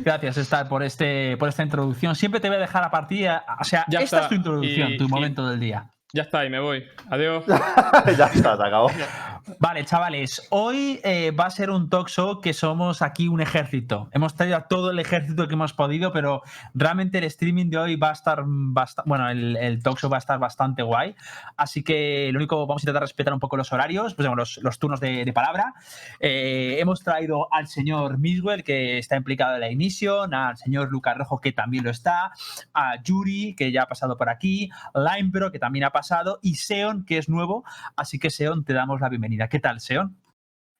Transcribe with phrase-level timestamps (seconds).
[0.00, 2.14] Gracias, Star, por, este, por esta introducción.
[2.16, 3.28] Siempre te voy a dejar a partir.
[3.60, 4.20] O sea, Ya esta está.
[4.22, 5.90] es tu introducción, Y- tu y- momento del día.
[6.12, 6.84] Ya está, y me voy.
[7.10, 7.44] Adiós.
[8.16, 8.90] ya está, se acabó.
[9.60, 14.08] Vale, chavales, hoy eh, va a ser un talk show que somos aquí un ejército.
[14.10, 16.42] Hemos traído a todo el ejército que hemos podido, pero
[16.74, 19.08] realmente el streaming de hoy va a estar bastante.
[19.08, 21.14] Bueno, el, el talk show va a estar bastante guay.
[21.56, 24.28] Así que lo único, vamos a intentar respetar un poco los horarios, pues,
[24.62, 25.74] los, turnos de, de palabra.
[26.18, 31.16] Eh, hemos traído al señor Miswell, que está implicado en la Ignition, al señor Lucas
[31.16, 32.32] Rojo, que también lo está,
[32.74, 37.04] a Yuri, que ya ha pasado por aquí, Limebro, que también ha pasado, y Seon,
[37.04, 37.64] que es nuevo.
[37.94, 39.35] Así que, Seon, te damos la bienvenida.
[39.50, 40.16] ¿Qué tal, Seon?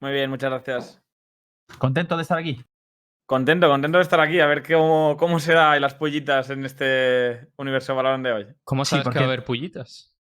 [0.00, 1.02] Muy bien, muchas gracias.
[1.78, 2.64] ¿Contento de estar aquí?
[3.26, 7.48] Contento, contento de estar aquí, a ver cómo, cómo se da las pollitas en este
[7.56, 8.46] universo Valorant de hoy.
[8.64, 10.16] ¿Cómo Sí, sabes porque- que va a haber pullitas?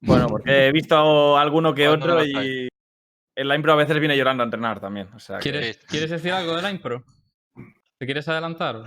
[0.00, 2.68] Bueno, porque he visto alguno que ¿Cuándo otro y
[3.34, 5.08] el Impro a veces viene llorando a entrenar también.
[5.14, 7.04] O sea, que- ¿Quieres, ¿Quieres decir algo de la impro?
[7.98, 8.82] ¿Te quieres adelantar?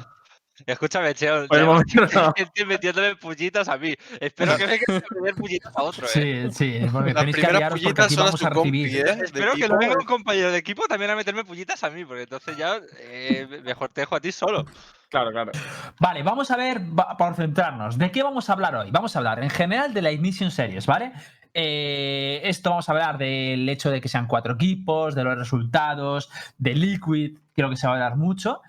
[0.65, 1.47] Escúchame, Cheo.
[1.47, 2.33] Por el ya momento no.
[2.35, 3.95] Estoy metiéndome pullitas a mí.
[4.19, 6.09] Espero que venga a meter pullitas a otro, ¿eh?
[6.11, 8.91] Sí, sí, porque Las tenéis que primeras aliaros porque pullitas aquí vamos a recibir.
[8.91, 9.23] compi, ¿eh?
[9.23, 12.57] Espero que venga un compañero de equipo también a meterme pullitas a mí, porque entonces
[12.57, 14.65] ya eh, mejor te dejo a ti solo.
[15.09, 15.51] Claro, claro.
[15.99, 16.81] Vale, vamos a ver,
[17.17, 18.91] por centrarnos, ¿de qué vamos a hablar hoy?
[18.91, 21.11] Vamos a hablar en general de la Ignition Series, ¿vale?
[21.53, 26.29] Eh, esto vamos a hablar del hecho de que sean cuatro equipos, de los resultados,
[26.57, 28.61] de Liquid, creo que se va a hablar mucho.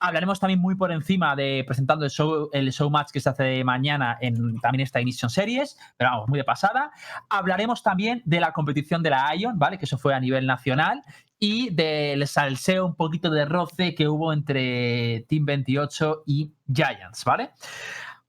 [0.00, 3.64] Hablaremos también muy por encima de presentando el show, el show match que se hace
[3.64, 6.92] mañana en también esta Ignition Series, pero vamos, muy de pasada.
[7.28, 9.76] Hablaremos también de la competición de la Ion, ¿vale?
[9.76, 11.02] Que eso fue a nivel nacional.
[11.40, 17.50] Y del salseo, un poquito de roce que hubo entre Team 28 y Giants, ¿vale?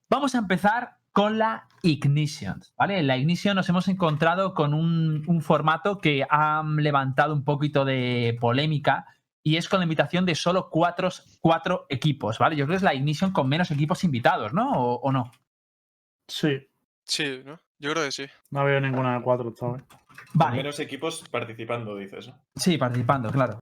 [0.10, 2.98] Vamos a empezar con la Ignition, ¿vale?
[3.00, 7.84] En la Ignition nos hemos encontrado con un, un formato que ha levantado un poquito
[7.84, 9.06] de polémica
[9.44, 11.10] y es con la invitación de solo cuatro,
[11.42, 12.56] cuatro equipos, ¿vale?
[12.56, 14.72] Yo creo que es la Ignition con menos equipos invitados, ¿no?
[14.72, 15.30] ¿O, o no?
[16.26, 16.70] Sí,
[17.04, 17.60] Sí, ¿no?
[17.80, 18.26] Yo creo que sí.
[18.52, 19.84] no veo ninguna de cuatro, ¿sabes?
[20.34, 22.30] Vale, Menos equipos participando, dices.
[22.30, 22.36] ¿no?
[22.56, 23.60] sí, participando, claro.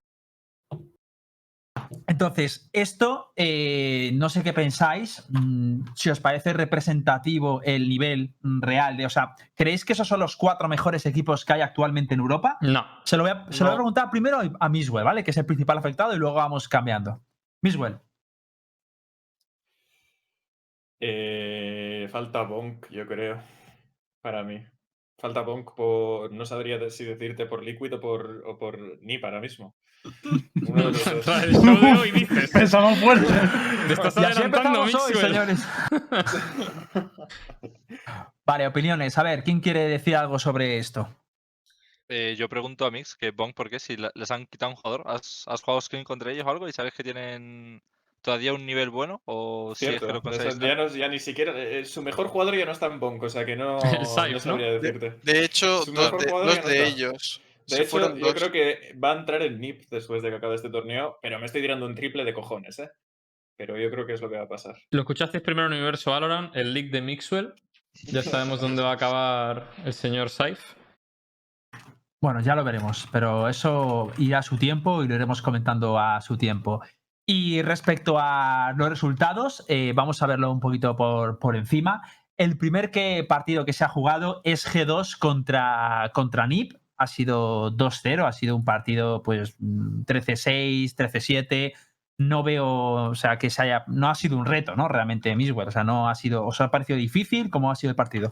[2.07, 8.61] Entonces, esto, eh, no sé qué pensáis, mm, si os parece representativo el nivel mm,
[8.61, 12.13] real de, o sea, ¿creéis que esos son los cuatro mejores equipos que hay actualmente
[12.13, 12.57] en Europa?
[12.61, 12.85] No.
[13.03, 13.77] Se lo voy a, se lo voy a No.
[13.77, 15.23] preguntar primero a Miswell, ¿vale?
[15.23, 17.21] Que es el principal afectado y luego vamos cambiando.
[17.61, 17.99] Miswell.
[20.99, 23.39] Eh, falta Bonk, yo creo.
[24.21, 24.63] Para mí.
[25.19, 26.31] Falta Bonk por.
[26.31, 29.75] No sabría si decirte por Liquid o por, o por NIP ahora mismo.
[30.67, 31.25] Uno de los dos.
[31.25, 32.49] Tras el show de hoy dices.
[32.53, 33.33] Pensamos fuerte.
[33.87, 35.33] Te estás Y así adelantando, empezamos hoy, Mixwell.
[35.33, 35.67] señores.
[38.45, 39.17] Vale, opiniones.
[39.17, 41.09] A ver, ¿quién quiere decir algo sobre esto?
[42.09, 43.79] Eh, yo pregunto a Mix que Bong, ¿por qué?
[43.79, 46.67] Si la- les han quitado un jugador, ¿has, has jugado screen contra ellos o algo
[46.67, 47.81] y sabes que tienen
[48.21, 49.21] todavía un nivel bueno?
[49.25, 50.07] ¿O si es Cierto.
[50.21, 51.53] que lo ya, no- ya ni siquiera.
[51.57, 54.41] eh, su mejor jugador ya no está en Bonk, o sea que no, El Saif,
[54.43, 55.19] sabría De, decirte.
[55.23, 57.41] de hecho, dos de, dos ellos.
[57.67, 58.33] De se hecho, fueron yo dos.
[58.35, 61.45] creo que va a entrar en NIP después de que acabe este torneo, pero me
[61.45, 62.89] estoy tirando un triple de cojones, ¿eh?
[63.57, 64.75] Pero yo creo que es lo que va a pasar.
[64.91, 67.53] Lo escuchasteis primero en Universo Valorant, el leak de Mixwell.
[68.03, 70.75] Ya sabemos dónde va a acabar el señor Saif.
[72.21, 76.21] Bueno, ya lo veremos, pero eso irá a su tiempo y lo iremos comentando a
[76.21, 76.81] su tiempo.
[77.29, 82.01] Y respecto a los resultados, eh, vamos a verlo un poquito por, por encima.
[82.37, 86.77] El primer que, partido que se ha jugado es G2 contra, contra NIP.
[86.95, 91.73] Ha sido 2-0, ha sido un partido pues mm, 13-6, 13-7.
[92.17, 92.65] No veo,
[93.09, 94.87] o sea, que se haya, no ha sido un reto, ¿no?
[94.87, 95.67] Realmente, Miswell.
[95.67, 97.49] O sea, no ha sido, ¿os ha parecido difícil?
[97.49, 98.31] ¿Cómo ha sido el partido?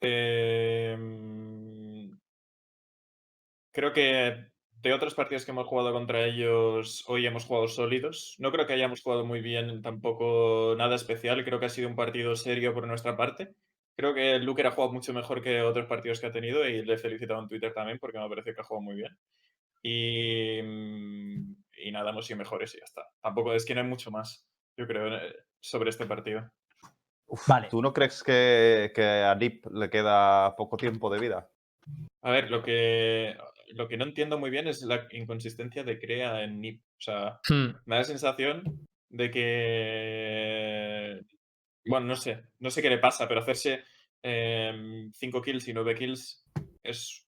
[0.00, 0.98] Eh,
[3.72, 4.53] creo que
[4.84, 8.36] de otros partidos que hemos jugado contra ellos, hoy hemos jugado sólidos.
[8.38, 11.42] No creo que hayamos jugado muy bien, tampoco nada especial.
[11.42, 13.54] Creo que ha sido un partido serio por nuestra parte.
[13.96, 16.94] Creo que Luker ha jugado mucho mejor que otros partidos que ha tenido y le
[16.94, 19.16] he felicitado en Twitter también porque me parece que ha jugado muy bien.
[19.82, 23.06] Y, y nada, hemos sido mejores y ya está.
[23.22, 26.46] Tampoco es que no hay mucho más, yo creo, eh, sobre este partido.
[27.48, 27.68] Vale.
[27.70, 31.50] ¿Tú no crees que, que a Nip le queda poco tiempo de vida?
[32.20, 33.34] A ver, lo que,
[33.68, 36.82] lo que no entiendo muy bien es la inconsistencia de Crea en NIP.
[36.82, 37.76] O sea, Hmm.
[37.86, 41.20] me da la sensación de que.
[41.86, 42.44] Bueno, no sé.
[42.60, 43.84] No sé qué le pasa, pero hacerse
[44.22, 46.44] 5 kills y 9 kills
[46.82, 47.26] es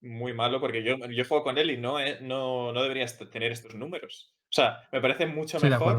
[0.00, 3.30] muy malo porque yo, yo juego con él y no, eh, no, no debería est-
[3.30, 4.34] tener estos números.
[4.44, 5.98] O sea, me parece mucho mejor.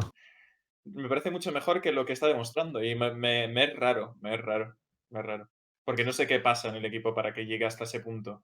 [0.85, 4.15] Me parece mucho mejor que lo que está demostrando y me, me- me es raro,
[4.21, 4.75] me es raro,
[5.09, 5.49] me es raro.
[5.85, 8.43] Porque no sé qué pasa en el equipo para que llegue hasta ese punto.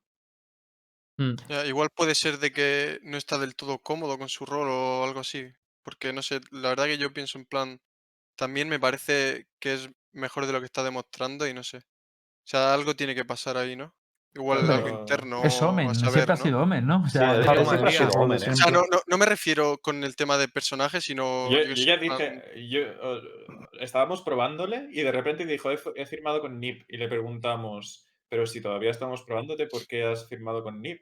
[1.19, 1.35] Mm.
[1.49, 5.03] Ya, igual puede ser de que no está del todo cómodo con su rol o
[5.03, 5.45] algo así.
[5.83, 7.79] Porque no sé, la verdad que yo pienso en plan.
[8.37, 11.77] También me parece que es mejor de lo que está demostrando y no sé.
[11.79, 13.93] O sea, algo tiene que pasar ahí, ¿no?
[14.33, 15.43] Igual Pero- algo interno.
[15.43, 16.43] Es Omen, a siempre saber, ha ¿no?
[16.43, 17.01] sido Omen, ¿no?
[17.03, 18.49] O Sí, sea, de- siempre ha sido Omen, ¿eh?
[18.51, 21.49] O sea, no, no, no me refiero con el tema de personaje, sino.
[21.51, 23.21] Yo, ya dije, yo, eh,
[23.81, 28.61] estábamos probándole y de repente dijo, he firmado con NIP y le preguntamos, pero si
[28.61, 31.01] todavía estamos probándote, ¿por qué has firmado con NIP?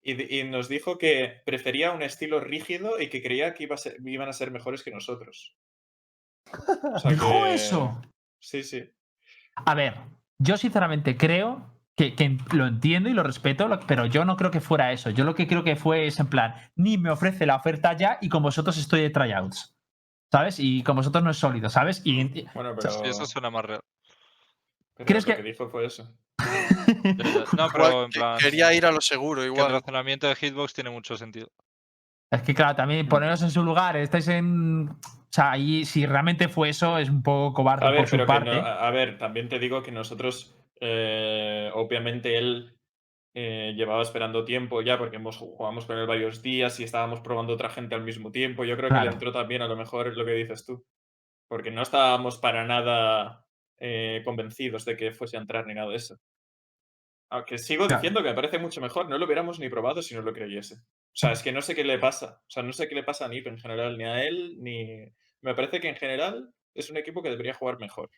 [0.00, 3.96] Y, nos dijo que prefería un estilo rígido y que creía que iba a ser-
[4.06, 5.56] iban a ser mejores que nosotros.
[6.50, 6.52] O
[7.00, 8.00] sea ¿Dijo que- eso?
[8.40, 8.90] Sí, sí.
[9.56, 9.96] A ver,
[10.38, 14.60] yo sinceramente creo que, que lo entiendo y lo respeto, pero yo no creo que
[14.60, 15.10] fuera eso.
[15.10, 18.18] Yo lo que creo que fue es en plan, ni me ofrece la oferta ya
[18.22, 19.74] y con vosotros estoy de tryouts.
[20.30, 20.60] ¿Sabes?
[20.60, 22.02] Y con vosotros no es sólido, ¿sabes?
[22.04, 23.80] Y, Bueno, pero, eso suena más real.
[24.94, 26.16] pero ¿Crees lo que- que dijo fue eso.
[27.56, 28.38] No, igual pero en plan.
[28.38, 29.72] quería ir a lo seguro, que el igual.
[29.72, 31.48] razonamiento de Hitbox tiene mucho sentido.
[32.30, 33.08] Es que, claro, también Mm.
[33.08, 34.88] poneros en su lugar, estáis en.
[34.90, 38.12] O sea, ahí, si realmente fue eso, es un poco cobarde A ver, por su
[38.16, 38.50] pero que parte.
[38.50, 42.74] no- a a ver, también te digo que nosotros, eh, obviamente él
[43.34, 47.52] eh, llevaba esperando tiempo ya porque hemos jugamos con él varios días y estábamos probando
[47.52, 48.64] otra gente al mismo tiempo.
[48.64, 49.04] Yo creo que Claro.
[49.10, 50.82] le entró también a lo mejor es lo que dices tú,
[51.48, 53.44] porque no estábamos para nada
[53.78, 56.18] eh, convencidos de que fuese a entrar ni nada de eso.
[57.30, 58.00] Aunque sigo Claro.
[58.00, 60.76] diciendo que me parece mucho mejor, no lo hubiéramos ni probado si no lo creyese.
[60.76, 62.40] O sea, es que no sé qué le pasa.
[62.46, 65.12] O sea, no sé qué le pasa a Nip en general, ni a él, ni.
[65.42, 68.10] Me parece que en general es un equipo que debería jugar mejor.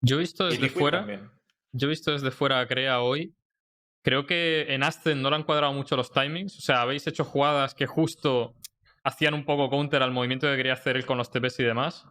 [0.00, 0.98] Yo he visto desde fuera.
[0.98, 1.30] también.
[1.72, 3.34] Yo he visto desde fuera a Crea hoy.
[4.02, 6.58] Creo que en Ascent no le han cuadrado mucho los timings.
[6.58, 8.54] O sea, habéis hecho jugadas que justo
[9.04, 12.06] hacían un poco counter al movimiento que quería hacer él con los TPs y demás.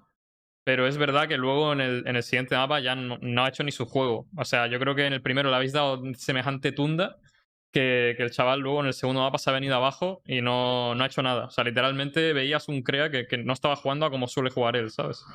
[0.63, 3.63] Pero es verdad que luego en el, en el siguiente mapa ya no, ha hecho
[3.63, 4.27] ni su juego.
[4.37, 7.17] O sea, yo creo que en el primero le habéis dado semejante tunda
[7.71, 10.93] que, que el chaval luego en el segundo mapa se ha venido abajo y no,
[10.93, 11.45] no ha hecho nada.
[11.45, 14.75] O sea, literalmente veías un Crea que, que no estaba jugando a como suele jugar
[14.75, 15.25] él, ¿sabes?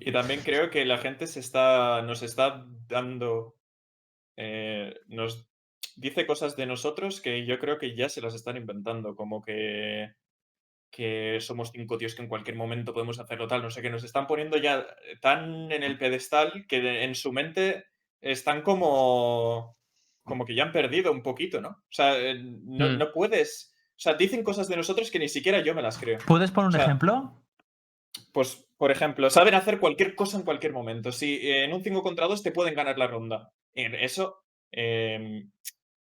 [0.00, 3.54] Y también creo que la gente se está, nos está dando,
[4.36, 5.46] eh, nos
[5.94, 10.12] dice cosas de nosotros que yo creo que ya se las están inventando, como que,
[10.90, 14.04] que somos cinco tíos que en cualquier momento podemos hacerlo tal, no sé, que nos
[14.04, 14.86] están poniendo ya
[15.20, 17.86] tan en el pedestal que de- en su mente
[18.20, 19.76] están como,
[20.24, 21.68] como que ya han perdido un poquito, ¿no?
[21.70, 22.98] O sea, eh, no, Mm.
[22.98, 26.18] no puedes, o sea, dicen cosas de nosotros que ni siquiera yo me las creo.
[26.26, 27.36] ¿Puedes poner un o sea, ejemplo?
[28.32, 31.12] Pues, por ejemplo, saben hacer cualquier cosa en cualquier momento.
[31.12, 33.52] Si eh, en un 5 contra 2 te pueden ganar la ronda.
[33.74, 34.42] En eso,
[34.72, 35.50] em,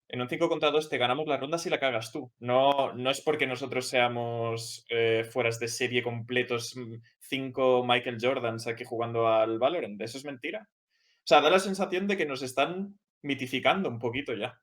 [0.08, 2.32] en un 5 contra 2 te ganamos la ronda si la cagas tú.
[2.38, 6.74] No, no es porque nosotros seamos eh, fueras de serie completos
[7.20, 10.00] 5 Michael Jordans aquí jugando al Valorant.
[10.00, 10.68] Eso es mentira.
[10.70, 14.58] O sea, da la sensación de que nos están mitificando un poquito ya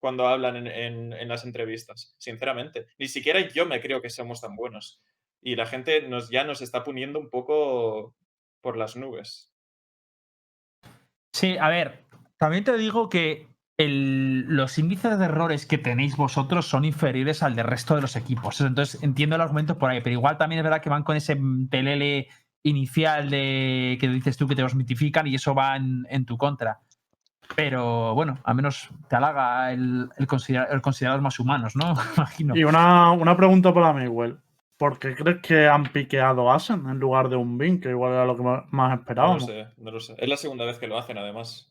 [0.00, 2.86] cuando hablan en, en- en las entrevistas, sinceramente.
[2.98, 5.00] Ni siquiera yo me creo que seamos tan buenos.
[5.42, 8.14] Y la gente nos, ya nos está poniendo un poco
[8.62, 9.52] por las nubes.
[11.32, 12.04] Sí, a ver,
[12.38, 13.46] también te digo que
[13.84, 18.16] el- los índices de errores que tenéis vosotros son inferiores al del resto de los
[18.16, 18.60] equipos.
[18.60, 21.36] Entonces entiendo el argumento por ahí, pero igual también es verdad que van con ese
[21.70, 22.28] pelele
[22.62, 26.36] inicial de que dices tú que te los mitifican y eso va en, en tu
[26.36, 26.80] contra.
[27.56, 31.94] Pero bueno, al menos te halaga el, el, considerar, el considerar más humanos, ¿no?
[32.16, 32.54] Imagino.
[32.56, 34.38] Y una, una pregunta para Miguel.
[34.76, 38.24] ¿Por qué crees que han piqueado Asen en lugar de un Bin, que igual era
[38.24, 39.44] lo que más No lo esperábamos?
[39.46, 40.14] sé, no lo sé.
[40.16, 41.69] Es la segunda vez que lo hacen, además.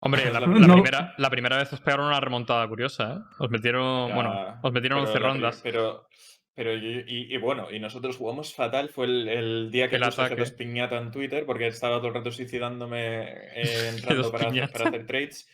[0.00, 0.74] Hombre, la, la No.
[0.74, 3.34] primera, la primera vez os pegaron una remontada curiosa, ¿eh?
[3.38, 5.60] Os metieron, Ya, bueno, os metieron pero 11 la pri- rondas.
[5.62, 6.08] Pero,
[6.54, 8.90] pero y, y- y bueno, y nosotros jugamos fatal.
[8.90, 10.22] Fue el, el día que El puse.
[10.22, 13.22] G2 Piñata en Twitter, porque estaba todo el rato suicidándome
[13.54, 15.48] eh, entrando G2 para, para hacer trades.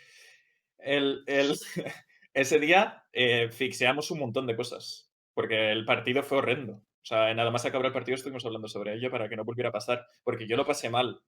[0.79, 1.57] El, el-
[2.35, 6.73] ese día eh, fixeamos un montón de cosas, porque el partido fue horrendo.
[6.75, 9.69] O sea, nada más acabar el partido estuvimos hablando sobre ello para que no volviera
[9.71, 11.21] a pasar, porque yo lo pasé mal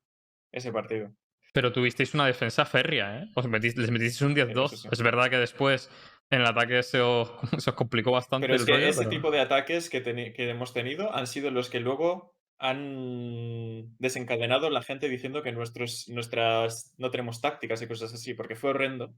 [0.52, 1.12] ese partido.
[1.52, 3.28] Pero tuvisteis una defensa férrea, ¿eh?
[3.34, 4.68] Os les metisteis un 10-2.
[4.68, 4.88] sí, sí.
[4.92, 5.90] Es verdad que después
[6.30, 8.98] en el ataque se os, se os complicó bastante Pero es el que rollo, ese
[9.00, 14.70] pero- tipo de ataques que, que hemos tenido han sido los que luego han desencadenado
[14.70, 19.14] la gente diciendo que nuestros, nuestras no tenemos tácticas y cosas así, porque fue horrendo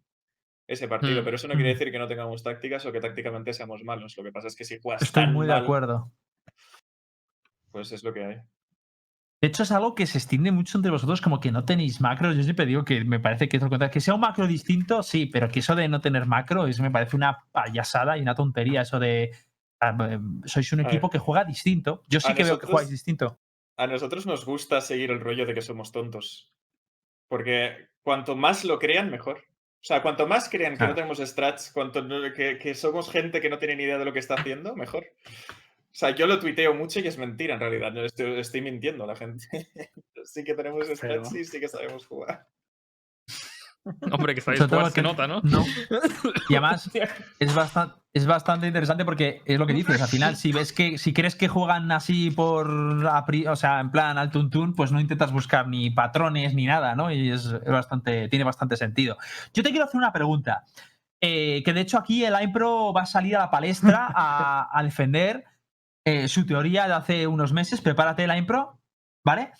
[0.66, 1.22] ese partido.
[1.22, 1.74] Mm, Pero eso no quiere mm.
[1.74, 4.16] decir que no tengamos tácticas o que tácticamente seamos malos.
[4.16, 6.12] Lo que pasa es que si juegas Estoy tan muy de acuerdo.
[7.70, 8.36] pues es lo que hay.
[9.40, 12.36] De hecho, es algo que se extiende mucho entre vosotros, como que no tenéis macros.
[12.36, 13.92] Yo siempre digo que me parece que es lo contrario.
[13.92, 16.90] Que sea un macro distinto, sí, pero que eso de no tener macro, eso me
[16.90, 18.82] parece una payasada y una tontería.
[18.82, 19.30] Eso de.
[19.80, 22.04] ah, eh, sois un equipo que juega distinto.
[22.08, 23.38] Yo sí A que veo que jugáis distinto.
[23.76, 26.52] A nosotros nos gusta seguir el rollo de que somos tontos.
[27.28, 29.44] Porque cuanto más lo crean, mejor.
[29.80, 32.04] O sea, cuanto más crean que no tenemos strats, cuanto
[32.34, 35.06] que, que somos gente que no tiene ni idea de lo que está haciendo, mejor.
[35.90, 37.92] O sea, yo lo tuiteo mucho y es mentira en realidad.
[37.92, 39.46] No estoy, estoy mintiendo a la gente.
[40.24, 42.46] sí que tenemos strats Pero- y sí que sabemos jugar.
[44.12, 45.40] Hombre, que sabéis jugar se nota, ¿no?
[45.42, 45.64] No.
[46.50, 46.90] Y además
[47.38, 50.00] es bastante, es bastante interesante porque es lo que dices.
[50.02, 54.18] Al final, si ves que, si crees que juegan así por, o sea, en plan
[54.18, 57.10] al tuntún, pues no intentas buscar ni patrones ni nada, ¿no?
[57.10, 59.16] Y es, es bastante, tiene bastante sentido.
[59.54, 60.64] Yo te quiero hacer una pregunta.
[61.20, 64.82] eh, que de hecho aquí el iPro va a salir a la palestra a, a
[64.82, 65.44] defender
[66.08, 67.80] eh, su teoría de hace unos meses.
[67.80, 68.80] Prepárate el iPro,
[69.24, 69.52] ¿vale?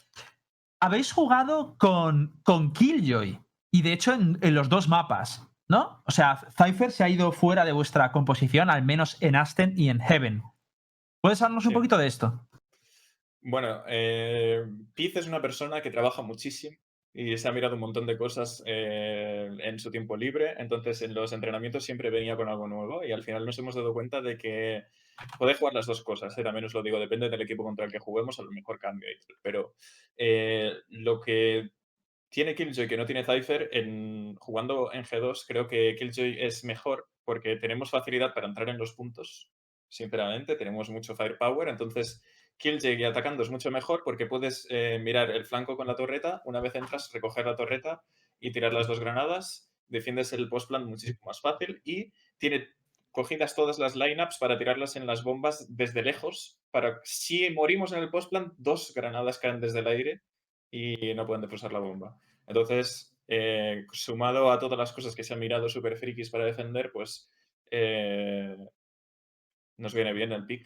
[0.80, 3.40] Habéis jugado con, con Killjoy
[3.70, 6.02] y de hecho en, en los dos mapas, ¿no?
[6.06, 9.90] O sea, Cypher se ha ido fuera de vuestra composición, al menos en Aston y
[9.90, 10.42] en Heaven.
[11.20, 12.48] ¿Puedes hablarnos un poquito de esto?
[13.40, 14.64] Bueno, eh,
[14.94, 16.76] Piz es una persona que trabaja muchísimo
[17.12, 20.54] y se ha mirado un montón de cosas eh, en su tiempo libre.
[20.58, 23.92] Entonces, en los entrenamientos siempre venía con algo nuevo y al final nos hemos dado
[23.92, 24.84] cuenta de que
[25.38, 26.36] podéis jugar las dos cosas.
[26.36, 26.42] ¿eh?
[26.42, 29.08] También os lo digo, depende del equipo contra el que juguemos, a lo mejor cambia.
[29.42, 29.74] Pero
[30.16, 31.70] eh, lo que
[32.28, 37.08] tiene Killjoy que no tiene Cypher, en, jugando en G2, creo que Killjoy es mejor
[37.24, 39.50] porque tenemos facilidad para entrar en los puntos,
[39.88, 42.22] sinceramente, tenemos mucho firepower, entonces
[42.58, 46.60] Killjoy atacando es mucho mejor porque puedes eh, mirar el flanco con la torreta, una
[46.60, 48.02] vez entras, recoger la torreta
[48.40, 52.68] y tirar las dos granadas, defiendes el postplan muchísimo más fácil y tiene
[53.18, 57.98] cogidas todas las lineups para tirarlas en las bombas desde lejos, para si morimos en
[57.98, 60.22] el postplan, dos granadas caen desde el aire
[60.70, 62.16] y no pueden defusar la bomba.
[62.46, 66.92] Entonces, eh, sumado a todas las cosas que se han mirado super frikis para defender,
[66.92, 67.28] pues
[67.72, 68.56] eh,
[69.78, 70.64] nos viene bien el pick.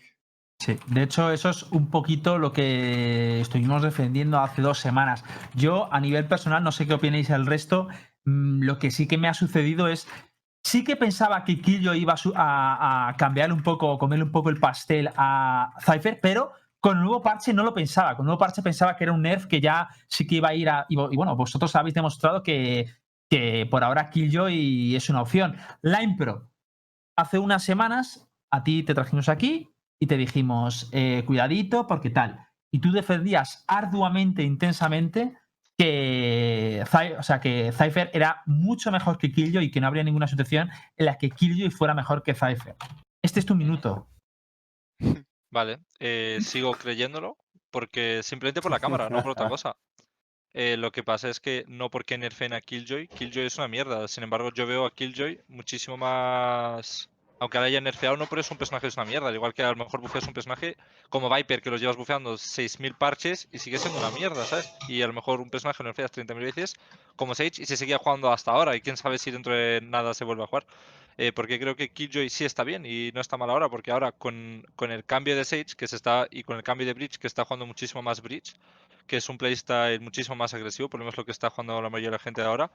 [0.58, 5.24] Sí, de hecho eso es un poquito lo que estuvimos defendiendo hace dos semanas.
[5.54, 7.88] Yo a nivel personal, no sé qué opináis el resto,
[8.26, 10.06] mm, lo que sí que me ha sucedido es,
[10.62, 14.50] sí que pensaba que Killjoy iba a, a, a cambiar un poco, comerle un poco
[14.50, 16.52] el pastel a Cypher, pero
[16.82, 18.16] con el nuevo parche no lo pensaba.
[18.16, 20.54] Con el nuevo parche pensaba que era un nerf que ya sí que iba a
[20.54, 20.84] ir a...
[20.88, 22.86] Y, bueno, vosotros habéis demostrado que,
[23.30, 25.56] que por ahora Killjoy es una opción.
[25.82, 26.50] Line Pro,
[27.16, 32.48] hace unas semanas a ti te trajimos aquí y te dijimos, eh, cuidadito, porque tal.
[32.72, 35.38] Y tú defendías arduamente, intensamente,
[35.78, 36.21] que,
[36.82, 40.70] O sea, que Cypher era mucho mejor que Killjoy y que no habría ninguna situación
[40.96, 42.76] en la que Killjoy fuera mejor que Cypher.
[43.22, 44.08] Este es tu minuto.
[45.50, 47.36] Vale, eh, sigo creyéndolo
[47.70, 49.76] porque simplemente por la cámara, no por otra cosa.
[50.54, 54.06] Eh, lo que pasa es que no porque nerfeen a Killjoy, Killjoy es una mierda.
[54.08, 57.08] Sin embargo, yo veo a Killjoy muchísimo más.
[57.42, 59.26] Aunque la haya nerfeado, no por eso un personaje es una mierda.
[59.26, 60.76] Al igual que a lo mejor bufeas un personaje
[61.08, 64.72] como Viper, que los llevas bufeando 6.000 parches y sigue siendo una mierda, ¿sabes?
[64.86, 66.76] Y a lo mejor un personaje lo nerfeas 30.000 veces
[67.16, 68.76] como Sage y se seguía jugando hasta ahora.
[68.76, 70.66] Y quién sabe si dentro de nada se vuelve a jugar.
[71.18, 74.12] Eh, porque creo que Killjoy sí está bien y no está mal ahora, porque ahora
[74.12, 77.18] con, con el cambio de Sage que se está y con el cambio de Bridge,
[77.18, 78.54] que está jugando muchísimo más Bridge,
[79.08, 81.90] que es un playstyle muchísimo más agresivo, por lo menos lo que está jugando la
[81.90, 82.70] mayoría de la gente de ahora,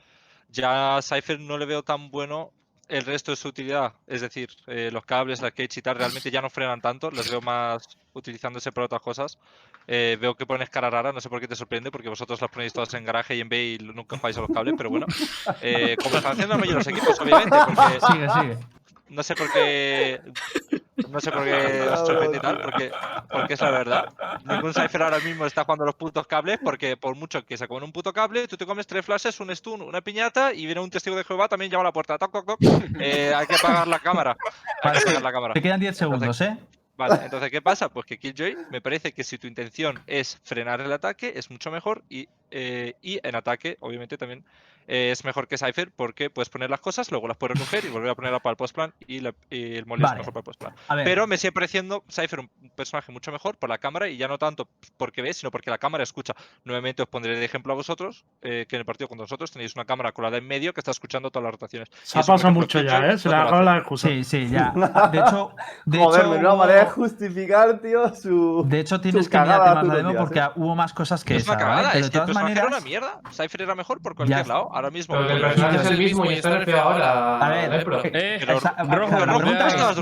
[0.49, 2.51] ya Cypher no le veo tan bueno
[2.89, 3.93] el resto de su utilidad.
[4.07, 7.29] Es decir, eh, los cables, la cage y tal, realmente ya no frenan tanto, los
[7.29, 9.37] veo más utilizándose para otras cosas.
[9.87, 12.49] Eh, veo que pones cara rara, no sé por qué te sorprende, porque vosotros las
[12.51, 15.05] ponéis todas en garaje y en B y nunca jugáis a los cables, pero bueno,
[15.61, 18.57] eh, como están haciendo la mayoría de los equipos, obviamente, porque Sigue, sigue.
[19.09, 20.21] no sé por qué.
[21.17, 22.91] No sé por qué os sorprende y tal, porque,
[23.31, 24.13] porque es la verdad.
[24.45, 27.85] Ningún Cypher ahora mismo está jugando los putos cables, porque por mucho que se comen
[27.85, 30.91] un puto cable, tú te comes tres flashes, un stun, una piñata y viene un
[30.91, 32.19] testigo de Jehová, también llama a la puerta.
[32.19, 32.59] Toc, toc, toc.
[32.99, 34.37] Eh, hay que apagar la cámara.
[34.83, 35.53] Hay que apagar la cámara.
[35.55, 36.55] Te quedan 10 segundos, ¿eh?
[36.97, 37.89] Vale, entonces, ¿qué pasa?
[37.89, 41.71] Pues que Killjoy me parece que si tu intención es frenar el ataque, es mucho
[41.71, 44.43] mejor y, eh, y en ataque, obviamente, también
[44.87, 47.89] eh, es mejor que Cypher porque puedes poner las cosas, luego las puedes recoger y
[47.89, 50.05] volver a ponerla para el postplan y, la- y el Vale.
[50.05, 50.73] es mejor para el postplan.
[51.03, 54.37] Pero me sigue pareciendo Cypher un personaje mucho mejor por la cámara y ya no
[54.37, 54.67] tanto
[54.97, 56.33] porque ves, sino porque la cámara escucha.
[56.63, 59.75] Nuevamente os pondré de ejemplo a vosotros eh, que en el partido con vosotros tenéis
[59.75, 61.89] una cámara colada en medio que está escuchando todas las rotaciones.
[62.03, 63.17] Se ha pasado mucho ya, ¿eh?
[63.17, 63.63] Se le ha hace.
[63.63, 64.07] la excusa.
[64.07, 64.71] sí, sí, ya.
[65.11, 65.51] De hecho,
[65.85, 68.63] de Joder, hecho, hubo- manera de justificar, tío, su.
[68.67, 70.49] de hecho tienes su que mirarte más la demo porque ¿eh?
[70.55, 72.61] hubo más cosas que es una esa, Pero es de que el todas personaje era
[72.67, 73.21] una maneras, mierda.
[73.31, 74.69] Cypher era mejor por cualquier lado.
[74.77, 75.15] Ahora mismo.
[75.15, 77.37] Pero que el personaje es el mismo y está nerfeado ahora.
[77.39, 77.87] A ver.
[78.13, 79.39] Eh, Rojo, Rojo,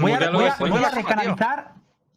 [0.01, 1.73] voy a, voy voy recanalizar,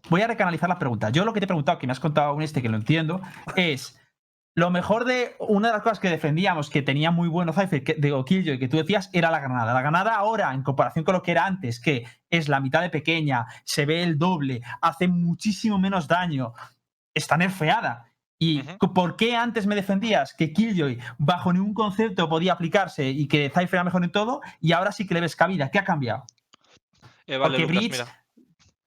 [0.09, 1.11] voy a recanalizar la pregunta.
[1.11, 3.21] Yo lo que te he preguntado, que me has contado un este que lo entiendo,
[3.55, 3.97] es
[4.57, 7.95] lo mejor de una de las cosas que defendíamos que tenía muy bueno Cypher, que,
[7.95, 9.73] de Killjoy, que tú decías, era la granada.
[9.73, 12.91] La granada ahora, en comparación con lo que era antes, que es la mitad de
[12.91, 16.55] pequeña, se ve el doble, hace muchísimo menos daño,
[17.15, 18.08] está nerfeada.
[18.41, 18.63] ¿Y
[18.95, 23.75] por qué antes me defendías que Killjoy bajo ningún concepto podía aplicarse y que Cypher
[23.75, 24.41] era mejor en todo?
[24.61, 25.71] Y ahora sí que le ves cabida.
[25.71, 26.25] ¿Qué ha cambiado?
[27.27, 28.25] Eh, vale, Porque Lucas, Breach- mira.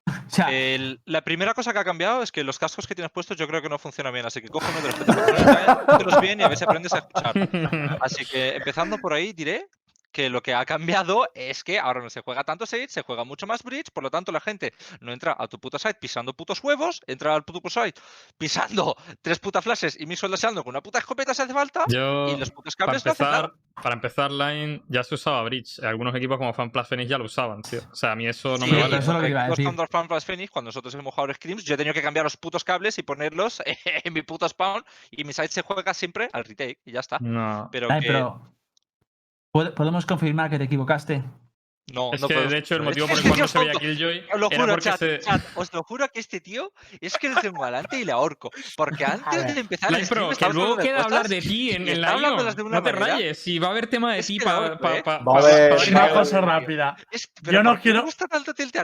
[0.28, 3.12] O sea, El- la primera cosa que ha cambiado es que los cascos que tienes
[3.12, 4.96] puestos yo creo que no funcionan bien, así que coge uno de los
[5.98, 7.98] que te bien y a ver si aprendes a escuchar.
[8.02, 9.68] Así que empezando por ahí diré
[10.12, 13.24] que lo que ha cambiado es que ahora no se juega tanto Sage, se juega
[13.24, 16.34] mucho más Bridge, por lo tanto la gente no entra a tu puto site pisando
[16.34, 18.00] putos huevos, entra al puto site
[18.38, 22.38] pisando tres putas flashes y mixo con una puta escopeta si hace falta Yo, y
[22.38, 23.82] los putos para cables no hacen empezar, nada.
[23.82, 25.80] para empezar, Line ya se usaba Bridge.
[25.84, 27.80] Algunos equipos como FanPlus Phoenix ya lo usaban, tío.
[27.92, 28.98] O sea, a mí eso no Sí, me vale.
[28.98, 29.70] eso es lo que iba a los decir.
[29.70, 32.38] Thunder Fan Plus Phoenix, cuando nosotros hemos jugado Scrims, yo he tenido que cambiar los
[32.38, 33.62] putos cables y ponerlos
[34.04, 37.18] en mi puto spawn y mi site se juega siempre al retake y ya está.
[37.20, 37.70] No.
[37.72, 38.52] Pero, Ay, que pero ¿pod-
[39.52, 41.24] ¿podemos confirmar que te equivocaste?
[41.94, 43.60] no, Es no que, podemos de hecho, el motivo por el Este cual no se
[43.60, 43.72] veía.
[43.74, 45.20] Killjoy Os lo era juro, porque chat, se...
[45.20, 48.50] chat, os lo juro que este tío es que le tengo delante y le ahorco.
[48.78, 52.16] Porque antes de empezar el stream que luego queda hablar de ti en, en la
[52.18, 52.38] IO.
[52.38, 53.40] No te manera- rayes.
[53.40, 55.20] Si va a haber tema de Es ti para la
[55.90, 56.96] Una cosa rápida.
[57.12, 58.06] Es- Yo no ¿por qué quiero-?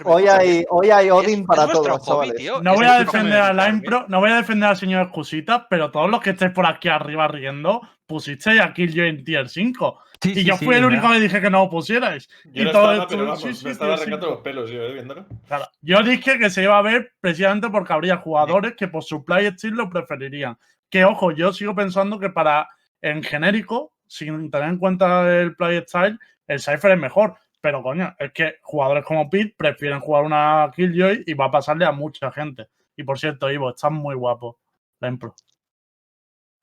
[0.03, 2.35] Hoy hay, hoy hay es- Odin es para todos, chavales.
[2.35, 3.71] tío, No es voy a defender a tiltearme.
[3.71, 6.65] Line Pro, no voy a defender al señor Excusitas, pero todos los que estáis por
[6.65, 9.99] aquí arriba riendo, pusisteis a Killjoy en tier 5.
[10.21, 12.27] Sí, Y sí, yo sí, fui el único que dije que no lo pusierais.
[12.45, 14.33] Yo y no todo estaba, esto- pero vamos, sí, sí, me estaba tier arrancando 5.
[14.35, 15.25] los pelos yo, eh, viéndolo.
[15.47, 19.23] Claro, Yo dije que se iba a ver precisamente porque habría jugadores que por su
[19.23, 20.57] playstyle lo preferirían.
[20.89, 22.67] Que ojo, yo sigo pensando que para
[23.01, 27.35] en genérico, sin tener en cuenta el playstyle, el Cypher es mejor.
[27.61, 31.85] Pero coño, es que jugadores como Pete prefieren jugar una Killjoy y va a pasarle
[31.85, 32.67] a mucha gente.
[32.95, 34.57] Y por cierto, Ivo, estás muy guapo.
[34.99, 35.35] La impro.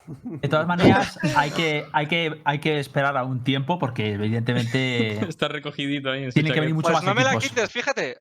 [0.07, 5.11] De todas maneras, hay que, hay, que, hay que esperar a un tiempo porque evidentemente
[5.29, 7.49] Está recogidito ahí en su tiene que venir mucho Pues más no me la equipos.
[7.49, 8.17] quites, fíjate.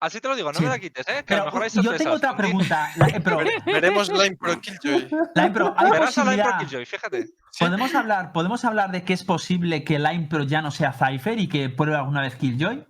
[0.00, 0.64] Así te lo digo, no Sí.
[0.64, 1.24] me la quites, ¿eh?
[1.26, 2.16] Que a lo mejor hay yo tengo sorpresas.
[2.16, 2.90] otra pregunta.
[2.96, 5.08] La, pero, Veremos Line Pro Killjoy.
[5.34, 7.26] la Impro, ¿hay Verás a Line Pro Killjoy, fíjate.
[7.58, 11.38] ¿podemos, hablar, ¿Podemos hablar de que es posible que Line Pro ya no sea Cypher
[11.40, 12.86] y que pruebe alguna vez Killjoy?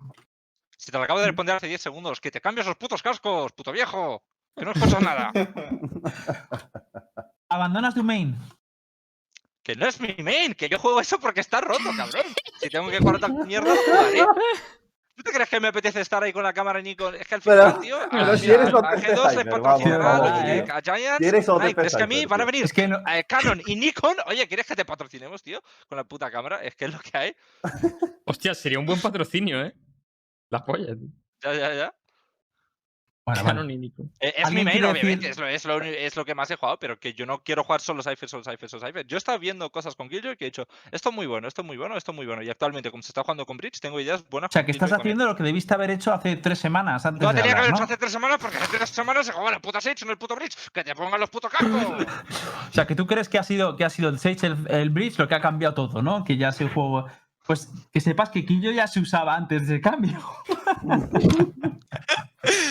[0.76, 3.52] Si te lo acabo de responder hace 10 segundos, que te cambias los putos cascos,
[3.52, 4.22] puto viejo.
[4.54, 5.30] Que no escuchas nada.
[7.48, 8.36] ¿Abandonas tu main?
[9.62, 12.24] Que no es mi main, que yo juego eso porque está roto, cabrón.
[12.60, 14.24] Si tengo que jugar tanta mierda, lo jugaré.
[15.14, 17.08] ¿Tú te crees que me apetece estar ahí con la cámara Nico?
[17.10, 19.48] Es que al Pero- final, tío, pero a, si eres a OTP G2 les Cypher,
[19.50, 22.86] patrocinará a Giants, Si eres pero es que a mí van a venir Es que
[22.86, 24.16] no- eh, Canon y Nikon.
[24.26, 25.60] Oye, ¿quieres que te patrocinemos, tío?
[25.88, 26.62] Con la puta cámara.
[26.62, 27.36] Es que es lo que hay.
[28.26, 29.74] Hostia, sería un buen patrocinio, ¿eh?
[30.50, 31.08] La polla, tío.
[31.42, 31.94] Ya, ya, ya.
[33.34, 33.60] Bueno.
[34.20, 36.34] Eh, Es mi ¿Alguien main, obviamente, decir- es, lo, es, lo, uni- es lo que
[36.34, 39.06] más he jugado, pero que yo no quiero jugar solo Cypher, solo Cypher, solo Cypher.
[39.06, 41.66] Yo estaba viendo cosas con Killjoy que he dicho, esto es muy bueno, esto es
[41.66, 42.42] muy bueno, esto es muy bueno.
[42.42, 44.92] Y actualmente, como se está jugando con Bridge, tengo ideas buenas O sea, que estás
[44.92, 47.58] haciendo lo que debiste haber hecho hace tres semanas antes No de tenía que hablar,
[47.64, 47.76] haber ¿no?
[47.76, 50.18] hecho hace tres semanas porque hace tres semanas se jugaba la puta Sage en el
[50.18, 50.56] puto Bridge.
[50.72, 51.68] ¡Que te pongan los putos cascos!
[52.70, 54.90] O sea, que tú crees que ha sido, que ha sido el Sage, el, el
[54.90, 56.22] Bridge, lo que ha cambiado todo, ¿no?
[56.24, 57.06] Que ya se juego.
[57.48, 60.20] Pues que sepas que Killjoy ya se usaba antes del cambio.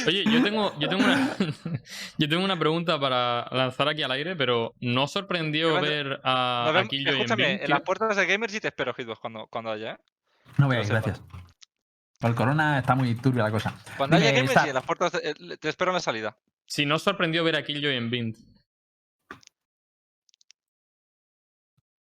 [0.06, 1.36] Oye, yo tengo, yo tengo una,
[2.20, 6.86] yo tengo una pregunta para lanzar aquí al aire, pero ¿no sorprendió ver a, Nos
[6.86, 9.48] a Killjoy en escúchame, Blink, en las puertas de Gamers y te espero, Hitbox, cuando,
[9.48, 9.98] cuando haya, ¿eh?
[10.58, 11.24] No voy a ir, gracias.
[12.22, 13.74] Con el corona está muy turbia la cosa.
[13.98, 16.38] Cuando haya Gamers y en las puertas de- eh, te espero en la salida.
[16.68, 18.12] Si no sorprendió ver a Killjoy en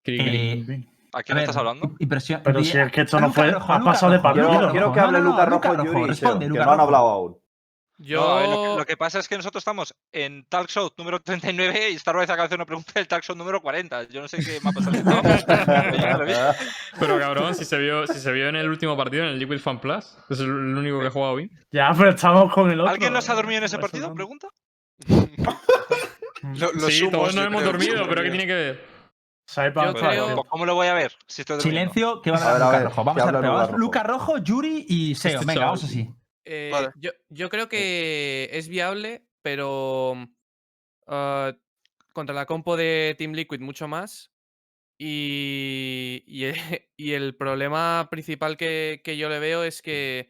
[0.02, 0.18] cri.
[0.20, 0.86] Eh,
[1.16, 1.92] ¿A a quién ver, estás hablando?
[1.98, 4.22] impresión- Pero si es que esto a no fue- Rojo, ha Luca pasado de Rojo,
[4.22, 4.48] partido.
[4.50, 4.94] Quiero, quiero Rojo.
[4.94, 6.76] que hable No, no, Lucas no, Rojo Luca y Yuri, responde, que Luca no han
[6.76, 6.86] Rojo.
[6.86, 7.38] hablado aún.
[7.98, 8.20] Yo.
[8.20, 11.88] No, lo, que, lo que pasa es que nosotros estamos en Talk Show número 39
[11.92, 14.02] y Starboy acaba de hacer una pregunta del Talk Show número 40.
[14.10, 16.40] Yo no sé qué lo he visto.
[17.00, 19.60] Pero cabrón, si se vio, si se vio en el último partido, en el Liquid
[19.60, 21.50] Fan Plus, es el único que ha jugado bien.
[21.72, 22.92] Ya, pero estamos con el otro.
[22.92, 24.12] ¿Alguien nos ha dormido en ese partido?
[24.12, 24.48] Pregunta.
[26.58, 28.95] Lo- sí, todos nos hemos dormido, pero ¿qué tiene que ver?
[29.46, 31.12] Saipan, Yo creo- ¿Cómo lo voy a ver?
[31.28, 31.92] Si estoy durmiendo?
[31.92, 33.04] Silencio, que va a A Rojo.
[33.04, 34.38] Vamos a ver, habla pero Luca vamos- Rojo.
[34.38, 35.34] Yuri y Seo.
[35.34, 36.10] Este Venga, vamos así.
[36.44, 36.90] Eh, Vale.
[36.96, 40.14] yo, yo creo que es viable, pero
[41.06, 41.52] ah,
[42.12, 44.30] contra la compo de Team Liquid mucho más.
[44.98, 46.46] Y, y,
[46.96, 50.28] y el problema principal que, que yo le veo es que,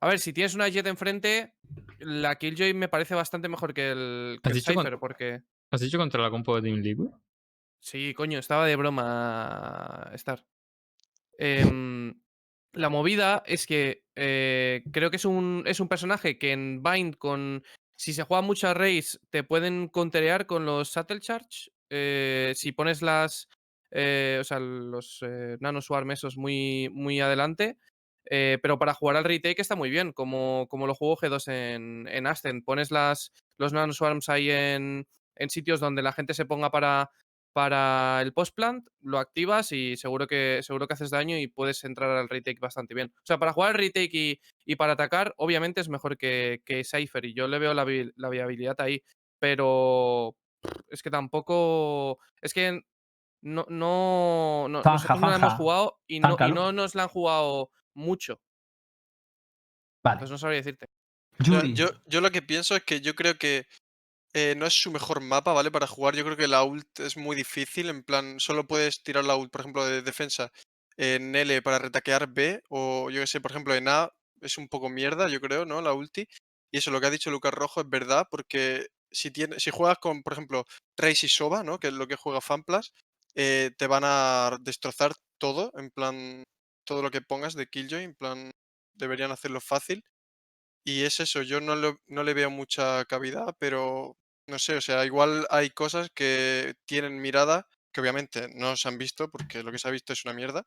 [0.00, 1.54] a ver, si tienes una Jet enfrente,
[1.98, 5.42] la Killjoy me parece bastante mejor que el, que ¿Has el dicho con- Cypher, porque...
[5.70, 7.06] ¿Has dicho contra la compo de Team Liquid?
[7.82, 10.44] Sí, coño, estaba de broma Star.
[11.38, 12.14] Em,
[12.72, 17.16] la movida es que eh, creo que es un, es un personaje que en Bind
[17.16, 17.64] con...
[17.96, 21.70] Si se juega mucho a Race, te pueden conterear con los Shuttle Charge.
[21.90, 23.48] eh, si pones las...
[23.90, 27.78] eh, o sea, los eh, Nano Swarm esos muy, muy adelante.
[28.30, 32.08] eh, pero para jugar al retake está muy bien, como, como lo jugó G2 en,
[32.08, 32.64] en Ascent.
[32.64, 37.10] Pones las, los Nano Swarms ahí en, en sitios donde la gente se ponga para,
[37.52, 42.10] para el post-plant, lo activas y seguro que, seguro que haces daño y puedes entrar
[42.10, 43.12] al retake bastante bien.
[43.16, 46.84] O sea, para jugar al retake y, y para atacar, obviamente es mejor que, que
[46.84, 49.02] Cypher y yo le veo la, vi- la viabilidad ahí,
[49.38, 50.34] pero
[50.88, 52.18] es que tampoco.
[52.40, 52.80] Es que
[53.42, 57.70] no, no, no, no la hemos jugado y no, y no nos la han jugado
[57.94, 58.40] mucho.
[60.04, 60.18] Vale.
[60.20, 60.86] Pues no sabría decirte.
[61.40, 61.74] O sea, Yuri.
[61.74, 63.66] yo, yo lo que pienso es que yo creo que
[64.34, 65.70] eh, no es su mejor mapa, ¿vale?
[65.70, 66.14] Para jugar.
[66.16, 67.88] Yo creo que la ult es muy difícil.
[67.88, 70.52] En plan, solo puedes tirar la ult, por ejemplo, de defensa
[70.96, 72.62] en L para retaquear B.
[72.70, 75.82] O yo que sé, por ejemplo, en A es un poco mierda, yo creo, ¿no?
[75.82, 76.28] La ulti.
[76.70, 79.98] Y eso, lo que ha dicho Lucas Rojo es verdad, porque si, tiene, si juegas
[79.98, 80.64] con, por ejemplo,
[80.96, 81.78] Raze y Soba, ¿no?
[81.78, 82.92] Que es lo que juega Fanplas,
[83.34, 86.44] eh, te van a destrozar todo, en plan,
[86.86, 88.50] todo lo que pongas de Killjoy, en plan,
[88.94, 90.04] deberían hacerlo fácil.
[90.84, 95.04] Y es eso, yo no, no le veo mucha cavidad, pero no sé, o sea,
[95.04, 99.78] igual hay cosas que tienen mirada, que obviamente no se han visto, porque lo que
[99.78, 100.64] se ha visto es una mierda,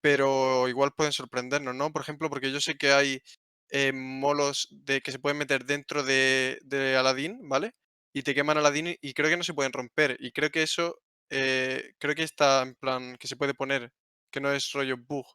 [0.00, 1.92] pero igual pueden sorprendernos, ¿no?
[1.92, 3.22] Por ejemplo, porque yo sé que hay
[3.70, 7.72] eh, molos de, que se pueden meter dentro de, de Aladdin, ¿vale?
[8.12, 10.16] Y te queman Aladdin y, creo que no se pueden romper.
[10.20, 13.92] Y creo que eso, eh, creo que está en plan, que se puede poner,
[14.30, 15.26] que no es rollo bug.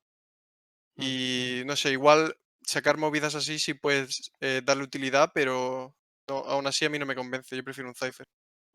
[0.96, 5.96] Y no sé, igual sacar movidas así sí puedes eh, darle utilidad, pero
[6.30, 7.56] no, aún así a mí no me convence.
[7.56, 8.26] Yo prefiero un Cypher.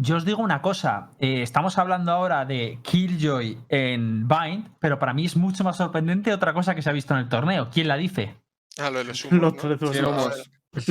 [0.00, 5.12] Yo os digo una cosa, eh, estamos hablando ahora de Killjoy en Bind, pero para
[5.12, 7.68] mí es mucho más sorprendente otra cosa que se ha visto en el torneo.
[7.68, 8.36] ¿Quién la dice?
[8.78, 9.92] Ah, lo de los humos, Los ¿no?
[9.92, 10.50] Sí, humos.
[10.72, 10.88] Los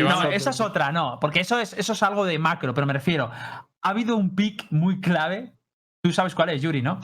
[0.00, 2.92] No, esa es otra, no, porque eso es, eso es algo de macro, pero me
[2.92, 3.30] refiero.
[3.32, 5.52] Ha habido un pick muy clave.
[6.00, 7.00] Tú sabes cuál es, Yuri, ¿no?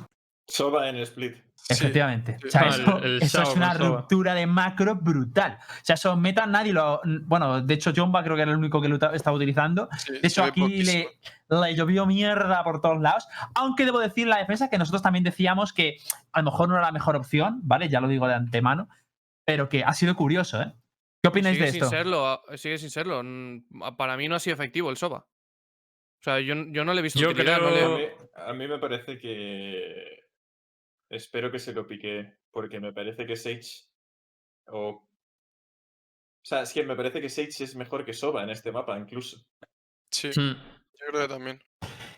[0.49, 1.39] Soba en split.
[1.69, 2.39] Efectivamente.
[2.41, 2.49] sí.
[2.49, 5.59] O sea, Ah, eso, el- el eso Shao es una ruptura de macro brutal.
[5.61, 7.01] O sea, eso meta nadie lo.
[7.25, 9.89] Bueno, de hecho, Jomba creo que era el único que lo estaba utilizando.
[9.99, 11.09] Sí, De hecho, aquí le,
[11.49, 13.27] le llovió mierda por todos lados.
[13.55, 15.99] Aunque debo decir en la defensa que nosotros también decíamos que
[16.33, 17.89] a lo mejor no era la mejor opción, ¿vale?
[17.89, 18.89] Ya lo digo de antemano.
[19.45, 20.73] Pero que ha sido curioso, ¿eh?
[21.23, 21.91] ¿Qué opináis sigue de sin esto?
[21.97, 23.23] serlo, ah, sigue sin serlo.
[23.23, 25.19] Mm, Para mí no ha sido efectivo el Soba.
[25.19, 28.05] O sea, yo, yo no le he visto Yo utilidad, no le- creo- A mí,
[28.49, 30.22] a mí me parece que.
[31.13, 33.85] Espero que se lo pique, porque me parece que Sage.
[34.67, 34.89] O.
[34.89, 38.99] O sea, es que me parece que Sage es mejor que Soba en este mapa,
[38.99, 39.45] incluso.
[40.11, 40.55] Sí, Hmm.
[40.95, 41.63] yo creo que también.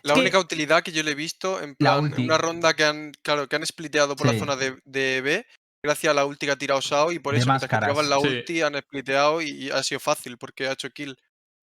[0.03, 2.23] La única utilidad que yo le he visto, en La plan, ulti.
[2.23, 4.33] una ronda que han, claro, que han spliteado por Sí.
[4.33, 5.45] la zona de, de B,
[5.83, 8.15] gracias a la ulti que ha tirado Sao, y por De eso, que tiraban la
[8.17, 8.21] máscaras.
[8.21, 8.27] Sí.
[8.37, 11.17] ulti, han spliteado y, y ha sido fácil, porque ha hecho kill.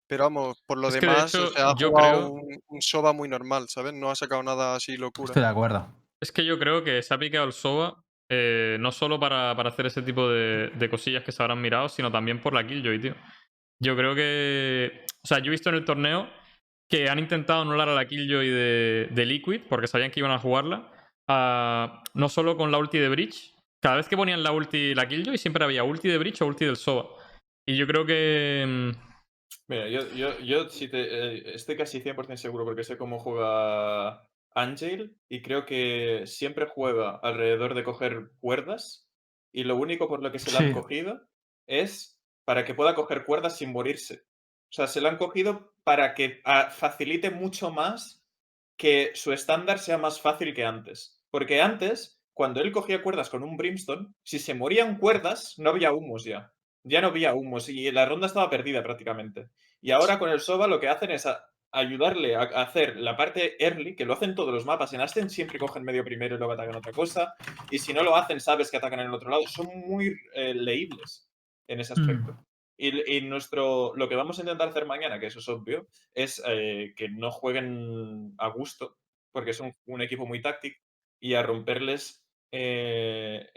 [0.08, 2.64] Pero vamos, por lo Es que, de demás, o sea, ha yo jugado creo- un,
[2.68, 3.94] un Soba muy normal, ¿sabes?
[3.94, 5.26] No ha sacado nada así locura.
[5.32, 5.92] Estoy de acuerdo.
[6.22, 9.70] Es que yo creo que se ha picado el SOA eh, no solo para, para
[9.70, 13.00] hacer ese tipo de, de cosillas que se habrán mirado, sino también por la Killjoy,
[13.00, 13.16] tío.
[13.80, 15.06] Yo creo que.
[15.24, 16.30] O sea, yo he visto en el torneo
[16.90, 20.40] que han intentado anular a la Killjoy de, de Liquid porque sabían que iban a
[20.40, 20.92] jugarla.
[21.30, 23.54] ah, no solo con la ulti de Breach.
[23.82, 26.66] Cada vez que ponían la ulti la Killjoy, siempre había ulti de Breach o ulti
[26.66, 27.08] del SOA.
[27.66, 28.66] Y yo creo que.
[28.68, 29.08] mm,
[29.70, 34.27] Mira, yo, yo, yo sí te, eh, estoy casi 100% seguro porque sé cómo juega
[34.62, 39.10] Angel y creo que siempre juega alrededor de coger cuerdas
[39.52, 40.72] y lo único por lo que se la han Sí.
[40.72, 41.28] cogido
[41.68, 44.26] es para que pueda coger cuerdas sin morirse.
[44.70, 48.24] O sea, se la han cogido para que ah, facilite mucho más
[48.78, 51.22] que su estándar sea más fácil que antes.
[51.32, 55.92] Porque antes, cuando él cogía cuerdas con un Brimstone, si se morían cuerdas, no había
[55.94, 56.54] humos ya.
[56.84, 59.50] Ya no había humos y la ronda estaba perdida prácticamente.
[59.82, 63.64] Y ahora con el Soba lo que hacen es a- ayudarle a hacer la parte
[63.64, 64.94] early, que lo hacen todos los mapas.
[64.94, 67.36] En Aston siempre cogen medio primero y luego atacan otra cosa.
[67.70, 69.44] Y si no lo hacen, sabes que atacan en el otro lado.
[69.48, 71.30] Son muy eh, leíbles
[71.68, 72.34] en ese aspecto.
[72.34, 72.46] Mm.
[72.78, 76.42] Y, y nuestro, lo que vamos a intentar hacer mañana, que eso es obvio, es
[76.48, 78.98] eh, que no jueguen a gusto,
[79.32, 80.80] porque es un, equipo muy táctico,
[81.20, 83.50] y a romperles eh,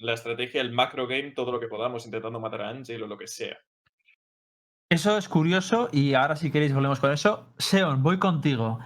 [0.00, 3.16] la estrategia, el macro game, todo lo que podamos, intentando matar a Angel o lo
[3.16, 3.56] que sea.
[4.88, 7.52] Eso es curioso y ahora si queréis volvemos con eso.
[7.58, 8.78] Seon, voy contigo.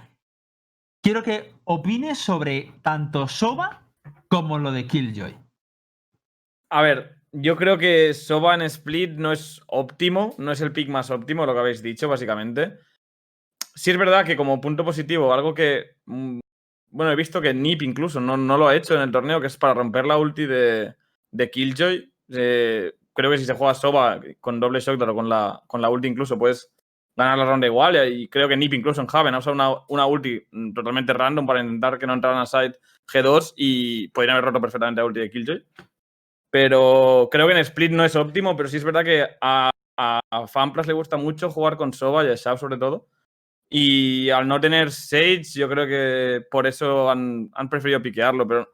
[1.03, 3.87] Quiero que opines sobre tanto Soba
[4.27, 5.37] como lo de Killjoy.
[6.71, 10.89] A ver, yo creo que Soba en Split no es óptimo, no es el pick
[10.89, 12.77] más óptimo, lo que habéis dicho, básicamente.
[13.75, 15.97] Sí es verdad que como punto positivo, algo que...
[16.05, 16.39] mm,
[16.89, 19.47] Bueno, he visto que Nip incluso no, no lo ha hecho en el torneo, que
[19.47, 20.95] es para romper la ulti de,
[21.31, 22.11] de Killjoy.
[22.33, 25.89] Eh, creo que si se juega Soba con doble shock o con la, con la
[25.89, 26.71] ulti incluso puedes
[27.15, 28.11] ganar la ronda igual.
[28.11, 30.41] Y creo que Nip incluso en Haven ha usado una, una ulti
[30.73, 32.75] totalmente random para intentar que no entraran a side
[33.11, 35.65] G2 y podrían haber roto perfectamente la ulti de Killjoy.
[36.49, 40.19] Pero creo que en Split no es óptimo, pero sí es verdad que a, a,
[40.29, 43.07] a Fanplas le gusta mucho jugar con Soba y a Shao sobre todo.
[43.69, 48.69] Y al no tener Sage, yo creo que por eso han, han preferido piquearlo, pero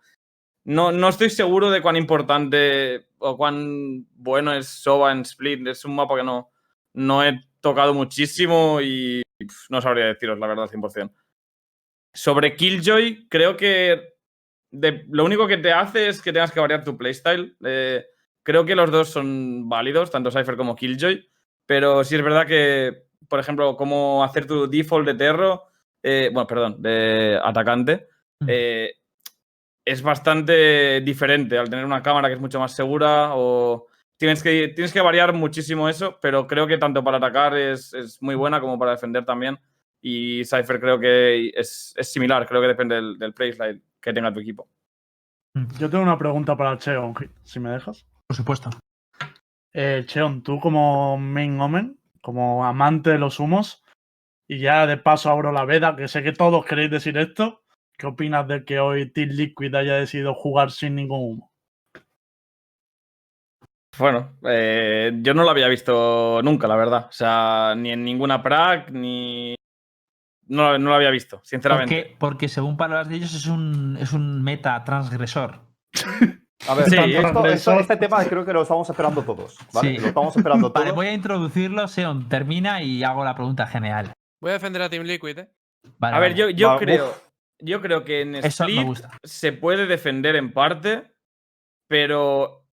[0.68, 5.66] no, no estoy seguro de cuán importante o cuán bueno es Soba en Split.
[5.68, 6.52] Es un mapa que no,
[6.94, 9.22] no he tocado muchísimo y
[9.70, 11.12] no sabría deciros la verdad 100%.
[12.14, 14.14] Sobre Killjoy, creo que
[14.72, 17.56] de- lo único que te hace es que tengas que variar tu playstyle.
[17.64, 18.06] Eh,
[18.44, 21.30] creo que los dos son válidos, tanto Cypher como Killjoy,
[21.66, 25.64] pero sí es verdad que, por ejemplo, como hacer tu default de Terro,
[26.04, 28.08] eh, bueno, perdón, de atacante,
[28.40, 28.46] Mm.
[28.50, 28.94] eh,
[29.88, 34.67] es bastante diferente al tener una cámara que es mucho más segura o tienes que,
[34.76, 38.60] tienes que variar muchísimo eso, pero creo que tanto para atacar es, es muy buena
[38.60, 39.58] como para defender también.
[40.02, 44.34] Y Cypher creo que es, es similar, creo que depende del, del playstyle que tenga
[44.34, 44.67] tu equipo.
[45.80, 48.06] Yo tengo una pregunta para Cheon, si me dejas.
[48.28, 48.69] Por supuesto.
[49.73, 53.86] Eh, Cheon, tú como main omen, como amante de los humos,
[54.50, 57.63] y ya de paso abro la veda, que sé que todos queréis decir esto,
[57.98, 61.52] ¿qué opinas de que hoy Team Liquid haya decidido jugar sin ningún humo?
[63.98, 67.08] Bueno, eh, yo no lo había visto nunca, la verdad.
[67.10, 69.56] O sea, ni en ninguna prac, ni.
[70.48, 71.96] No, no lo había visto, sinceramente.
[71.96, 75.62] Porque, porque según palabras de ellos es un, es un meta transgresor.
[76.68, 79.58] A ver, Sí, esto- esto- este tema creo que lo estamos esperando todos.
[79.74, 79.96] ¿vale?
[79.96, 79.98] Sí.
[79.98, 80.86] Lo estamos esperando todos.
[80.86, 84.14] Vale, voy a introducirlo, Seon termina y hago la pregunta general.
[84.40, 85.50] Voy a defender a Team Liquid, ¿eh?
[85.98, 87.10] Vale, A ver, yo, yo Va, creo.
[87.10, 87.27] uf.
[87.60, 89.17] Yo creo que en Eso me Split gusta.
[89.24, 91.12] se puede defender en parte,
[91.88, 92.67] pero.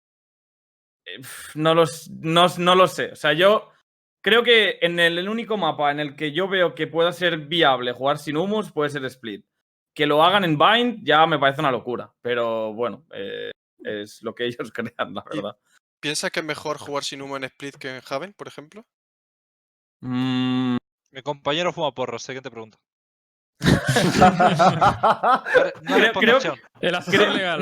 [1.04, 1.20] eh,
[1.54, 3.12] No, los, no, no lo sé.
[3.12, 3.68] O sea, yo
[4.22, 7.38] creo que en el, el único mapa en el que yo veo que pueda ser
[7.38, 9.44] viable jugar sin humos puede ser Split.
[9.94, 12.14] Que lo hagan en Bind ya me parece una locura.
[12.22, 15.56] Pero bueno, eh, es lo que ellos crean, la verdad.
[16.00, 18.86] ¿Piensas que es mejor jugar sin humo en Split que en Haven, por ejemplo?
[20.00, 20.76] Mm,
[21.12, 22.78] Mi compañero fuma porros, sé que te pregunto.
[23.60, 26.38] Creo- No creo.
[26.80, 27.60] El creo- legal.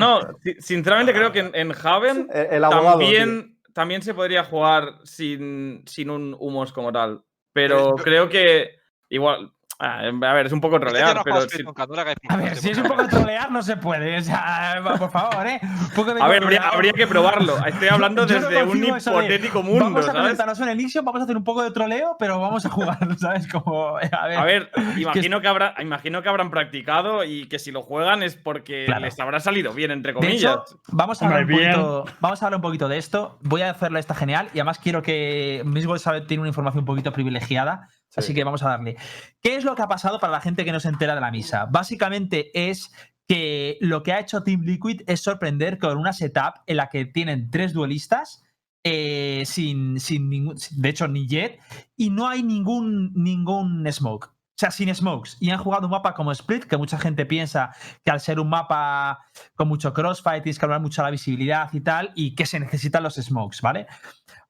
[0.59, 2.99] sinceramente creo que en, en Haven el, el abogado.
[2.99, 3.07] tío.
[3.07, 7.21] también, también se podría jugar sin, sin un humos como tal.
[7.53, 8.71] Pero yo- creo que
[9.09, 9.51] igual.
[9.79, 11.41] Ah, a ver, es un poco trolear, no pero.
[11.49, 11.95] Si- nunca, no
[12.29, 14.17] A ver, si es un poco trolear, no se puede.
[14.19, 15.59] O sea, por favor, ¿eh?
[15.63, 17.57] Un poco de a ver, habría, que probarlo.
[17.65, 20.21] Estoy hablando no desde un eso de, hipotético mundo, Vamos a ¿sabes?
[20.21, 23.47] comentarnos en Elixir, vamos a hacer un poco de troleo, pero vamos a jugar, ¿sabes?
[23.47, 24.37] Como, a ver.
[24.37, 28.35] A ver, imagino que, habrá, imagino que habrán practicado y que si lo juegan es
[28.35, 29.01] porque Claro.
[29.01, 30.57] les habrá salido bien, entre De comillas.
[30.67, 33.37] hecho, vamos a, hablar un poquito, vamos a hablar un poquito de esto.
[33.41, 36.85] Voy a hacerle esta genial y además quiero que Miswell sabe tiene una información un
[36.85, 38.19] poquito privilegiada, Sí.
[38.19, 38.97] así que vamos a darle.
[39.41, 41.31] ¿Qué es lo que ha pasado para la gente que no se entera de la
[41.31, 41.65] misa?
[41.69, 42.91] Básicamente es
[43.27, 47.05] que lo que ha hecho Team Liquid es sorprender con una setup en la que
[47.05, 48.43] tienen tres duelistas.
[48.83, 51.59] eh, sin, sin ningún, de hecho, ni Jet,
[51.97, 54.27] y no hay ningún, ningún smoke.
[54.27, 55.37] O sea, sin smokes.
[55.39, 58.49] Y han jugado un mapa como Split, que mucha gente piensa que al ser un
[58.49, 59.19] mapa
[59.55, 62.59] con mucho crossfight tienes que hablar mucho de la visibilidad y tal, y que se
[62.59, 63.85] necesitan los smokes, ¿vale?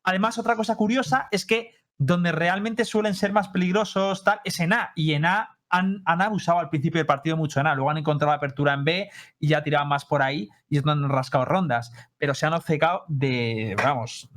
[0.03, 4.73] Además, otra cosa curiosa es que donde realmente suelen ser más peligrosos tal, es en
[4.73, 7.91] A, y en A han, han abusado al principio del partido mucho en A, luego
[7.91, 9.09] han encontrado apertura en B
[9.39, 12.53] y ya tiraban más por ahí y es donde han rascado rondas, pero se han
[12.53, 14.29] obcecado de, vamos,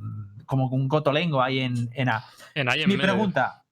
[0.45, 2.25] como un cotolengo ahí en, en A.
[2.53, 3.13] En ahí en Mi medio.
[3.13, 3.65] pregunta,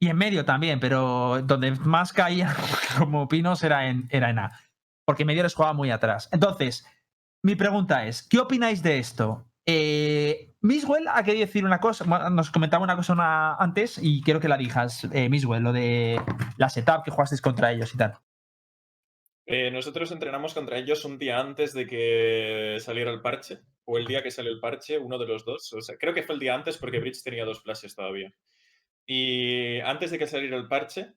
[0.00, 2.56] y en medio también, pero donde más caía
[2.98, 4.58] como pinos era en, era en A,
[5.04, 6.28] porque medio les jugaba muy atrás.
[6.32, 6.86] Entonces,
[7.44, 9.46] mi pregunta es, ¿qué opináis de esto?
[9.66, 14.48] Eh, Miswell ha querido decir una cosa, nos comentaba una cosa antes y quiero que
[14.48, 16.20] la digas, eh, Miswell, lo de
[16.56, 18.14] la setup que jugasteis contra ellos y tal.
[19.44, 24.06] Eh, nosotros entrenamos contra ellos un día antes de que saliera el parche, o el
[24.06, 25.72] día que salió el parche, uno de los dos.
[25.72, 28.32] O sea, creo que fue el día antes porque Bridge tenía dos flashes todavía.
[29.04, 31.14] Y antes de que saliera el parche,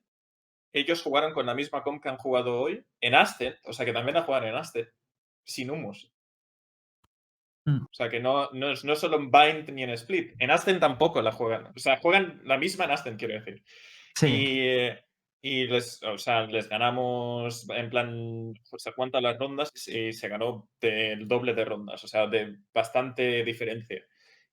[0.72, 3.92] ellos jugaron con la misma comp que han jugado hoy en Ascent, o sea que
[3.92, 4.88] también la jugaron en Ascent,
[5.44, 6.12] sin humos.
[7.66, 7.82] Mm.
[7.82, 10.34] O sea que no, no, es, no es solo en Bind ni en Split.
[10.38, 11.66] En Ascent tampoco la juegan.
[11.66, 13.62] O sea, juegan la misma en Ascent, quiero decir.
[14.14, 14.88] Sí, Y,
[15.42, 20.28] y les, o sea, les ganamos en plan, o sea, cuántas las rondas y se
[20.28, 24.02] ganó del doble de rondas, o sea, de bastante diferencia.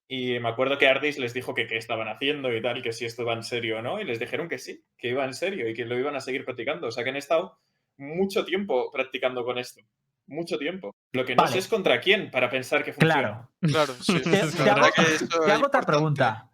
[0.06, 3.06] Y me acuerdo que Ardis les dijo que qué estaban haciendo y tal, que si
[3.06, 5.68] esto va en serio o no, y les dijeron que sí, que iba en serio
[5.68, 6.88] y que lo iban a seguir practicando.
[6.88, 7.58] O sea, que han estado
[7.96, 9.80] mucho tiempo practicando con esto.
[10.26, 10.94] Mucho tiempo.
[11.12, 11.52] Lo que no Vale.
[11.52, 13.14] sé es contra quién para pensar que funciona.
[13.14, 13.50] claro.
[13.60, 14.20] Claro, sí.
[14.22, 16.50] Te, hago, que eso te es hago otra pregunta.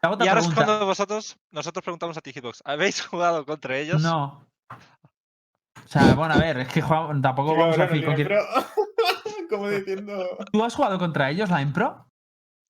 [0.00, 0.60] Te hago otra Y ahora pregunta.
[0.62, 2.62] respondo vosotros, nosotros preguntamos a ti, Hitbox.
[2.64, 4.00] ¿Habéis jugado contra ellos?
[4.02, 4.46] No.
[4.70, 8.28] O sea, bueno, a ver, es que jugamos- tampoco vamos a decir con quién-.
[9.50, 10.38] Como diciendo.
[10.52, 12.06] ¿Tú has jugado contra ellos, la Impro?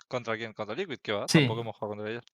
[0.09, 0.55] ¿Contra quién?
[0.55, 0.99] ¿Contra Liquid?
[1.03, 1.27] ¿Qué va?
[1.29, 1.41] Sí.
[1.41, 2.25] Tampoco hemos jugado contra ellos.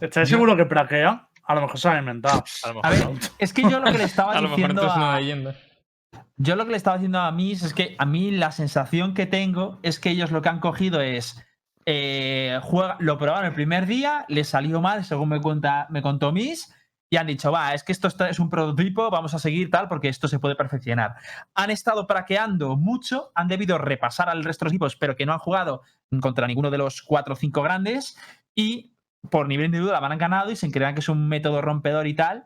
[0.00, 1.28] ¿Estáis Yo- seguro que praquea?
[1.44, 2.44] A lo mejor se ha inventado.
[2.64, 3.28] A lo A mejor ver, no.
[3.38, 5.56] es que yo lo que le estaba A lo mejor diciendo es una a, leyenda.
[6.36, 9.26] Yo lo que le estaba diciendo a mí es que a mí la sensación que
[9.26, 11.44] tengo es que ellos lo que han cogido es.
[11.86, 16.32] eh, juega, lo probaron el primer día, les salió mal, según me, cuenta, me contó
[16.32, 16.72] Miss,
[17.10, 20.08] y han dicho, va, es que esto es un prototipo, vamos a seguir tal, porque
[20.08, 21.14] esto se puede perfeccionar.
[21.54, 25.32] Han estado praqueando mucho, han debido repasar al resto de los equipos, pero que no
[25.32, 25.82] han jugado
[26.20, 28.16] contra ninguno de los cuatro o cinco grandes,
[28.54, 28.94] y
[29.30, 32.14] por nivel de duda van ganado y se crean que es un método rompedor y
[32.14, 32.44] tal,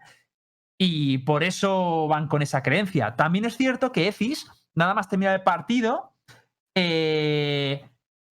[0.78, 3.16] y por eso van con esa creencia.
[3.16, 6.12] También es cierto que Efis, nada más terminar el partido,
[6.76, 7.88] eh,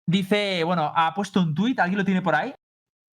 [0.07, 2.55] dice, bueno, ha puesto un tuit, ¿alguien lo tiene por ahí?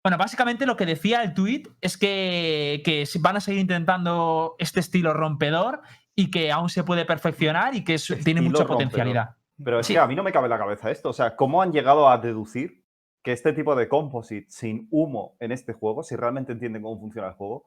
[0.05, 4.81] Bueno, básicamente lo que decía el tuit es que, que van a seguir intentando este
[4.81, 5.81] estilo rompedor
[6.15, 8.77] y que aún se puede perfeccionar y que es- tiene mucha rompedor.
[8.77, 9.35] potencialidad.
[9.63, 9.93] Pero es Sí.
[9.93, 11.09] que a mí no me cabe en la cabeza esto.
[11.09, 12.83] O sea, ¿cómo han llegado a deducir
[13.23, 17.29] que este tipo de composite sin humo en este juego, si realmente entienden cómo funciona
[17.29, 17.63] el juego,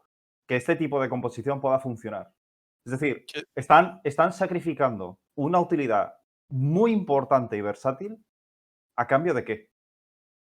[0.47, 2.33] que este tipo de composición pueda funcionar?
[2.85, 3.43] Es decir, ¿Qué?
[3.55, 6.15] están, están sacrificando una utilidad
[6.49, 8.25] muy importante y versátil
[8.97, 9.71] a cambio de qué?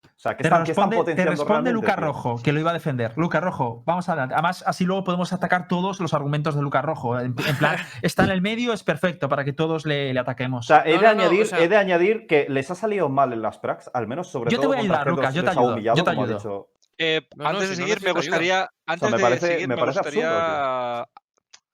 [0.04, 1.96] O sea, ¿qué Te están, responde, te responde tío?
[1.96, 3.12] Rojo, que lo iba a defender.
[3.16, 4.34] Lucas Rojo, vamos adelante.
[4.34, 7.20] Además, así luego podemos atacar todos los argumentos de Lucas Rojo.
[7.20, 10.66] En, en plan, está en el medio, es perfecto para que todos le, le ataquemos.
[10.66, 12.68] O sea, he, No, de no, no, añadir, o sea- he de añadir que les
[12.72, 15.06] ha salido mal en las prax, al menos sobre Yo te todo voy a ayudar,
[15.06, 16.68] G2 Lucas, yo te ayudo, yo te ayudo.
[16.98, 18.20] Eh, No, no, antes si de no seguir, me ayuda.
[18.20, 18.70] gustaría.
[18.86, 21.00] Antes me de seguir, me me, parece absurdo, gustaría.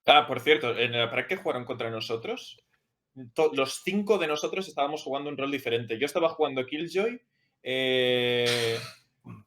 [0.07, 2.59] Ah, por cierto, en la que jugaron contra nosotros,
[3.53, 5.99] los cinco de nosotros estábamos jugando un rol diferente.
[5.99, 7.21] Yo estaba jugando Killjoy.
[7.63, 8.79] eh,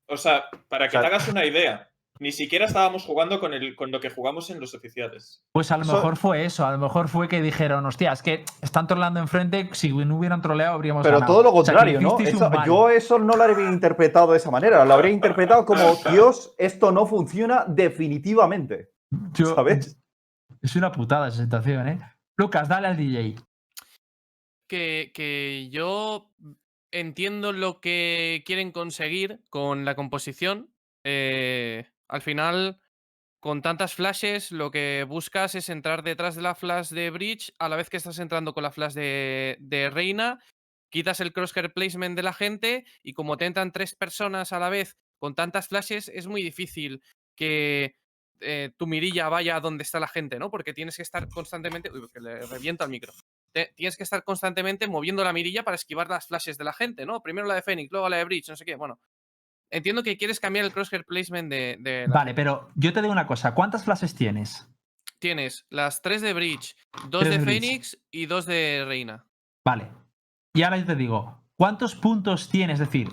[0.08, 1.90] o sea, para que O sea- te hagas una idea,
[2.22, 5.44] ni siquiera estábamos jugando con, el, con lo que jugamos en los oficiales.
[5.52, 8.22] Pues a lo Eso- mejor fue eso, a lo mejor fue que dijeron, hostia, es
[8.22, 11.34] que están trolando enfrente, si no hubieran troleado habríamos Pero ganado".
[11.34, 12.20] todo lo O sea, que contrario, ¿no?
[12.20, 14.86] Eso- yo eso no lo habría interpretado de esa manera.
[14.86, 18.92] Lo habría interpretado como, Dios, esto no funciona definitivamente.
[19.34, 19.98] Yo- ¿sabes?
[20.62, 22.00] Es una putada esa situación, ¿eh?
[22.38, 23.36] Lucas, dale al DJ.
[24.68, 26.30] que, que yo
[26.92, 30.70] entiendo lo que quieren conseguir con la composición.
[31.04, 32.82] eh, al final,
[33.40, 37.70] con tantas flashes, lo que buscas es entrar detrás de la flash de Bridge a
[37.70, 40.40] la vez que estás entrando con la flash de, Reina.
[40.92, 44.70] Quitas el crosshair placement de la gente y como te entran tres personas a la
[44.70, 47.02] vez con tantas flashes, es muy difícil
[47.34, 47.96] que
[48.42, 50.52] eh, tu mirilla vaya a donde está la gente, ¿no?
[50.52, 51.90] Porque tienes que estar constantemente.
[51.92, 53.14] Uy, que le revienta el micro
[53.76, 57.22] tienes que estar constantemente moviendo la mirilla para esquivar las flashes de la gente, ¿no?
[57.22, 58.76] Primero la de Phoenix, luego la de Breach, no sé qué.
[58.76, 59.00] Bueno,
[59.72, 61.78] entiendo que quieres cambiar el crosshair placement de.
[61.80, 64.68] de la- Vale, pero yo te digo una cosa, ¿cuántas flashes tienes?
[65.20, 66.76] Tienes las tres de Breach,
[67.10, 67.40] dos de de.
[67.46, 69.26] Phoenix y dos de Reina.
[69.66, 69.90] Vale.
[70.56, 72.80] Y ahora yo te digo, ¿cuántos puntos tienes?
[72.80, 73.10] Es decir,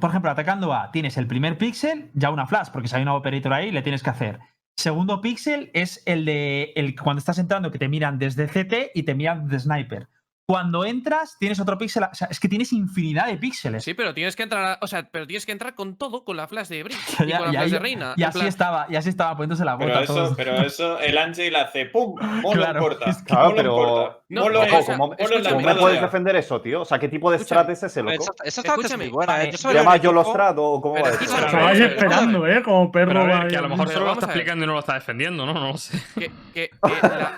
[0.00, 3.14] por ejemplo, atacando A, tienes el primer píxel, ya una flash, porque si hay una
[3.14, 4.40] operator ahí, le tienes que hacer.
[4.76, 9.04] Segundo píxel es el de el, cuando estás entrando, que te miran desde CT y
[9.04, 10.08] te miran desde sniper.
[10.46, 12.02] Cuando entras, tienes otro píxel.
[12.04, 13.82] O sea, es que tienes infinidad de píxeles.
[13.82, 16.36] Sí, pero tienes que entrar, a- o sea, pero tienes que entrar con todo, con
[16.36, 18.14] la flash de Breach y con la ya- flash de Reina.
[18.16, 20.36] Y así plan- estaba, y así estaba poniéndose la Pero bota a eso, todos.
[20.36, 22.14] pero eso, el Angel hace ¡pum!
[22.42, 24.18] Molo Claro, es que- Claro, en pero- corta.
[24.28, 25.14] No, ¿cómo,
[25.60, 26.82] me puedes defender eso, tío?
[26.82, 28.24] O sea, ¿qué tipo de strat es ese, loco?
[28.44, 29.42] Esa, strat es muy buena.
[29.44, 29.46] ¿eh?
[29.46, 31.22] Yo ¿se solo ¿Se veo llama el yo los strat o cómo Pero va eso?
[31.46, 32.62] Estabais esperando, ¿eh?
[32.62, 33.12] Como perro.
[33.26, 35.46] Pero que a lo mejor Pero solo lo está explicando y no lo está defendiendo,
[35.46, 35.54] ¿no?
[35.54, 35.98] No lo sé.
[36.18, 37.34] que- que- que la-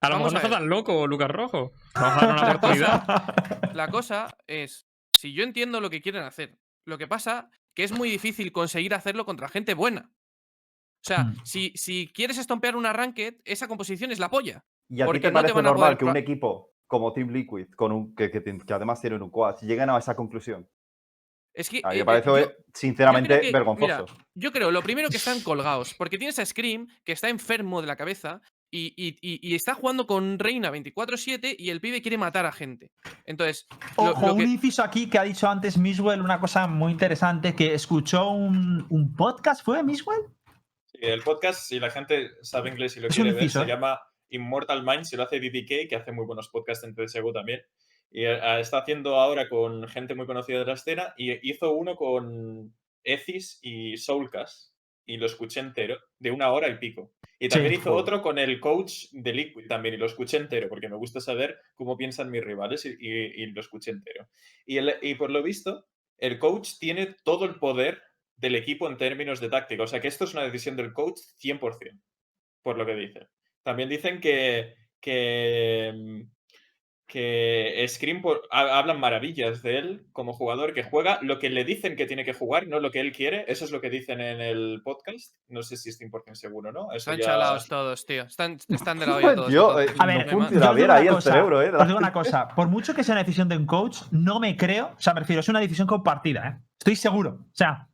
[0.00, 1.72] A lo Vamos mejor no a está tan loco, Lucas Rojo.
[1.94, 3.74] Vamos a dar una oportunidad.
[3.74, 7.92] La cosa es, si yo entiendo lo que quieren hacer, lo que pasa que es
[7.92, 10.10] muy difícil conseguir hacerlo contra gente buena.
[11.00, 11.36] O sea, Hmm.
[11.44, 14.64] si, si quieres estompear una ranked, esa composición es la polla.
[14.88, 16.72] ¿Y a ti porque te no te parece van a normal poder que un equipo
[16.86, 20.68] como Team Liquid, con un, que, que además tienen un quad, lleguen a esa conclusión?
[21.54, 23.86] Es que A mí eh, me eh, parece, yo- sinceramente, que- vergonzoso.
[24.06, 27.80] mira, Yo creo, lo primero que están colgados, porque tienes a Scream, que está enfermo
[27.80, 32.02] de la cabeza, y, y- y- y está jugando con Reina 24-7 y el pibe
[32.02, 32.90] quiere matar a gente.
[33.24, 36.66] Entonces, lo- Ojo, lo que- un inciso aquí que ha dicho antes Miswell una cosa
[36.66, 40.20] muy interesante, que escuchó un, un podcast, ¿fue Miswell?
[40.86, 43.66] Sí, el podcast, si la gente sabe inglés y lo Es quiere ver, se ¿eh?
[43.66, 47.62] llama Immortal Minds y lo hace DDK, que hace muy buenos podcasts en CSGO también.
[48.10, 51.94] Y eh, está haciendo ahora con gente muy conocida de la escena y hizo uno
[51.96, 52.74] con
[53.04, 54.72] Ethis y Soulcast
[55.06, 57.12] y lo escuché entero, de una hora y pico.
[57.40, 58.02] Y también hizo joder.
[58.02, 61.58] otro con el coach de Liquid también y lo escuché entero porque me gusta saber
[61.76, 64.28] cómo piensan mis rivales y, y- y lo escuché entero.
[64.66, 65.86] Y, el- y por lo visto,
[66.18, 68.02] el coach tiene todo el poder
[68.36, 69.82] del equipo en términos de táctica.
[69.84, 72.00] O sea que esto es una decisión del coach 100%,
[72.62, 73.28] por lo que dice.
[73.62, 76.22] También dicen que, que, mm,
[77.08, 81.64] que Scream por- ha- hablan maravillas de él como jugador que juega lo que le
[81.64, 83.44] dicen que tiene que jugar, no lo que él quiere.
[83.48, 85.34] Eso es lo que dicen en el podcast.
[85.48, 86.92] No sé si es 100% seguro, ¿no?
[86.92, 88.22] Eso Están ya- chalados todos, tío.
[88.24, 89.52] Están, están de la olla todos.
[89.52, 91.70] Yo, eh, A no ver, funciona bien digo ahí una el cosa, cerebro, ¿eh?
[91.74, 94.56] Os digo una cosa, por mucho que sea una decisión de un coach, no me
[94.56, 96.62] creo, o sea, me refiero, es una decisión compartida, ¿eh?
[96.78, 97.30] Estoy seguro.
[97.42, 97.87] O sea,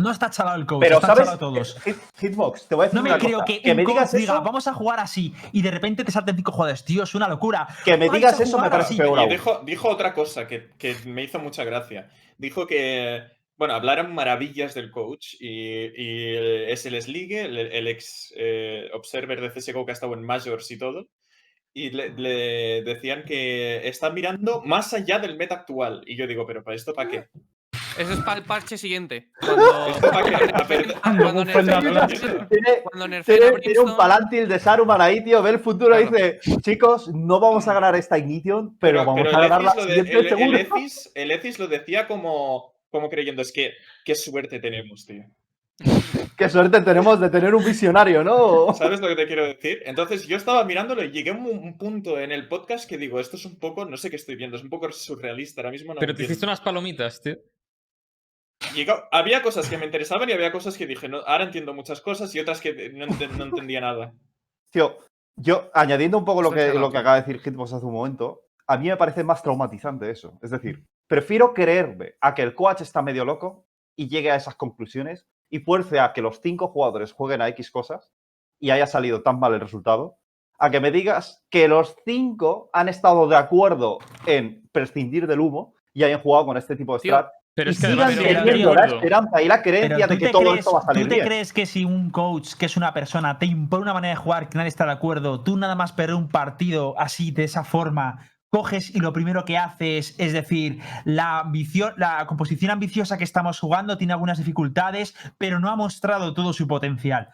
[0.00, 1.24] no está chalado el coach, Pero, está ¿sabes?
[1.24, 1.76] chalado todos.
[1.84, 3.44] Hit- Hitbox, te voy a decir No me una creo cosa.
[3.44, 6.12] que, un me coach digas diga, eso, vamos a jugar así, y de repente te
[6.12, 6.84] salten cinco jugadores.
[6.84, 7.68] Tío, es una locura.
[7.84, 8.96] que me digas eso me parece así.
[8.98, 12.10] peor dijo, dijo otra cosa que, que me hizo mucha gracia.
[12.38, 13.22] Dijo que,
[13.56, 16.34] bueno, hablaron maravillas del coach y, y
[16.70, 20.70] es el Sligue, el, el ex eh, observer de CSGO que ha estado en Majors
[20.70, 21.06] y todo.
[21.72, 26.02] Y le, le decían que está mirando más allá del meta actual.
[26.04, 27.28] Y yo digo, ¿pero para esto para qué?
[28.00, 29.30] Eso es para el parche siguiente.
[29.40, 29.62] Cuando.
[33.24, 35.42] Tiene, un palantil de Saruman ahí, tío.
[35.42, 39.36] Ve el futuro y dice: Chicos, no vamos a ganar esta Ignition, pero, vamos pero
[39.36, 40.68] a el ganar la siguiente el- el.
[40.68, 43.72] Ethis- el Ethis lo decía como, como creyendo, es que
[44.04, 45.24] qué suerte tenemos, tío.
[46.36, 48.72] Qué suerte tenemos de tener un visionario, ¿no?
[48.72, 49.82] ¿Sabes lo que te quiero decir?
[49.84, 53.20] Entonces yo estaba mirándolo y llegué a un, un punto en el podcast que digo,
[53.20, 55.92] esto es un poco, no sé qué estoy viendo, es un poco surrealista ahora mismo.
[55.92, 56.32] No Pero te entiendo.
[56.32, 57.36] hiciste unas palomitas, tío.
[59.10, 62.34] Había cosas que me interesaban y había cosas que dije, no, ahora entiendo muchas cosas
[62.34, 64.12] y otras que no, ente- no entendía nada.
[64.70, 64.98] Tío,
[65.36, 68.42] yo, añadiendo un poco lo que, lo que acaba de decir Hitbox hace un momento,
[68.66, 70.38] a mí me parece más traumatizante eso.
[70.42, 74.54] Es decir, prefiero creerme a que el coach está medio loco y llegue a esas
[74.54, 78.12] conclusiones y fuerce a que los cinco jugadores jueguen a X cosas
[78.60, 80.18] y haya salido tan mal el resultado,
[80.58, 85.74] a que me digas que los cinco han estado de acuerdo en prescindir del humo
[85.92, 88.74] y hayan jugado con este tipo de Tío, strat Pero y es que sigan teniendo
[88.74, 91.02] la esperanza y la creencia ¿tú de que te todo crees- esto va a salir
[91.02, 91.26] ¿Tú te bien.
[91.26, 94.48] crees que si un coach, que es una persona, te impone una manera de jugar
[94.48, 98.30] que nadie está de acuerdo, tú nada más perder un partido así, de esa forma,
[98.50, 103.58] coges y lo primero que haces es decir, la, ambicio- la composición ambiciosa que estamos
[103.60, 107.28] jugando tiene algunas dificultades, pero no ha mostrado todo su potencial.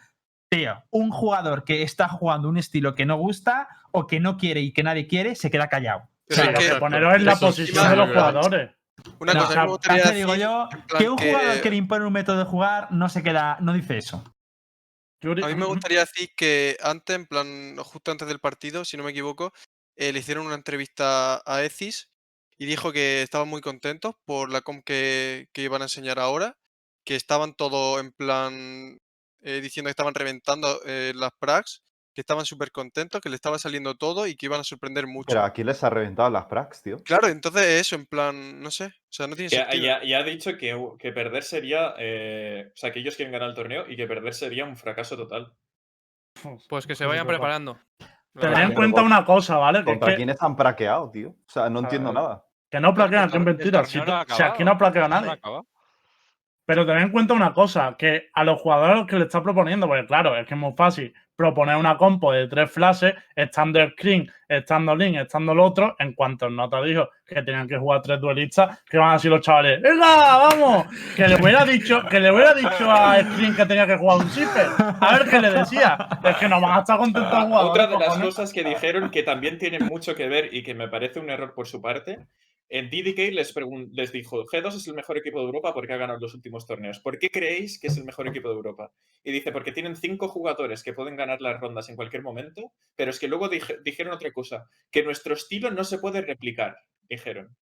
[0.49, 4.61] Tío, un jugador que está jugando un estilo que no gusta o que no quiere
[4.61, 6.03] y que nadie quiere, se queda callado.
[6.27, 8.71] Es que- que poneros en la posición de los jugadores.
[9.19, 10.67] Una No, cosa, o a mí me digo decir, yo
[10.97, 13.73] que un jugador que- que le impone un método de jugar no se queda, no
[13.73, 14.23] dice eso.
[15.41, 19.03] A mí me gustaría decir que antes, en plan, justo antes del partido, si no
[19.03, 19.53] me equivoco,
[19.95, 22.09] eh, le hicieron una entrevista a Ecis
[22.57, 26.57] y dijo que estaban muy contentos por la com que, que iban a enseñar ahora,
[27.05, 28.99] que estaban todos en plan
[29.41, 31.83] eh, diciendo que estaban reventando eh, las prags,
[32.17, 35.27] que estaban súper contentos, que le estaba saliendo todo y que iban a sorprender mucho.
[35.27, 36.97] Pero aquí les ha reventado las prax, tío.
[37.05, 39.83] Claro, entonces eso, en plan, no sé, o sea, no tiene Ya, sentido.
[39.85, 43.49] ya- ya ha dicho que, que perder sería, eh, o sea, que ellos quieren ganar
[43.49, 45.53] el torneo y que perder sería un fracaso total.
[46.67, 47.77] Pues que se vayan preparando.
[48.33, 49.83] Tened en cuenta una cosa, ¿vale?
[49.83, 51.29] Que, es ¿Contra que, quiénes han praqueado, tío?
[51.29, 52.45] O sea, no entiendo nada.
[52.71, 53.83] que no plaquean, que es mentira.
[53.83, 55.31] torneo Si, no tú- ha si aquí no acabado, plaquea no nadie.
[55.33, 55.67] acabado.
[56.65, 59.43] Pero tened en cuenta una cosa, que a los jugadores a los que le está
[59.43, 63.79] proponiendo, porque claro, es que es muy fácil proponer una compo de tres flashes, estando
[63.79, 67.77] el Screen, estando Link, estando el otro, en cuanto el Nota dijo que tenían que
[67.77, 70.87] jugar tres duelistas, que van así los chavales, ¡venga, vamos!
[71.15, 74.29] Que le hubiera dicho, que le hubiera dicho a Screen que tenía que jugar un
[74.29, 74.67] Zipper.
[74.99, 75.97] A ver qué le decía.
[76.23, 77.47] Es que no van a estar contentos.
[77.51, 80.87] Otra de las cosas que dijeron que también tiene mucho que ver y que me
[80.87, 82.19] parece un error por su parte,
[82.69, 83.53] en DDK les,
[83.93, 86.99] les dijo, G2 es el mejor equipo de Europa porque ha ganado los últimos torneos.
[86.99, 88.91] ¿Por qué creéis que es el mejor equipo de Europa?
[89.23, 93.11] Y dice, porque tienen cinco jugadores que pueden ganar las rondas en cualquier momento, pero
[93.11, 97.55] es que luego dije- dijeron otra cosa, que nuestro estilo no se puede replicar, dijeron.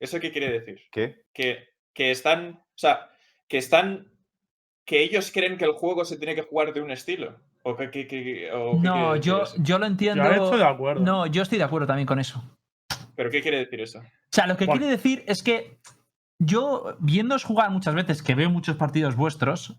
[0.00, 0.80] ¿Eso qué quiere decir?
[0.92, 1.24] ¿Qué?
[1.32, 3.10] que, que están, o sea,
[3.48, 4.12] que están,
[4.84, 7.40] que ellos creen que el juego se tiene que jugar de un estilo.
[7.64, 10.22] ¿O qué, qué- qué- o qué quiere No, yo, yo lo entiendo.
[10.24, 11.00] Yo estoy de acuerdo.
[11.04, 12.42] No, yo estoy de acuerdo también con eso.
[13.18, 13.98] ¿Pero qué quiere decir eso?
[13.98, 14.78] O sea, lo que Bueno.
[14.80, 15.80] quiere decir es que
[16.40, 19.76] yo, viéndoos jugar muchas veces, que veo muchos partidos vuestros,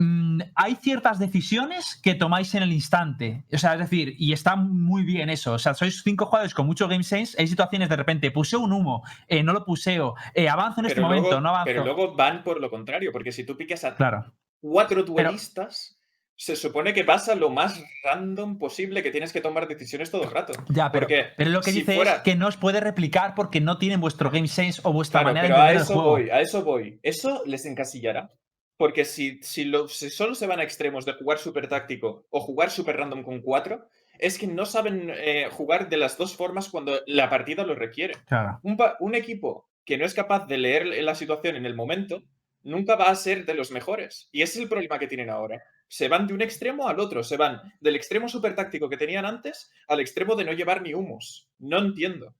[0.00, 3.44] mm, hay ciertas decisiones que tomáis en el instante.
[3.52, 5.52] O sea, es decir, y está muy bien eso.
[5.52, 7.40] O sea, sois cinco jugadores con mucho game sense.
[7.40, 11.00] Hay situaciones de repente, puseo un humo, eh, no lo puseo, eh, avanzo en este
[11.00, 11.66] momento, no avanzo.
[11.66, 14.32] pero luego van por lo contrario, porque si tú picas a Claro.
[14.60, 15.97] cuatro duelistas,
[16.40, 20.22] se supone que vas a lo más random posible, que tienes que tomar decisiones todo
[20.22, 20.52] el rato.
[20.68, 23.34] Ya, pero, Porque pero lo que si dice fuera- es que no os puede replicar
[23.34, 25.84] porque no tienen vuestro game sense o vuestra Claro, manera pero de a entender el
[25.84, 26.10] eso juego.
[26.10, 27.00] voy, a eso voy.
[27.02, 28.30] Eso les encasillará.
[28.76, 32.38] Porque si, si, lo- si solo se van a extremos de jugar súper táctico o
[32.40, 33.88] jugar súper random con cuatro,
[34.20, 38.14] es que no saben eh, jugar de las dos formas cuando la partida lo requiere.
[38.28, 38.60] Claro.
[38.62, 42.22] Un, un equipo que no es capaz de leer la situación en el momento,
[42.62, 44.28] nunca va a ser de los mejores.
[44.30, 45.60] Y ese es el problema que tienen ahora.
[45.88, 49.24] Se van de un extremo al otro, se van del extremo súper táctico que tenían
[49.24, 51.48] antes al extremo de no llevar ni humos.
[51.58, 52.34] No entiendo.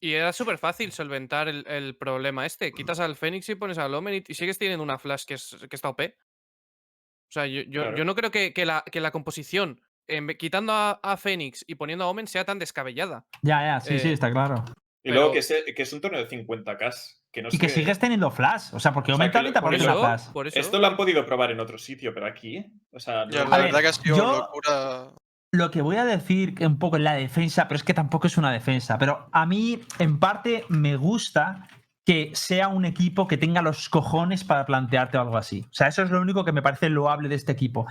[0.00, 2.72] Y era súper fácil solventar el, el problema este.
[2.72, 5.56] Quitas al Fénix y pones al Omen y, y sigues teniendo una Flash que, es,
[5.68, 6.00] que está OP.
[6.00, 7.96] O sea, yo, yo, Claro.
[7.96, 11.64] yo no creo que, que la, que la composición, en vez- quitando a, a Fénix
[11.66, 13.26] y poniendo a Omen, sea tan descabellada.
[13.42, 14.62] Ya, ya, sí, sí, Eh, está claro.
[15.02, 16.92] Y luego que es, que es un torneo de 50k.
[17.34, 18.68] Que no Y que sigues teniendo flash.
[18.72, 20.32] O sea, porque O sea, aumenta que lo- ahorita por eso- flash.
[20.32, 20.58] Por eso.
[20.60, 22.64] Esto lo han podido probar en otro sitio, pero aquí.
[22.92, 25.08] O sea, Ya, no- la ver, verdad que ha sido yo- locura.
[25.52, 28.36] Lo que voy a decir un poco en la defensa, pero es que tampoco es
[28.38, 31.68] una defensa, pero a mí en parte me gusta
[32.06, 35.64] que sea un equipo que tenga los cojones para plantearte algo así.
[35.64, 37.86] O sea, eso es lo único que me parece loable de este equipo.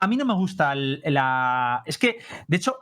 [0.00, 1.82] A mí no me gusta el- la...
[1.84, 2.18] Es que,
[2.48, 2.76] de hecho,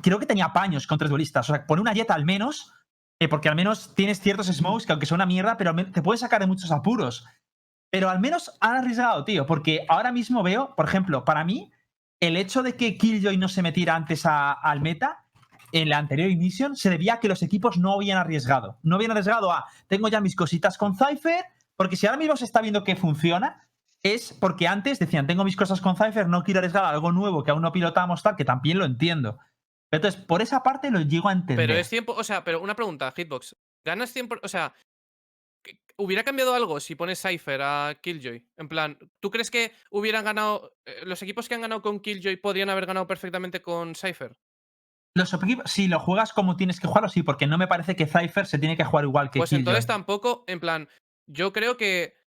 [0.00, 1.50] creo que tenía paños contra duelistas.
[1.50, 2.72] O sea, pone una Jetta al menos,
[3.20, 6.18] eh, porque al menos tienes ciertos smokes que aunque son una mierda, pero te puede
[6.18, 7.24] sacar de muchos apuros.
[7.90, 11.70] Pero al menos han arriesgado, tío, porque ahora mismo veo, por ejemplo, para mí,
[12.20, 15.24] el hecho de que Killjoy no se metiera antes a- al meta
[15.72, 18.78] en la anterior Ignition se debía a que los equipos no habían arriesgado.
[18.82, 21.44] No habían arriesgado a, tengo ya mis cositas con Cypher,
[21.76, 23.66] porque si ahora mismo se está viendo que funciona,
[24.02, 27.50] es porque antes decían, tengo mis cosas con Cypher, no quiero arriesgar algo nuevo que
[27.50, 29.38] aún no pilotamos tal, que también lo entiendo.
[29.92, 31.66] Entonces, por esa parte lo llego a entender.
[31.66, 33.56] Pero es tiempo, o sea, pero una pregunta, Hitbox.
[33.84, 34.36] ¿Ganas tiempo?
[34.42, 34.72] O sea,
[35.96, 38.46] ¿hubiera cambiado algo si pones Cypher a Killjoy?
[38.56, 42.36] En plan, ¿tú crees que hubieran ganado, eh, los equipos que han ganado con Killjoy
[42.36, 44.36] podrían haber ganado perfectamente con Cypher?
[45.16, 48.06] Los equipos, si lo juegas como tienes que jugarlo, sí, porque no me parece que
[48.06, 49.60] Cypher se tiene que jugar igual que Pues Killjoy.
[49.62, 50.88] entonces tampoco, en plan,
[51.26, 52.19] yo creo que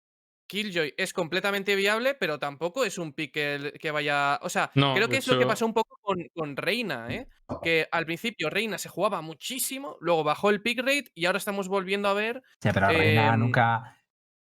[0.54, 4.38] Killjoy es completamente viable, pero tampoco es un pick que, vaya.
[4.44, 7.28] O sea, No, creo que es lo que pasó un poco con, con Reina, ¿eh?
[7.64, 11.68] Que al principio Reina se jugaba muchísimo, luego bajó el pick rate y ahora estamos
[11.70, 12.44] volviendo a ver.
[12.62, 13.98] Sí, pero Reina Em, nunca.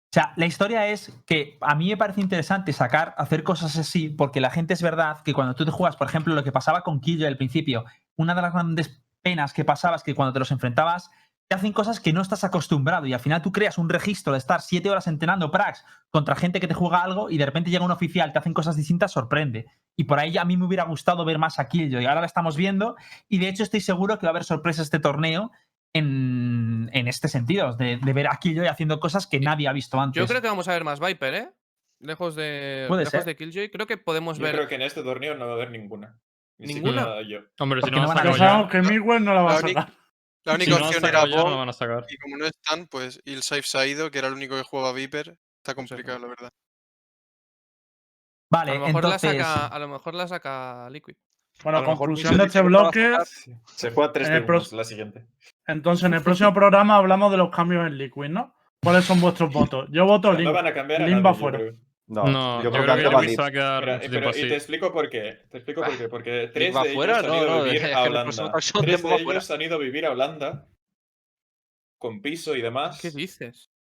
[0.04, 4.09] O sea, la historia es que a mí me parece interesante sacar, hacer cosas así,
[4.09, 6.82] porque la gente es verdad que cuando tú te juegas, por ejemplo, lo que pasaba
[6.82, 7.84] con Killjoy al principio,
[8.14, 11.11] una de las grandes penas que pasaba es que cuando te los enfrentabas,
[11.49, 14.38] te hacen cosas que no estás acostumbrado y al final tú creas un registro de
[14.38, 17.84] estar siete horas entrenando prax contra gente que te juega algo y de repente llega
[17.84, 19.66] un oficial, te hacen cosas distintas, sorprende.
[19.97, 22.05] Y por ahí a mí me hubiera gustado ver más a Killjoy.
[22.07, 22.97] Ahora la estamos viendo
[23.28, 25.53] y de hecho estoy seguro que va a haber sorpresas este torneo
[25.94, 30.01] en, en este sentido, de, de ver a Killjoy haciendo cosas que nadie ha visto
[30.01, 30.20] antes.
[30.20, 31.51] Yo creo que vamos a ver más Viper, ¿eh?
[32.01, 33.24] Lejos de, Puede lejos ser.
[33.24, 34.55] de Killjoy, creo que podemos Yo ver.
[34.57, 36.18] creo que en este torneo no va a haber ninguna.
[36.59, 37.22] Ni ¿Ninguna?
[37.22, 37.40] yo.
[37.59, 39.88] Hombre, si no no van a Ya sabemos que Miguel no la va a
[40.47, 42.07] La única- Si no opción era no Bob, van a sacar.
[42.09, 44.57] y como no están, pues y el Safe se ha ido, que era el único
[44.57, 45.36] que jugaba Viper.
[45.59, 46.51] Está complicado, la verdad.
[48.51, 49.34] Vale, a, lo mejor entonces.
[49.36, 51.14] la saca, a lo mejor la saca Liquid.
[51.64, 53.16] Bueno, conclusión de este no bloque.
[53.66, 55.26] Se juega 3 En de el pro- 1 la siguiente.
[55.66, 58.55] Entonces, en el próximo programa hablamos de los cambios en Liquid, ¿no?
[58.82, 59.88] ¿Cuáles son vuestros votos?
[59.90, 60.53] Yo voto No Link.
[60.53, 61.59] van a cambiar a Link nadie, va yo fuera.
[61.59, 61.74] creo.
[62.09, 65.11] No, No, yo creo que que antes va a quedar pero- y te explico por
[65.11, 65.40] qué.
[65.50, 66.09] Te explico por qué.
[66.09, 68.52] Porque tres va de ellos han ido no, a vivir a Holanda.
[68.80, 70.68] Tres de ellos han ido a vivir a Holanda.
[71.98, 73.00] Con piso y demás.
[73.00, 73.70] ¿Qué dices?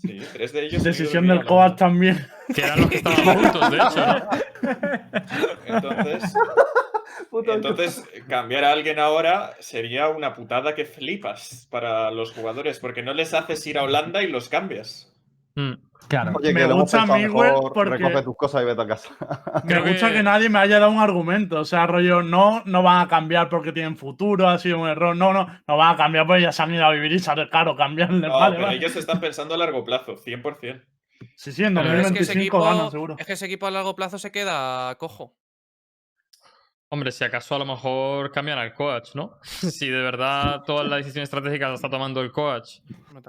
[0.00, 0.82] Sí, tres de ellos.
[0.82, 2.26] Decisión del Coas también.
[2.54, 4.28] Que eran los que estaban juntos, de hecho, ¿no?
[5.66, 6.34] Entonces,
[7.48, 13.12] entonces, cambiar a alguien ahora sería una putada que flipas para los jugadores, porque no
[13.12, 15.12] les haces ir a Holanda y los cambias.
[15.54, 15.74] Mm.
[16.08, 16.32] Claro.
[16.36, 19.08] Oye, Me gusta mejor, porque- recoge tus cosas y vete a casa.
[19.64, 20.22] Me gusta que- que...
[20.22, 21.60] nadie me haya dado un argumento.
[21.60, 25.16] O sea, rollo, no, no van a cambiar porque tienen futuro, ha sido un error.
[25.16, 27.48] No, no, no van a cambiar porque ya se han ido a vivir y sale
[27.48, 28.28] caro cambiarle.
[28.28, 28.78] No, vale, pero vale.
[28.78, 30.82] ellos están pensando a largo plazo, 100%.
[31.36, 33.16] Sí, sí, en es que, ese 2025 equipo, ganan, seguro.
[33.18, 35.34] es que ese equipo a largo plazo se queda cojo.
[36.94, 39.38] Hombre, si acaso a lo mejor cambian al coach, ¿no?
[39.42, 42.78] si de verdad todas las decisiones estratégicas las está tomando el coach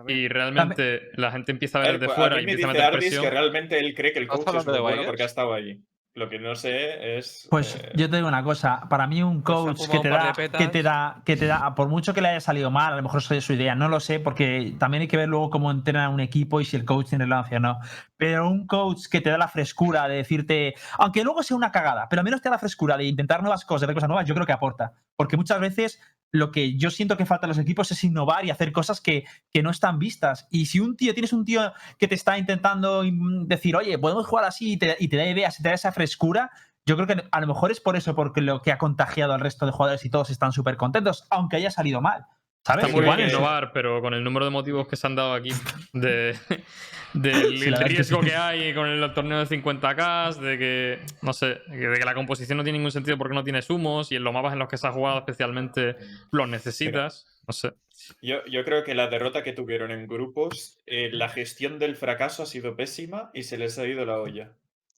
[0.07, 2.67] y realmente la gente empieza a A ver de fuera a y mí me empieza
[2.67, 3.31] a dice meter Ardis que presión.
[3.31, 5.81] realmente él cree que el ¿Estás coach es muy de bueno porque ha estado allí.
[6.15, 7.45] Lo que no sé es.
[7.51, 10.31] Pues eh, yo te digo una cosa, para mí un Pues coach que te, da,
[10.33, 13.03] que te da, que te da, por mucho que le haya salido mal, a lo
[13.03, 16.07] mejor es su idea, no lo sé, porque también hay que ver luego cómo entrena
[16.07, 17.79] un equipo y si el coach tiene relevancia o no.
[18.15, 22.07] Pero un coach que te da la frescura de decirte, aunque luego sea una cagada,
[22.07, 24.25] pero al menos te da la frescura de intentar nuevas cosas, de ver cosas nuevas,
[24.25, 24.93] yo creo que aporta.
[25.17, 25.99] Porque muchas veces
[26.35, 29.25] lo que yo siento que falta a los equipos es innovar y hacer cosas que,
[29.51, 30.47] que no están vistas.
[30.51, 34.27] Y si un tío, tienes un tío que te está intentando mm, decir, oye, podemos
[34.27, 36.51] jugar así y te, y te da ideas y te da esa frescura,
[36.85, 39.39] yo creo que a lo mejor es por eso, porque lo que ha contagiado al
[39.39, 42.25] resto de jugadores y todos están súper contentos, aunque haya salido mal.
[42.65, 42.85] ¿Sabes?
[42.85, 45.15] Está muy Igual bien es- innovar, pero con el número de motivos que se han
[45.15, 45.51] dado aquí,
[45.93, 46.35] de,
[47.13, 48.29] del Sí, que riesgo sí.
[48.29, 52.57] que hay con el torneo de 50k, de que, no sé, de que la composición
[52.57, 54.77] no tiene ningún sentido porque no tienes humos y en los mapas en los que
[54.77, 55.95] se ha jugado especialmente
[56.31, 57.73] los necesitas, no sé.
[58.21, 62.43] Yo, yo creo que la derrota que tuvieron en grupos, eh, la gestión del fracaso
[62.43, 64.51] ha sido pésima y se les ha ido la olla.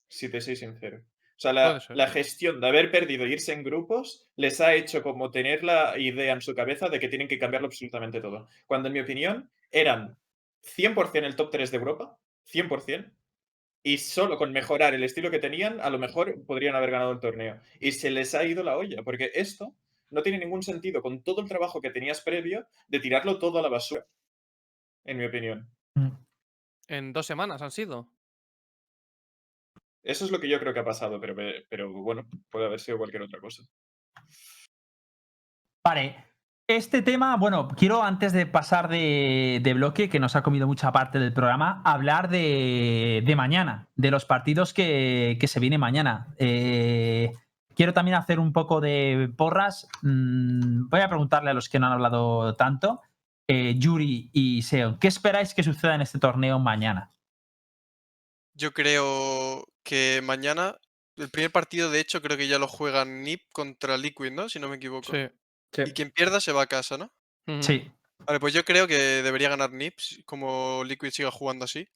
[0.09, 1.01] si te soy sincero.
[1.37, 5.03] O sea, la, la gestión de haber perdido e irse en grupos les ha hecho
[5.03, 8.49] como tener la idea en su cabeza de que tienen que cambiarlo absolutamente todo.
[8.65, 10.17] Cuando, en mi opinión, eran
[10.63, 12.17] 100% el top 3 de Europa,
[12.51, 13.11] 100%,
[13.83, 17.19] y solo con mejorar el estilo que tenían, a lo mejor podrían haber ganado el
[17.19, 17.61] torneo.
[17.79, 19.75] Y se les ha ido la olla, porque esto
[20.09, 23.61] no tiene ningún sentido con todo el trabajo que tenías previo de tirarlo todo a
[23.61, 24.07] la basura,
[25.05, 25.69] en mi opinión.
[26.87, 28.09] En dos semanas han sido.
[30.07, 31.35] Eso es lo que yo creo que ha pasado, pero,
[31.69, 33.63] pero bueno, puede haber sido cualquier otra cosa.
[35.85, 36.23] Vale.
[36.65, 40.93] Este tema, bueno, quiero antes de pasar de, de bloque, que nos ha comido mucha
[40.93, 46.33] parte del programa, hablar de, de mañana, de los partidos que, que se viene mañana.
[46.37, 47.33] Eh,
[47.75, 49.89] quiero también hacer un poco de porras.
[50.03, 53.01] Mm, voy a preguntarle a los que no han hablado tanto,
[53.47, 57.13] eh, Yuri y Seon, ¿qué esperáis que suceda en este torneo mañana?
[58.55, 60.77] Yo creo que mañana,
[61.15, 64.49] el primer partido, de hecho, creo que ya lo juegan NIP contra Liquid, ¿no?
[64.49, 65.13] Si no me equivoco.
[65.13, 65.29] Sí.
[65.81, 67.13] Y quien pierda se va a casa, ¿no?
[67.61, 67.89] Sí.
[68.19, 71.87] Vale, pues yo creo que debería ganar NIP como Liquid siga jugando así.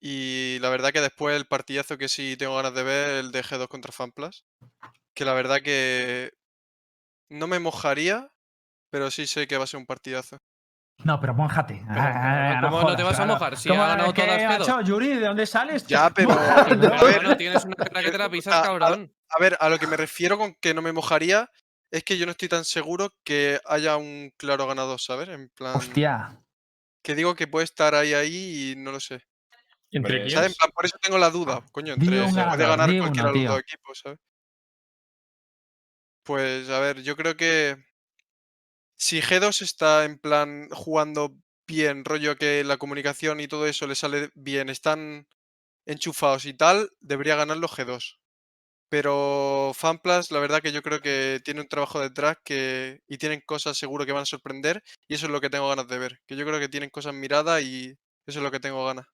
[0.00, 3.42] Y la verdad que después el partidazo que sí tengo ganas de ver, el de
[3.42, 4.44] G2 contra FanPlus.
[5.14, 6.32] Que la verdad que
[7.28, 8.30] no me mojaría,
[8.90, 10.38] pero sí sé que va a ser un partidazo.
[11.04, 11.82] No, pero mójate.
[11.88, 13.56] Ah, ¿cómo no te vas a mojar?
[13.56, 14.58] Si ¿Cómo ha ganado que, todas G2?
[14.58, 15.86] macho, Yuri, ¿de dónde sales?
[15.86, 19.12] Ya, pero- a ver, Hermano, tienes una cara que te la pisas, a- cabrón.
[19.28, 21.50] A ver, a lo que me refiero con que no me mojaría
[21.90, 25.28] es que yo no estoy tan seguro que haya un claro ganador, ¿sabes?
[25.28, 26.40] En plan, Hostia.
[27.02, 29.22] que digo que puede estar ahí ahí y no lo sé.
[29.90, 30.30] ¿Entre Hombre, quién?
[30.34, 30.50] ¿Sabes?
[30.52, 33.38] En plan, por eso tengo la duda, coño, Di entre un puede ganar cualquiera de
[33.40, 34.18] los dos equipos, ¿sabes?
[36.24, 37.76] Pues a ver, yo creo que
[38.96, 41.36] si G2 está en plan jugando
[41.66, 45.26] bien, rollo que la comunicación y todo eso le sale bien, están
[45.86, 48.18] enchufados y tal, debería ganarlo G2.
[48.88, 53.42] Pero FanPlus, la verdad que yo creo que tiene un trabajo detrás que, y tienen
[53.44, 56.20] cosas seguro que van a sorprender y eso es lo que tengo ganas de ver.
[56.26, 59.06] Que yo creo que tienen cosas miradas y eso es lo que tengo ganas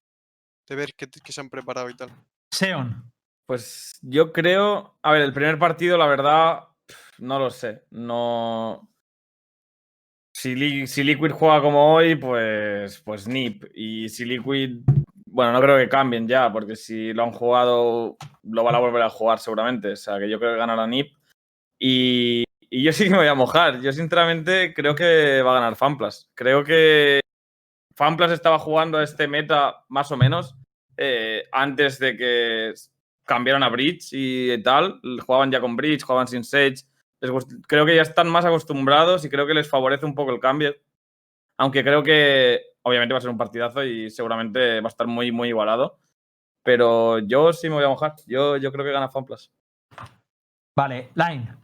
[0.69, 2.11] de ver que, que se han preparado y tal.
[2.51, 3.13] Seon.
[3.47, 4.99] Pues yo creo.
[5.03, 6.69] A ver, el primer partido, la verdad,
[7.19, 7.85] no lo sé.
[7.91, 8.92] No.
[10.43, 13.65] Si, Li- si Liquid juega como hoy, pues, pues NIP.
[13.77, 14.79] Y si Liquid.
[15.25, 19.03] Bueno, no creo que cambien ya, porque si lo han jugado, lo van a volver
[19.03, 19.93] a jugar seguramente.
[19.93, 21.13] O sea, que yo creo que ganará NIP.
[21.79, 23.81] Y, yo sí que me voy a mojar.
[23.83, 26.29] Yo, sinceramente, creo que va a ganar FanPlus.
[26.35, 27.21] Creo que
[27.95, 30.57] FanPlus estaba jugando a este meta más o menos
[30.97, 32.75] eh, antes de que
[33.25, 35.01] cambiaron a Bridge y tal.
[35.25, 36.83] Jugaban ya con Bridge, jugaban sin Sage.
[37.23, 40.41] Les creo que ya están más acostumbrados y creo que les favorece un poco el
[40.41, 40.75] cambio.
[41.57, 45.31] Aunque creo que obviamente va a ser un partidazo y seguramente va a estar muy,
[45.31, 45.99] muy igualado.
[46.65, 48.15] Pero yo sí me voy a mojar.
[48.27, 49.53] Yo, yo creo que gana FanPlus.
[50.77, 51.55] Vale, Line.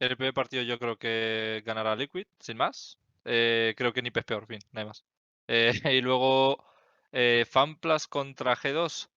[0.00, 2.98] El primer partido yo creo que ganará Liquid, sin más.
[3.24, 5.04] Eh, creo que ni es peor, fin, nada más.
[5.46, 6.64] Eh, y luego
[7.12, 9.08] eh, FanPlus contra G2.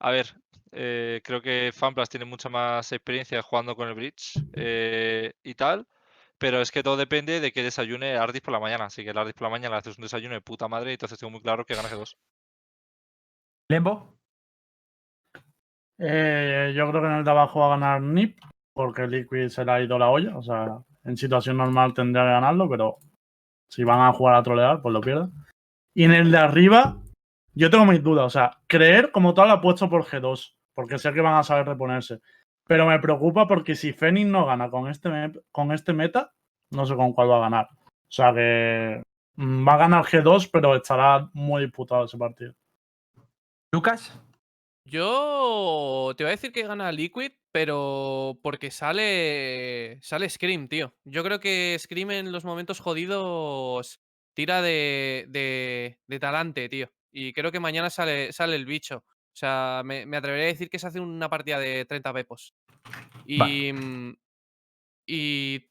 [0.00, 0.34] A ver,
[0.72, 5.86] eh, creo que FanPlus tiene mucha más experiencia jugando con el Bridge eh, y tal.
[6.38, 8.86] Pero es que todo depende de que desayune Ardis por la mañana.
[8.86, 10.94] Así que el Ardis por la mañana le haces un desayuno de puta madre y
[10.94, 12.16] entonces tengo muy claro que gana G2.
[13.68, 14.16] Lembo.
[15.98, 18.40] Eh, yo creo que en el de abajo va a ganar NIP,
[18.72, 20.38] porque Liquid se le ha ido la olla.
[20.38, 22.96] O sea, en situación normal tendría que ganarlo, pero
[23.68, 25.30] si van a jugar a trolear, pues lo pierden.
[25.94, 26.96] Y en el de arriba,
[27.54, 28.26] yo tengo mis dudas.
[28.26, 32.20] O sea, creer como tal apuesto por G2, porque sé que van a saber reponerse.
[32.66, 35.10] Pero me preocupa porque si Fenix no gana con este,
[35.50, 36.32] con este meta,
[36.70, 37.68] no sé con cuál va a ganar.
[37.72, 39.02] O sea que
[39.36, 42.54] mm, va a ganar G2, pero estará muy disputado ese partido.
[43.72, 44.18] Lucas.
[44.84, 50.94] Yo te voy a decir que gana Liquid, pero porque sale sale Scream, tío.
[51.04, 54.00] Yo creo que Scream en los momentos jodidos
[54.34, 56.90] tira de, de, de talante, tío.
[57.12, 59.04] Y creo que mañana sale, sale el bicho.
[59.32, 62.54] O sea, me, me atrevería a decir que se hace una partida de 30 pepos.
[63.26, 64.16] Y, mm,
[65.06, 65.70] y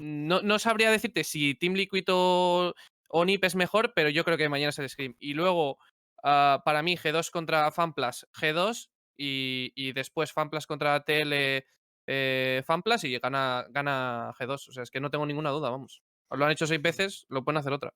[0.00, 2.74] no, no sabría decirte si Team Liquid o,
[3.08, 5.16] o NiP es mejor, pero yo creo que mañana es el Scream.
[5.18, 5.78] Y luego,
[6.22, 8.90] ah, para mí, G2 contra FanPlus, G2.
[9.18, 11.64] Y, y después FanPlus contra TL
[12.06, 14.68] eh, FanPlus y gana, gana G2.
[14.68, 16.02] O sea, es que no tengo ninguna duda, vamos.
[16.30, 17.94] Lo han hecho seis veces, lo pueden hacer otra.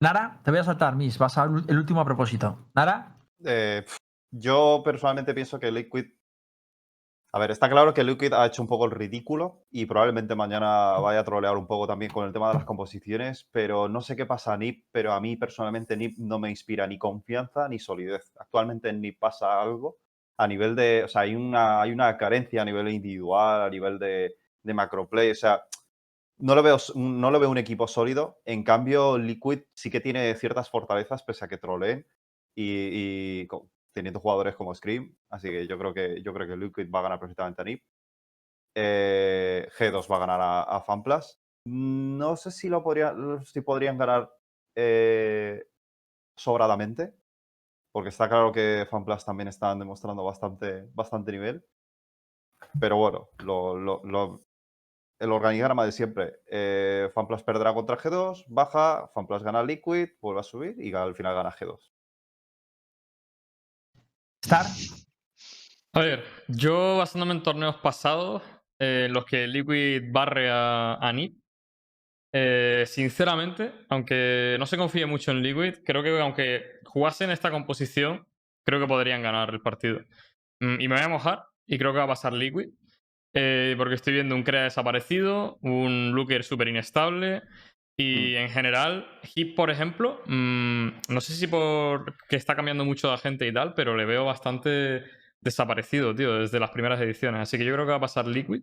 [0.00, 1.18] Nara, te voy a saltar, Miss.
[1.18, 2.70] Vas al el último a propósito.
[2.74, 3.16] Nara.
[3.44, 3.84] Eh,
[4.30, 6.06] yo personalmente pienso que Liquid
[7.32, 10.98] A ver, está claro que Liquid ha hecho un poco el ridículo y probablemente mañana
[11.00, 14.14] vaya a trolear un poco también con el tema de las composiciones, pero no sé
[14.14, 17.78] qué pasa a NIP, pero a mí personalmente NIP no me inspira ni confianza ni
[17.78, 18.32] solidez.
[18.38, 19.98] Actualmente en NIP pasa algo
[20.36, 23.98] a nivel de, o sea, hay una, hay una carencia a nivel individual, a nivel
[23.98, 25.62] de, de macroplay, o sea,
[26.38, 28.40] no lo, veo, no lo veo un equipo sólido.
[28.44, 32.06] En cambio, Liquid sí que tiene ciertas fortalezas pese a que troleen
[32.56, 33.46] y,
[33.92, 35.14] teniendo jugadores como Scream.
[35.30, 37.82] Así que yo creo que, yo creo que Liquid va a ganar perfectamente a NIP.
[38.76, 41.20] Eh, G2 va a ganar a, a.
[41.66, 43.14] No sé si, lo podría,
[43.44, 44.30] si podrían ganar
[44.76, 45.64] eh,
[46.36, 47.14] sobradamente,
[47.92, 51.64] porque está claro que FanPlus también están demostrando bastante, bastante nivel.
[52.80, 54.40] Pero bueno, lo-
[55.18, 56.34] el organigrama de siempre.
[56.50, 61.34] Eh, FanPlus perderá contra G2, baja, FanPlus gana Liquid, vuelve a subir y al final
[61.34, 61.78] gana G2.
[64.42, 64.66] Star.
[65.92, 68.42] A ver, yo basándome en torneos pasados,
[68.78, 71.36] eh, en los que Liquid barre a, a NiP,
[72.36, 78.26] eh, sinceramente, aunque no se confíe mucho en Liquid, creo que aunque jugasen esta composición,
[78.64, 80.00] creo que podrían ganar el partido.
[80.58, 82.70] Mm, y me voy a mojar y creo que va a pasar Liquid,
[83.34, 87.42] eh, porque estoy viendo un Crea desaparecido, un Looker súper inestable.
[87.96, 89.06] Y en general,
[89.36, 93.52] Hip, por ejemplo, mm, no sé si por que está cambiando mucho la gente y
[93.52, 95.04] tal, pero le veo bastante
[95.40, 97.40] desaparecido, tío, desde las primeras ediciones.
[97.42, 98.62] Así que yo creo que va a pasar Liquid.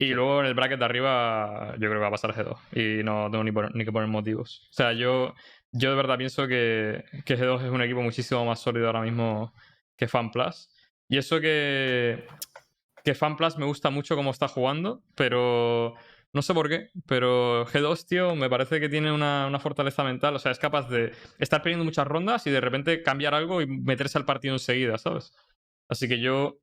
[0.00, 2.60] Y luego en el bracket de arriba, yo creo que va a pasar G2.
[2.72, 4.68] Y no tengo ni, por- ni que poner motivos.
[4.70, 5.34] O sea, yo,
[5.72, 9.52] yo de verdad pienso que, que G2 es un equipo muchísimo más sólido ahora mismo
[9.96, 10.70] que FanPlus.
[11.08, 12.24] Y eso que,
[13.08, 15.94] que FanPlus me gusta mucho cómo está jugando, pero
[16.34, 16.90] no sé por qué.
[17.06, 20.36] Pero G2, tío, me parece que tiene una, fortaleza mental.
[20.36, 23.66] O sea, es capaz de estar perdiendo muchas rondas y de repente cambiar algo y
[23.66, 25.32] meterse al partido enseguida, ¿sabes?
[25.88, 26.58] Así que yo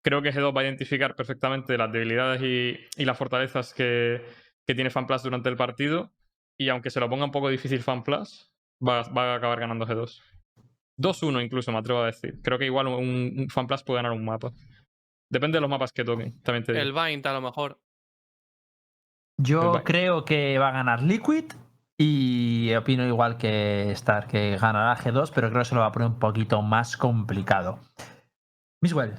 [0.00, 2.40] creo que G2 va a identificar perfectamente las debilidades
[2.96, 4.22] y, las fortalezas que,
[4.64, 6.14] tiene FanPlus durante el partido.
[6.56, 10.22] Y aunque se lo ponga un poco difícil FanPlus, va, va a acabar ganando G2.
[10.96, 12.40] 2-1 incluso, me atrevo a decir.
[12.42, 14.50] Creo que igual un, un puede ganar un mapa.
[15.30, 16.82] Depende de los mapas que toquen, también te digo.
[16.82, 17.80] El Vine, a lo mejor.
[19.38, 21.44] Yo creo que va a ganar Liquid
[21.96, 25.92] y opino igual que Star, que ganará G2, pero creo que se lo va a
[25.92, 27.78] poner un poquito más complicado.
[28.82, 29.14] Miswell.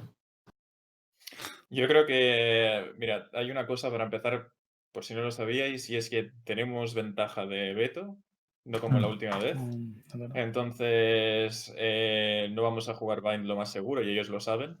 [1.70, 4.50] Yo creo que, mira, hay una cosa para empezar,
[4.92, 8.18] por si no lo sabíais, y es que tenemos ventaja de veto,
[8.64, 9.10] no como la Mm.
[9.10, 9.56] última vez.
[9.58, 10.02] Mm.
[10.34, 14.76] Entonces, eh, no vamos a jugar Bind lo más seguro y ellos lo saben.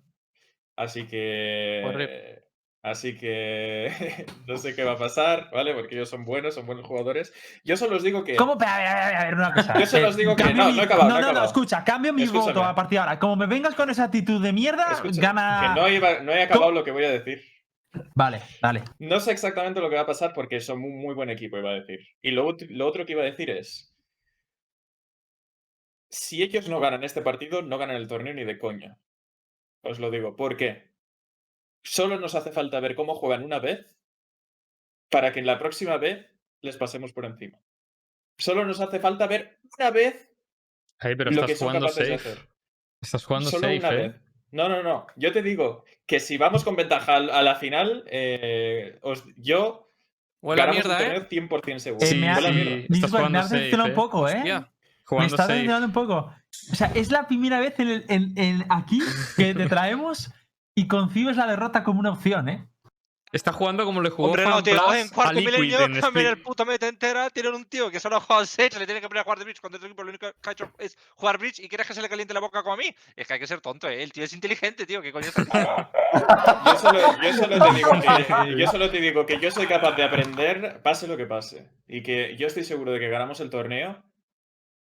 [0.76, 2.42] Así que.
[2.82, 4.26] Así que.
[4.48, 5.72] no sé qué va a pasar, ¿vale?
[5.74, 7.32] Porque ellos son buenos, son buenos jugadores.
[7.64, 8.34] Yo solo os digo que.
[8.36, 8.54] ¿Cómo?
[8.54, 9.78] A ver, a ver, a ver, una cosa.
[9.78, 11.44] Yo solo Eh, os digo que- no, mi- no he acabado, No, no he no,
[11.44, 12.52] escucha, cambio mi Escúchame.
[12.54, 13.18] voto a partir de ahora.
[13.18, 15.72] Como me vengas con esa actitud de mierda, Escucha, gana.
[15.74, 17.42] que no, iba- no he acabado lo que voy a decir.
[18.14, 18.82] Vale, dale.
[18.98, 21.70] No sé exactamente lo que va a pasar porque son un muy buen equipo, iba
[21.70, 22.00] a decir.
[22.22, 23.94] Y lo otro que iba a decir es.
[26.10, 28.96] Si ellos no ganan este partido, no ganan el torneo ni de coña.
[29.82, 30.36] Os lo digo.
[30.36, 30.90] ¿Por qué?
[31.82, 33.96] Solo nos hace falta ver cómo juegan una vez
[35.10, 36.26] para que en la próxima vez
[36.60, 37.58] les pasemos por encima.
[38.38, 40.28] Solo nos hace falta ver una vez
[40.98, 42.38] pero lo estás que son jugando capaces de hacer.
[43.00, 43.96] Estás jugando Solo safe, una eh.
[43.96, 44.20] vez.
[44.52, 45.06] No, no, no.
[45.16, 49.90] Yo te digo que si vamos con ventaja a la final, eh, os- yo
[50.40, 51.04] Huele a ganamos ¿eh?
[51.04, 52.04] torneo 100% seguro.
[52.04, 52.56] Eh, Sí, me ha- Huele a sí.
[52.56, 52.74] mierda.
[52.76, 53.92] Estás Miswell, jugando me has safe, decepcionado eh.
[53.92, 54.34] un poco, ¿eh?
[54.36, 54.72] Hostia.
[55.10, 56.32] Me está decepcionando un poco.
[56.72, 59.00] O sea, es la primera vez en, el- en- en aquí
[59.36, 60.30] que te traemos
[60.76, 62.68] y concibes la derrota como una opción, ¿eh?
[63.32, 66.66] Está jugando como le jugó Hombre, no, tío, en cuarto milenio en cambian el puto
[66.66, 69.22] meta entera, tienen un tío que solo ha jugado 6, se le tiene que poner
[69.22, 71.60] a jugar de bridge cuando otro equipo lo único que ha hecho es jugar bridge
[71.60, 72.94] y quieres que se le caliente la boca como a mí.
[73.16, 74.02] Es que hay que ser tonto, ¿eh?
[74.02, 75.42] El tío es inteligente, tío, ¿qué coño está?
[76.66, 79.92] Yo solo, yo solo te digo que, yo solo te digo que yo soy capaz
[79.96, 81.70] de aprender, pase lo que pase.
[81.88, 84.02] Y que yo estoy seguro de que ganamos el torneo.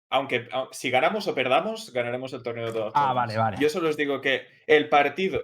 [0.10, 3.58] Aunque au- si ganamos o perdamos, ganaremos el torneo de todas Ah, vale, vale.
[3.60, 5.44] Yo solo os digo que el partido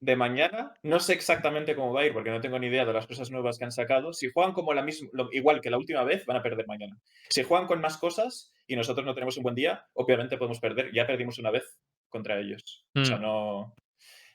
[0.00, 2.92] de mañana, no sé exactamente cómo va a ir, porque no tengo ni idea de
[2.92, 4.12] las cosas nuevas que han sacado.
[4.14, 6.96] Si juegan como la misma, lo- igual que la última vez, van a perder mañana.
[7.28, 10.90] Si juegan con más cosas y nosotros no tenemos un buen día, obviamente podemos perder.
[10.92, 12.84] Ya perdimos una vez contra ellos.
[12.96, 13.22] O sea, Mm.
[13.22, 13.74] no.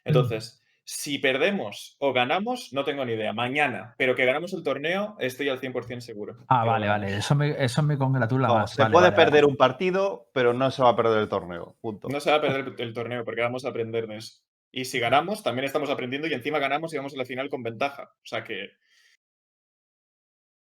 [0.04, 3.34] Entonces, si perdemos o ganamos, no tengo ni idea.
[3.34, 6.46] Mañana, pero que ganamos el torneo, estoy al 100% seguro.
[6.48, 7.18] Ah, vale, vale.
[7.18, 8.72] Eso me, eso me congratula No, más.
[8.72, 9.26] se Vale, puede vale, vale.
[9.32, 11.76] perder un partido, pero no se va a perder el torneo.
[11.82, 12.08] Punto.
[12.10, 14.42] No se va a perder el- el torneo porque vamos a aprender de eso.
[14.72, 17.64] Y si ganamos, también estamos aprendiendo y encima ganamos y vamos a la final con
[17.64, 18.04] ventaja.
[18.14, 18.70] O sea que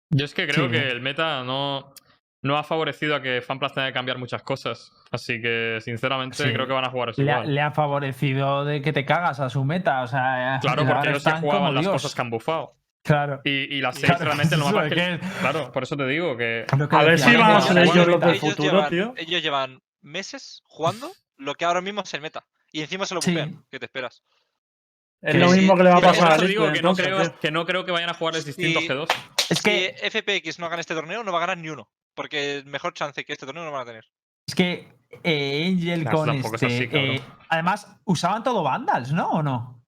[0.10, 0.72] Yo es que creo Sí.
[0.72, 1.93] que el meta no,
[2.47, 4.91] no ha favorecido a que FanPlus tenga que cambiar muchas cosas.
[5.11, 6.51] Así que, sinceramente, Sí.
[6.53, 7.53] creo que van a jugar eso Le igual.
[7.53, 10.01] le ha favorecido de que te cagas a su meta.
[10.01, 11.93] O sea, Claro, ahora porque no se están jugaban las Dios.
[11.93, 12.73] cosas que han bufado.
[13.03, 13.39] Claro.
[13.45, 15.19] Y, y las seis Claro, realmente lo más es que.
[15.39, 16.65] Claro, por eso te digo que.
[16.91, 17.61] A ver si van a ¿no?
[17.61, 18.25] ser Igual ellos los meta.
[18.27, 19.13] del ellos futuro, llevan, tío.
[19.17, 22.45] ellos llevan meses jugando lo que ahora mismo es el meta.
[22.71, 23.31] Y encima se lo Sí.
[23.31, 23.63] bupean.
[23.71, 24.23] ¿Qué te esperas?
[25.21, 27.49] Es lo sí, mismo que le va a sí, pasar digo que no, creo, que
[27.51, 28.87] no creo que vayan a jugar el distinto Sí.
[28.87, 29.07] G2.
[29.49, 31.89] Es que, Si FPX no gana este torneo, no va a ganar ni uno.
[32.18, 34.05] Porque mejor chance que este torneo no van a tener.
[34.47, 34.91] es que
[35.24, 36.65] eh, Angel con este.
[36.65, 39.30] así, eh, además, usaban todo Vandals, ¿no?
[39.30, 39.84] ¿O no?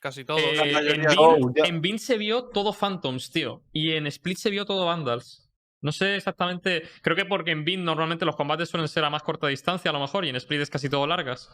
[0.00, 0.38] Casi todo.
[0.38, 1.64] Eh, en, Bin, ya.
[1.64, 3.62] en Bin se vio todo Phantoms, tío.
[3.72, 5.50] Y en Split se vio todo Vandals.
[5.82, 6.82] No sé exactamente.
[7.02, 9.94] Creo que porque en Bin normalmente los combates suelen ser a más corta distancia, a
[9.94, 11.50] lo mejor, y en Split es casi todo largas.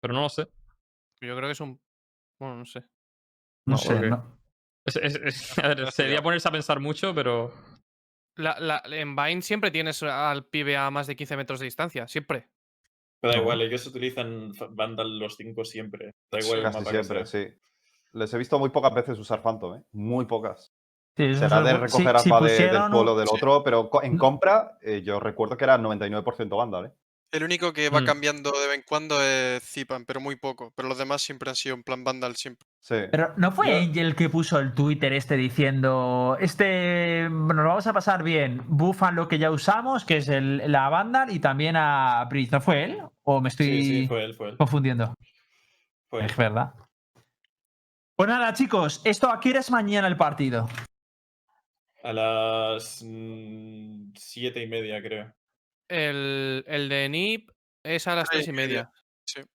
[0.00, 0.46] Pero no lo sé.
[1.22, 1.80] Yo creo que es un.
[2.38, 2.80] Bueno, no sé.
[3.66, 3.88] No, No, sé.
[3.94, 4.38] porque- no.
[4.86, 7.52] Es- es- es- a ver, No he sería ponerse a pensar mucho, pero.
[8.38, 12.06] La, la- en Vine siempre tienes al pibe a más de 15 metros de distancia.
[12.08, 12.48] Siempre.
[13.20, 16.14] Pero da igual, ellos utilizan Vandal los cinco siempre.
[16.30, 17.48] Da igual el Casi mapa siempre, sí.
[18.12, 19.82] Les he visto muy pocas veces usar Phantom, ¿eh?
[19.92, 20.72] Muy pocas.
[21.16, 24.78] Sí, Será de recoger si- si alfa de- del pueblo del otro, pero en compra
[24.82, 26.92] eh, yo recuerdo que era 99% Vandal, ¿eh?
[27.30, 28.06] El único que va Mm.
[28.06, 30.72] cambiando de vez en cuando es Zipan, pero muy poco.
[30.74, 32.66] Pero los demás siempre han sido en plan Vandal siempre.
[32.80, 32.94] Sí.
[33.10, 37.86] Pero no fue Yo- Angel que puso el Twitter este diciendo, este nos lo vamos
[37.86, 41.76] a pasar bien, bufan lo que ya usamos, que es el, la Vandal y también
[41.76, 42.50] a Breeze.
[42.52, 42.98] ¿No fue él?
[43.24, 44.56] ¿O me estoy Sí, sí, fue él, fue él.
[44.56, 45.14] confundiendo?
[46.08, 46.26] Fue él.
[46.30, 46.72] Es verdad.
[48.16, 50.66] Pues nada, chicos, esto aquí eres mañana el partido.
[52.02, 55.34] A las mm, siete y media, creo.
[55.88, 57.50] El, el de NIP
[57.84, 58.90] es a las Tres 3 y media.
[59.36, 59.48] media.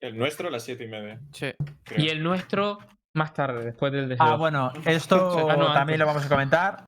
[0.00, 1.18] El nuestro a las siete y media.
[1.32, 1.46] Sí.
[1.82, 2.04] creo.
[2.04, 2.78] Y el nuestro,
[3.14, 4.38] más tarde, después del de Ah, G2.
[4.38, 5.98] bueno, esto Ah, no, también antes.
[5.98, 6.84] lo vamos a comentar.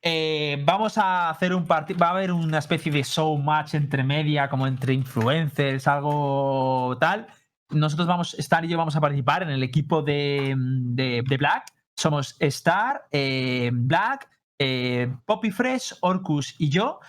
[0.00, 1.98] Eh, vamos a hacer un partido.
[1.98, 7.26] Va a haber una especie de show match entre media, como entre influencers, algo tal.
[7.70, 11.64] Nosotros vamos, Star y yo vamos a participar en el equipo de, de- de Black.
[11.96, 14.28] Somos Star, eh, Black,
[14.60, 17.00] eh, Poppy Fresh, Orcus y yo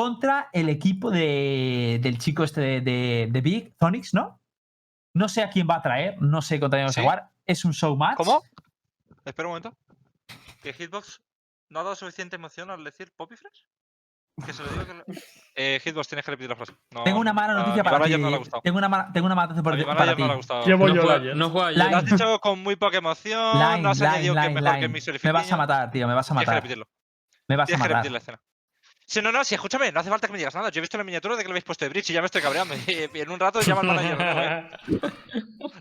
[0.00, 4.38] contra el equipo de- del chico este de, de- de Big, Zonix, ¿no?
[5.14, 7.28] No sé a quién va a traer, no sé contra quién vamos a jugar.
[7.46, 8.18] Es un show match.
[8.18, 8.42] ¿Cómo?
[9.24, 9.74] Espera un momento.
[10.62, 11.22] ¿Que Hitbox
[11.70, 13.66] no ha dado suficiente emoción al decir Poppy Fresh?
[14.44, 15.04] Que se lo digo que lo-
[15.54, 16.74] Eh, Hitbox, tienes que repetir la frase.
[16.90, 18.00] No, Tengo una mala noticia para ti.
[18.02, 18.60] manager no le ha gustado.
[18.62, 20.20] Tengo una, ma- tengo una mala noticia A para ti.
[20.20, 20.66] no le ha gustado.
[20.66, 21.36] Llevo no, yo juega, ayer.
[21.36, 21.90] no juega ayer.
[21.90, 23.58] Lo has dicho con muy poca emoción.
[23.58, 25.00] Line, no has añadido que es line, mejor que mi.
[25.22, 26.54] Me vas a matar, tío, me vas a Tienes que matar.
[26.62, 26.86] repetirlo.
[27.48, 27.96] Me vas a Tienes que matar.
[27.96, 28.40] repetir la escena.
[29.08, 30.68] Sí, no, no, sí, escúchame, no hace falta que me digas nada.
[30.70, 32.26] Yo he visto la miniatura de que le habéis puesto de bridge y ya me
[32.26, 32.74] estoy cabreando.
[32.86, 34.80] Y en un rato llama al manager.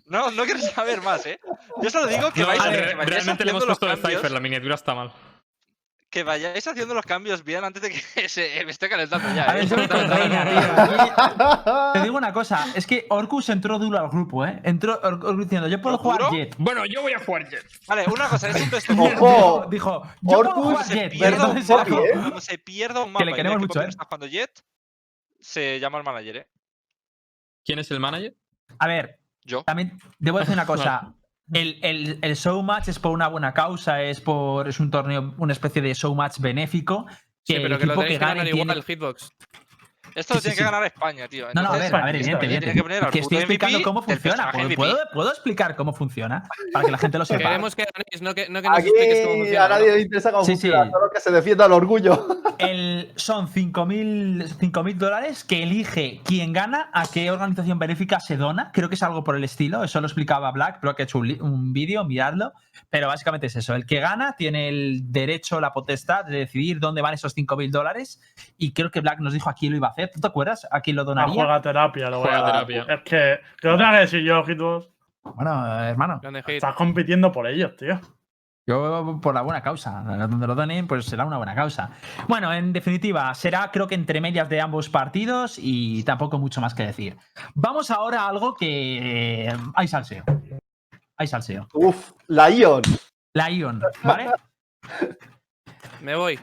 [0.06, 1.40] No, no quiero saber más, ¿eh?
[1.82, 4.40] Yo solo digo que No, vais, a que realmente le hemos puesto de Cypher, la
[4.40, 5.12] miniatura está mal.
[6.16, 9.50] Que vayáis haciendo los cambios bien antes de que se me esté calentando ya.
[9.52, 9.68] A ver, ¿eh?
[9.68, 11.02] yo me contraiga, tío.
[11.02, 14.62] Aquí- Te digo una cosa, es que Orcus entró duro al grupo, ¿eh?
[14.64, 16.32] Entró Or- Orcus diciendo, yo puedo ¿Lo jugar juro?
[16.38, 16.56] Jet.
[16.58, 17.66] Bueno, yo voy a jugar Jet.
[17.86, 19.10] Vale, una cosa, es un Ojo.
[19.10, 21.12] Dijo, dijo, yo puedo Orcus jugar Jet.
[21.12, 22.42] pierda un poco, como- ¿eh?
[22.42, 23.90] Se pierda un mapa le y queremos que mucho, ¿eh?
[23.90, 24.64] está jugando Jet,
[25.42, 26.48] se llama al manager, ¿eh?
[27.66, 28.34] ¿Quién es el manager?
[28.80, 29.64] A ver, Yo.
[29.66, 31.14] también debo decir una cosa.
[31.54, 35.36] El, el, el show match es por una buena causa, es por es un torneo,
[35.38, 37.06] una especie de show match benéfico.
[37.44, 39.30] Sí, que pero el que lo tenéis que que ganar tiene- igual el hitbox.
[40.16, 40.58] Esto lo Sí, sí, tiene sí.
[40.58, 41.48] que ganar España, tío.
[41.54, 42.74] No, no, a Entonces, ver, a ver, evidente, evidente.
[42.74, 44.52] que poner Que estoy explicando MVP cómo funciona.
[44.52, 46.44] ¿Puedo, puedo, puedo explicar cómo funciona?
[46.74, 47.40] Para que la gente lo sepa.
[47.50, 49.66] Queremos que ganéis, no que, no que nos Aquí expliques cómo funciona.
[49.66, 49.96] a nadie ¿no?
[49.96, 50.92] le interesa cómo Sí, funciona, sí.
[50.92, 52.28] solo que se defienda el orgullo.
[52.58, 58.72] El, son 5.000 dólares que elige quien gana a qué organización benéfica se dona.
[58.74, 59.84] Creo que es algo por el estilo.
[59.84, 62.54] Eso lo explicaba Black, creo que ha hecho un, un vídeo, miradlo.
[62.90, 63.76] Pero básicamente es eso.
[63.76, 68.22] El que gana tiene el derecho, la potestad de decidir dónde van esos 5.000 dólares.
[68.58, 70.05] Y creo que Black nos dijo a quién lo iba a hacer.
[70.14, 70.68] ¿Tú te acuerdas?
[70.72, 71.34] ¿A quién lo A donaría?
[71.34, 72.66] juega terapia, lo voy Juega a dar.
[72.68, 72.94] terapia.
[72.96, 74.90] Es que, lo tenga que decir yo, Hitbox.
[75.36, 76.22] Bueno, eh, hermano.
[76.48, 78.00] Estás compitiendo por ellos, tío.
[78.68, 80.02] Yo por la buena causa.
[80.28, 81.92] Donde lo donen, pues será una buena causa.
[82.28, 86.74] Bueno, en definitiva, será creo que entre medias de ambos partidos y tampoco mucho más
[86.74, 87.16] que decir.
[87.54, 89.46] Vamos ahora a algo que.
[89.48, 90.24] eh, Hay salseo.
[91.18, 91.68] Hay salseo.
[91.74, 92.82] Uf, la Ion.
[93.34, 94.32] La Ion, ¿vale?
[96.02, 96.40] Me voy.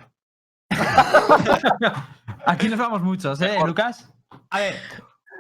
[2.47, 3.69] Aquí nos vamos muchos, ¿eh, Mejor.
[3.69, 4.13] Lucas?
[4.51, 4.77] A ver,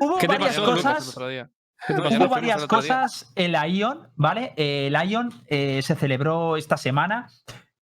[0.00, 1.02] hubo ¿Qué te varias pasó, Lucas, cosas.
[1.04, 1.50] el otro día.
[1.86, 2.28] ¿Qué te Hubo pasó?
[2.28, 2.88] varias el otro día.
[2.88, 4.54] cosas en la Ion, ¿vale?
[4.90, 7.28] La Ion eh, se celebró esta semana.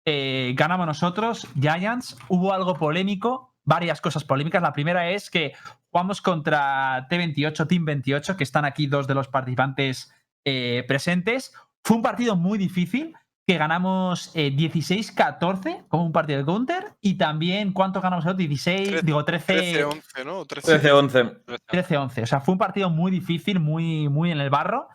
[0.06, 2.18] Eh, ganamos nosotros, Giants.
[2.28, 4.62] Hubo algo polémico, varias cosas polémicas.
[4.62, 5.54] La primera es que
[5.92, 10.14] jugamos contra T28, Team 28, que están aquí dos de los participantes
[10.46, 11.54] eh, presentes.
[11.84, 13.16] Fue un partido muy difícil
[13.50, 18.38] que ganamos eh, 16-14 como un partido de counter y también ¿cuánto ganamos el otro?
[18.38, 20.38] 16, Trece- digo 13 13-11, ¿no?
[20.42, 21.42] O 13 13-11.
[21.68, 22.22] 13-11.
[22.22, 24.88] O sea, fue un partido muy difícil, muy, muy en el barro.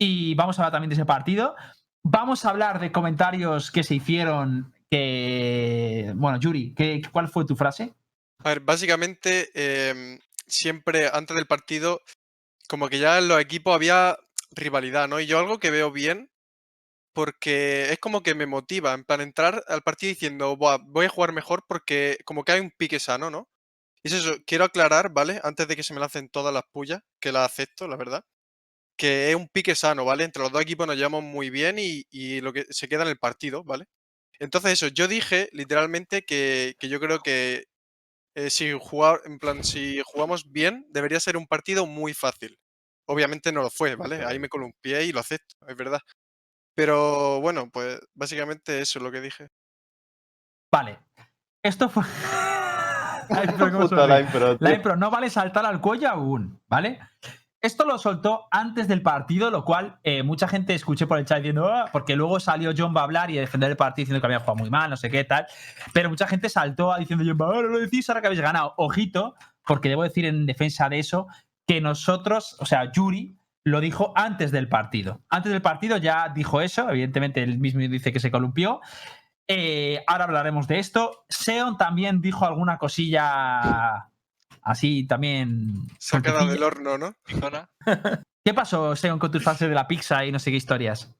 [0.00, 1.54] Y vamos a hablar también de ese partido.
[2.02, 4.74] Vamos a hablar de comentarios que se hicieron.
[4.90, 6.10] Que.
[6.16, 7.94] Bueno, Yuri, ¿qué, ¿cuál fue tu frase?
[8.42, 12.00] A ver, básicamente, em, siempre antes del partido,
[12.68, 14.16] como que ya en los equipos había
[14.50, 15.20] rivalidad, ¿no?
[15.20, 16.31] Y yo algo que veo bien,
[17.12, 21.08] porque es como que me motiva, en plan, entrar al partido diciendo, "Buah, voy a
[21.08, 23.48] jugar mejor porque como que hay un pique sano, ¿no?
[24.04, 25.40] Y es eso, quiero aclarar, ¿vale?
[25.44, 28.24] Antes de que se me lancen todas las pullas, que las acepto, la verdad,
[28.96, 30.24] que es un pique sano, ¿vale?
[30.24, 33.08] Entre los dos equipos nos llevamos muy bien y, y lo que se queda en
[33.10, 33.86] el partido, ¿vale?
[34.40, 37.64] Entonces eso, yo dije literalmente que, que yo creo que
[38.34, 42.58] eh, si jugar, en plan, si jugamos bien, debería ser un partido muy fácil.
[43.06, 44.24] Obviamente no lo fue, ¿vale?
[44.24, 46.00] Ahí me columpié y lo acepto, es verdad.
[46.74, 49.48] Pero bueno, pues básicamente eso es lo que dije.
[50.72, 50.98] Vale.
[51.62, 52.02] Esto fue.
[53.30, 54.18] Ay, pero cómo Puta sonríe.
[54.18, 54.68] Line Pro, tío.
[54.68, 56.98] Line Pro, no vale saltar al cuello aún, ¿vale?
[57.60, 61.38] Esto lo soltó antes del partido, lo cual eh, mucha gente escuché por el chat
[61.38, 64.20] diciendo, "Ah", porque luego salió John va a hablar y a defender el partido diciendo
[64.20, 65.46] que había jugado muy mal, no sé qué tal.
[65.92, 68.74] Pero mucha gente saltó a diciendo, John, ahora lo decís, ahora que habéis ganado.
[68.78, 71.28] Ojito, porque debo decir en defensa de eso
[71.68, 75.22] que nosotros, o sea, Yuri lo dijo antes del partido.
[75.28, 78.80] Antes del partido ya dijo eso, evidentemente él mismo dice que se columpió.
[79.48, 81.24] Eh, ahora hablaremos de esto.
[81.28, 84.08] Seon también dijo alguna cosilla
[84.62, 85.74] así también.
[85.98, 87.14] Sacada del horno, ¿no?
[88.44, 91.14] ¿Qué pasó, Seon, con tus frases de la pizza y no sé qué historias?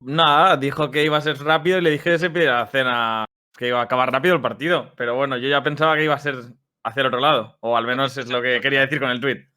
[0.00, 3.24] Nada, dijo que iba a ser rápido y le dije que se pidiera la cena,
[3.56, 4.92] que iba a acabar rápido el partido.
[4.96, 6.36] Pero bueno, yo ya pensaba que iba a ser
[6.82, 7.58] hacia el otro lado.
[7.60, 9.48] O al menos es lo que quería decir con el tweet.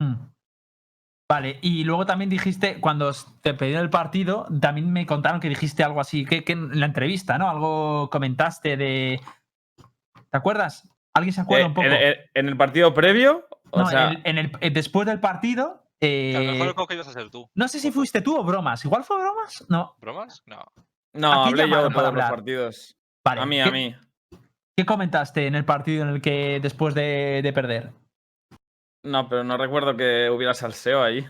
[0.00, 0.31] Hmm.
[1.32, 3.10] Vale, y luego también dijiste, cuando
[3.40, 6.84] te pedí el partido, también me contaron que dijiste algo así, que, que en la
[6.84, 7.48] entrevista, ¿no?
[7.48, 9.18] Algo comentaste de.
[10.30, 10.86] ¿Te acuerdas?
[11.14, 11.86] ¿Alguien se acuerda Eh, un poco?
[11.86, 15.20] en, en- el partido previo, o no, sea, en el- en el- eh, después del
[15.20, 15.82] partido.
[15.98, 17.48] Que a lo mejor eh, el cojo ibas a ser tú.
[17.54, 18.84] no sé si fuiste tú o bromas.
[18.84, 19.64] ¿Igual fue bromas?
[19.70, 19.94] No.
[20.02, 20.42] ¿Bromas?
[20.46, 20.62] No.
[21.14, 22.96] no, ¿a quién hablé yo para todos los partidos.
[23.24, 23.40] Vale.
[23.40, 23.96] A mí, ¿qué, a mí.
[24.76, 27.92] ¿Qué comentaste en el partido en el que después de, de perder?
[29.04, 31.26] No, pero no recuerdo que hubiera salseo ahí.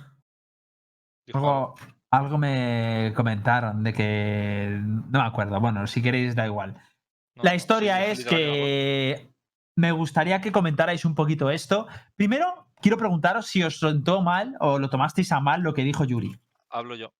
[1.26, 1.74] Dijo Algo,
[2.10, 4.78] algo me comentaron de que.
[4.82, 5.58] No me acuerdo.
[5.60, 6.74] Bueno, si queréis, da igual.
[7.34, 9.32] No, La historia sí, es que
[9.76, 11.86] me gustaría que comentarais un poquito esto.
[12.16, 16.04] Primero, quiero preguntaros si os sentó mal o lo tomasteis a mal lo que dijo
[16.04, 16.38] Yuri.
[16.68, 17.14] Hablo yo.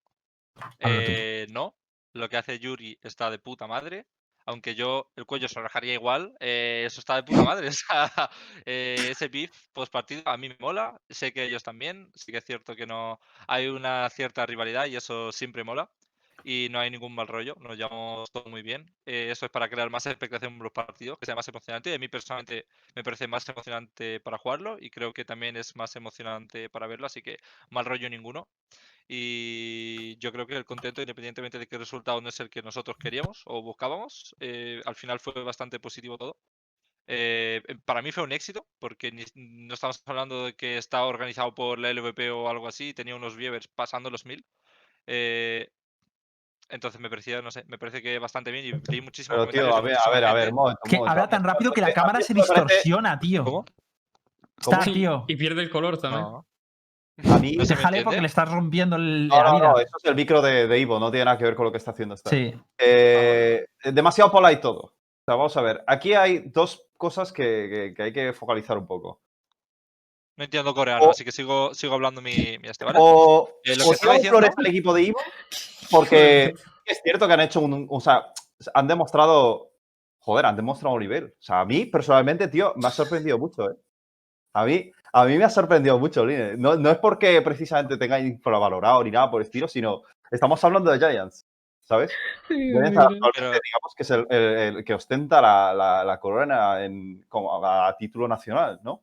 [0.78, 1.74] Eh, no,
[2.12, 4.06] lo que hace Yuri está de puta madre.
[4.46, 7.68] Aunque yo el cuello se rajaría igual, eh, eso está de puta madre.
[8.66, 11.00] Eh, ese beef post partido a mí me mola.
[11.10, 12.10] Sé que ellos también.
[12.14, 15.90] Sí que es cierto que no hay una cierta rivalidad y eso siempre mola.
[16.44, 18.96] Y no hay ningún mal rollo, nos llevamos todo muy bien.
[19.06, 21.94] Eh, eso es para crear más expectación en los partidos, que sea más emocionante.
[21.94, 25.94] A mí personalmente me parece más emocionante para jugarlo y creo que también es más
[25.96, 27.38] emocionante para verlo, así que
[27.70, 28.50] mal rollo ninguno.
[29.08, 32.62] Y yo creo que el contento, independientemente de que el resultado no es el que
[32.62, 36.38] nosotros queríamos o buscábamos, eh, al final fue bastante positivo todo.
[37.06, 41.06] Eh, eh, para mí fue un éxito, porque ni- no estamos hablando de que estaba
[41.06, 44.46] organizado por la LVP o algo así, tenía unos viewers pasando los mil.
[45.06, 45.70] Eh,
[46.72, 49.76] entonces me parecía, no sé, me parece que bastante bien y leí muchísimos Pero tío,
[49.76, 50.80] a ver, a ver, a ver, momento.
[50.84, 51.12] un Que momento.
[51.12, 53.44] habla tan rápido que la cámara se distorsiona, tío.
[53.44, 53.64] ¿Cómo?
[54.58, 54.92] Está, ¿Cómo?
[54.92, 55.24] tío.
[55.28, 56.22] Y pierde el color también.
[56.22, 56.46] No.
[57.30, 57.56] A mí.
[57.56, 59.68] No se porque le estás rompiendo el, No, la no, vida.
[59.68, 61.70] no, eso es el micro de, de Ivo, no tiene nada que ver con lo
[61.72, 62.30] que está haciendo esta.
[62.30, 62.52] Sí.
[62.78, 64.80] Eh, demasiado polite todo.
[64.80, 65.84] O sea, vamos a ver.
[65.86, 69.21] Aquí hay dos cosas que, que- que hay que focalizar un poco.
[70.36, 72.98] No entiendo coreano, O- así que sigo, sigo hablando mi, mi este, ¿vale?
[73.00, 75.18] O, Eh, lo o que estaba diciendo- flores al equipo de Ivo,
[75.90, 76.54] porque
[76.86, 77.86] es cierto que han hecho un.
[77.90, 78.32] O sea,
[78.74, 79.68] han demostrado.
[80.20, 81.34] Joder, han demostrado un nivel.
[81.38, 83.74] O sea, a mí, personalmente, tío, me ha sorprendido mucho, ¿eh?
[84.54, 86.56] A mí, a mí me ha sorprendido mucho, Line.
[86.56, 90.90] No, no es porque precisamente tengáis infravalorado ni nada por el estilo, sino estamos hablando
[90.92, 91.44] de Giants,
[91.80, 92.12] ¿sabes?
[92.46, 96.84] Giants actualmente, Pero- digamos que es el, el- el que ostenta la, la- la corona
[96.84, 99.02] en, como a, a título nacional, ¿no?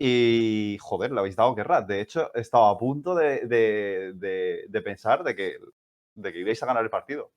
[0.00, 1.82] Y, joder, le habéis dado guerra.
[1.82, 5.58] De hecho, estaba a punto de, de- de- de pensar de que,
[6.14, 7.32] de que ibais a ganar el partido.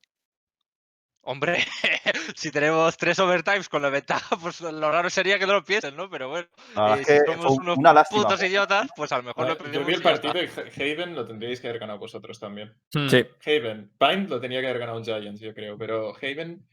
[1.23, 1.57] Hombre,
[2.35, 5.95] si tenemos tres overtimes con la ventaja, pues lo raro sería que no lo piensen,
[5.95, 6.09] ¿no?
[6.09, 6.47] Pero bueno,
[6.95, 8.23] eh, es si somos unos una lástima.
[8.23, 10.71] putos idiotas, pues a lo mejor A lo ver, Yo vi el partido y Ha-
[10.93, 12.75] Haven lo tendríais que haber ganado vosotros también.
[12.93, 13.07] Hmm.
[13.07, 13.23] Sí.
[13.45, 16.67] Haven, Bind lo tenía que haber ganado un Giants, yo creo, pero Haven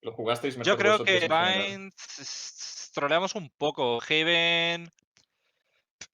[0.00, 1.28] lo jugasteis mejor Yo creo que.
[1.28, 1.92] Bind
[2.94, 4.00] troleamos un poco.
[4.08, 4.88] Haven.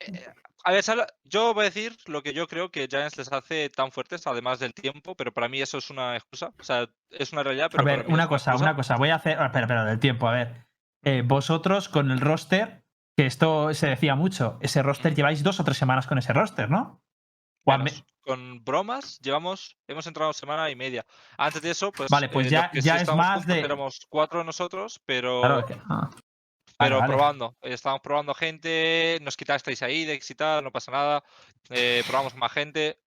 [0.01, 0.27] Eh,
[0.65, 0.83] A ver,
[1.25, 4.59] yo voy a decir lo que yo creo que Giants les hace tan fuertes, además
[4.59, 6.53] del tiempo, pero para mí eso es una excusa.
[6.59, 8.97] O sea, es una realidad, pero A ver, una cosa, una cosa.
[8.97, 9.39] Voy a hacer.
[9.41, 10.67] ah, Espera, espera, del tiempo, a ver.
[11.05, 12.85] Eh, vosotros con el roster,
[13.17, 16.69] que esto se decía mucho, ese roster lleváis dos o tres semanas con ese roster,
[16.71, 17.03] ¿no?
[17.65, 18.05] Menos.
[18.23, 21.05] Con bromas llevamos, hemos entrado semana y media.
[21.37, 22.09] Antes de eso, pues.
[22.11, 25.41] Vale, pues eh, ya- ya sí es más juntos de- Éramos cuatro nosotros, pero.
[25.41, 26.11] Claro, que- ah.
[26.79, 27.05] Pero vale.
[27.05, 31.25] probando, eh, estábamos probando gente, nos quitasteis ahí de tal, no pasa nada.
[31.71, 33.01] eh, probamos más gente.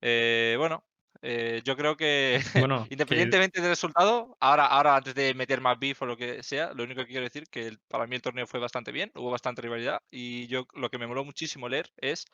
[0.00, 0.84] eh, bueno,
[1.22, 5.78] eh, yo creo que Bueno, que- independientemente del resultado, ahora, ahora antes de meter más
[5.78, 8.22] beef o lo que sea, lo único que quiero decir que el- para mí el
[8.22, 11.92] torneo fue bastante bien, hubo bastante rivalidad y yo lo que me moló muchísimo leer
[11.96, 12.26] es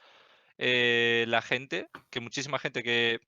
[0.59, 3.21] eh, la gente, que muchísima gente que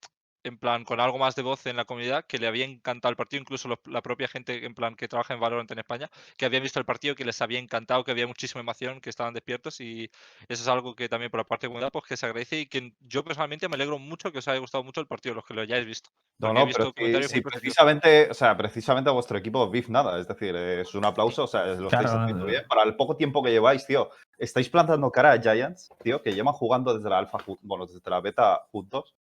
[0.45, 3.17] en plan con algo más de voz en la comunidad, que le había encantado el
[3.17, 6.45] partido, incluso los- la propia gente en plan que trabaja en Valorant en España, que
[6.47, 9.81] habían visto el partido, que les había encantado, que había muchísima emoción, que estaban despiertos
[9.81, 10.11] y
[10.49, 12.67] eso es algo que también por la parte de comunidad pues que se agradece y
[12.67, 15.55] que yo personalmente me alegro mucho que os haya gustado mucho el partido, los que
[15.55, 16.11] lo hayáis visto.
[16.39, 17.43] No, no, visto pero positivos.
[17.43, 21.47] precisamente, o sea, precisamente a vuestro equipo beef nada, es decir, es un aplauso, o
[21.47, 22.51] sea, lo estáis Claro, haciendo eh.
[22.51, 22.65] bien.
[22.69, 26.55] Para el poco tiempo que lleváis, tío, estáis plantando cara a Giants, tío, que llevan
[26.55, 29.15] jugando desde la alfa, bueno, desde la beta juntos.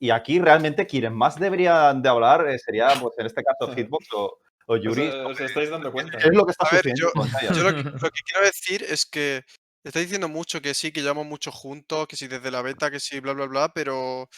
[0.00, 4.06] Y aquí realmente quienes más deberían de hablar eh, sería, pues en este caso, Hitbox
[4.14, 5.08] o, Yuri.
[5.08, 6.18] os estáis dando cuenta.
[6.18, 7.00] ¿Qué es lo que está A ver, Giants?
[7.56, 9.42] Yo lo que, lo que quiero decir es que
[9.82, 13.00] estáis diciendo mucho que sí, que llevamos mucho juntos, que sí desde la beta, que
[13.00, 14.28] sí, bla, bla, bla, pero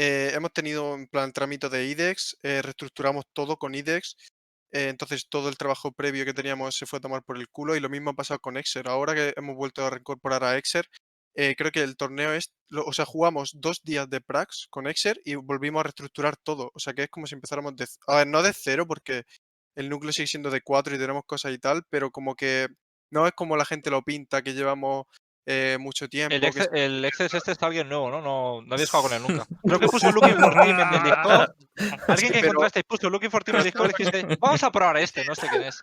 [0.00, 4.16] eh, hemos tenido en plan trámite de IDEX, eh, reestructuramos todo con IDEX,
[4.72, 7.74] eh, entonces todo el trabajo previo que teníamos se fue a tomar por el culo
[7.74, 8.88] y lo mismo ha pasado con Exer.
[8.88, 10.86] Ahora que hemos vuelto a reincorporar a Exer,
[11.40, 14.88] eh, creo que el torneo es, lo- o sea, jugamos dos días de Prax con
[14.88, 16.70] Exer y volvimos a reestructurar todo.
[16.74, 19.22] O sea, que es como si empezáramos de, a ver, no de cero porque
[19.76, 22.66] el núcleo sigue siendo de cuatro y tenemos cosas y tal, pero como que
[23.12, 25.06] no es como la gente lo pinta, que llevamos
[25.46, 26.34] eh, mucho tiempo.
[26.34, 28.20] El, que es- Excel este está alguien nuevo, ¿no?
[28.20, 29.46] No, no habéis jugado con él nunca.
[29.64, 31.50] Creo que puso Looking for Team en el Discord.
[32.08, 34.96] Alguien que encontraste puso Looking for Team en el Discord y dijiste, vamos a probar
[34.98, 35.82] este, no sé quién es.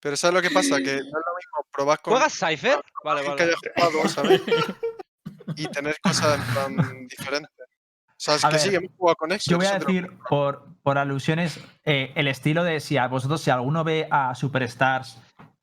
[0.00, 0.76] Pero ¿sabes lo que pasa?
[0.78, 2.80] Que no es lo mismo probar con ¿Juegas Cypher?
[3.04, 3.42] Vale, que vale.
[3.44, 4.42] haya jugado, ¿sabes?
[5.56, 7.50] y tener cosas en plan diferentes.
[7.60, 9.50] O sea, es A que sí, ver, hemos jugado con Exer.
[9.52, 13.50] Yo voy a decir, por, por alusiones, eh, el estilo de si a vosotros, si
[13.50, 15.18] alguno ve a Superstars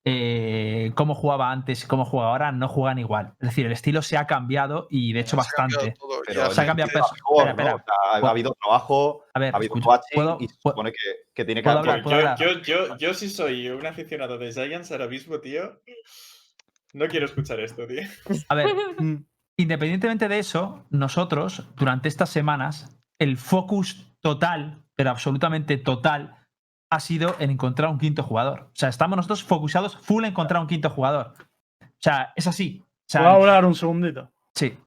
[0.08, 3.34] eh, cómo jugaba antes y cómo juega ahora, no juegan igual.
[3.40, 6.54] Es decir, el estilo se ha cambiado y de hecho se ha cambiado bastante.
[6.56, 7.26] se ha cambiado Trabajo, peso.
[7.40, 7.50] Espera, ¿no?
[7.50, 7.76] espera.
[7.76, 10.56] O sea, ha, ha habido trabajo, A ver, ha habido escucha, coaching ¿puedo- y se
[10.62, 10.98] puedo- supone que,
[11.34, 12.00] que tiene que ¿puedo haber hablar?
[12.00, 12.38] Yo, ¿Puedo hablar?
[12.38, 15.82] yo, yo, yo sí soy un aficionado de Giants ahora mismo, tío.
[16.94, 18.02] No quiero escuchar esto, tío.
[18.48, 18.68] A ver,
[19.00, 19.26] Mm.
[19.58, 26.36] independientemente de eso, nosotros, durante estas semanas, el focus total, pero absolutamente total,
[26.96, 28.62] ha sido en encontrar un quinto jugador.
[28.62, 31.34] O sea, estamos nosotros focusados full en encontrar un quinto jugador.
[31.82, 32.82] O sea, es así.
[32.84, 34.32] O sea, ¿Puedo hablar un segundito?
[34.56, 34.78] sí.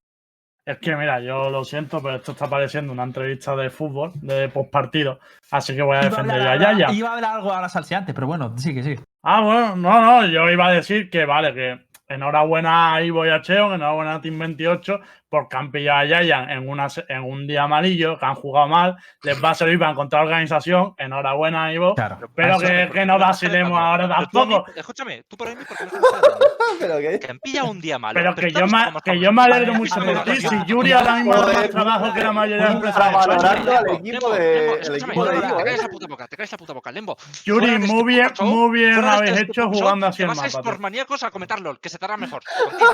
[0.67, 4.51] Es que, mira, yo lo siento, pero esto está pareciendo una entrevista de fútbol, de
[4.51, 5.19] postpartido.
[5.51, 6.93] Así que voy a a, defender a ahora- Yaya.
[6.93, 8.95] iba a hablar algo ahora salseante, pero bueno, sí que sí.
[9.23, 13.31] Ah, bueno, no, no, yo iba a decir que vale, que enhorabuena a Ivo y
[13.31, 17.23] a Cheon, enhorabuena a Team 28, porque han pillado a Yayan en, una, se- en
[17.25, 21.65] un día amarillo, que han jugado mal, les va a servir para encontrar organización, enhorabuena
[21.67, 22.19] a Ivo, Claro.
[22.35, 24.65] pero que, ¿por que no vacilemos ahora tampoco.
[24.75, 26.47] escúchame, tú por ahí, ¿por qué me estás calentando?
[26.79, 27.19] ¿Pero qué?
[27.21, 28.15] Que han pillado un día malo.
[28.15, 30.31] Pero que yo, me, que yo me alegro mucho por ti.
[30.31, 33.77] a Si Yuri ahora mismo hace joder, más trabajo que la mayoría de empresas valorando
[33.79, 35.51] al equipo de- el equipo de Te ¿eh?
[35.65, 37.17] calles la puta boca, te calles la puta boca, Lembo.
[37.45, 40.51] Yuri, muy bien, muy bien habéis hecho jugando así el vas a mapa.
[40.51, 40.61] tío.
[40.61, 42.43] sportmaníacos a comentar LOL, que se te hará mejor.
[42.45, 42.91] contigo.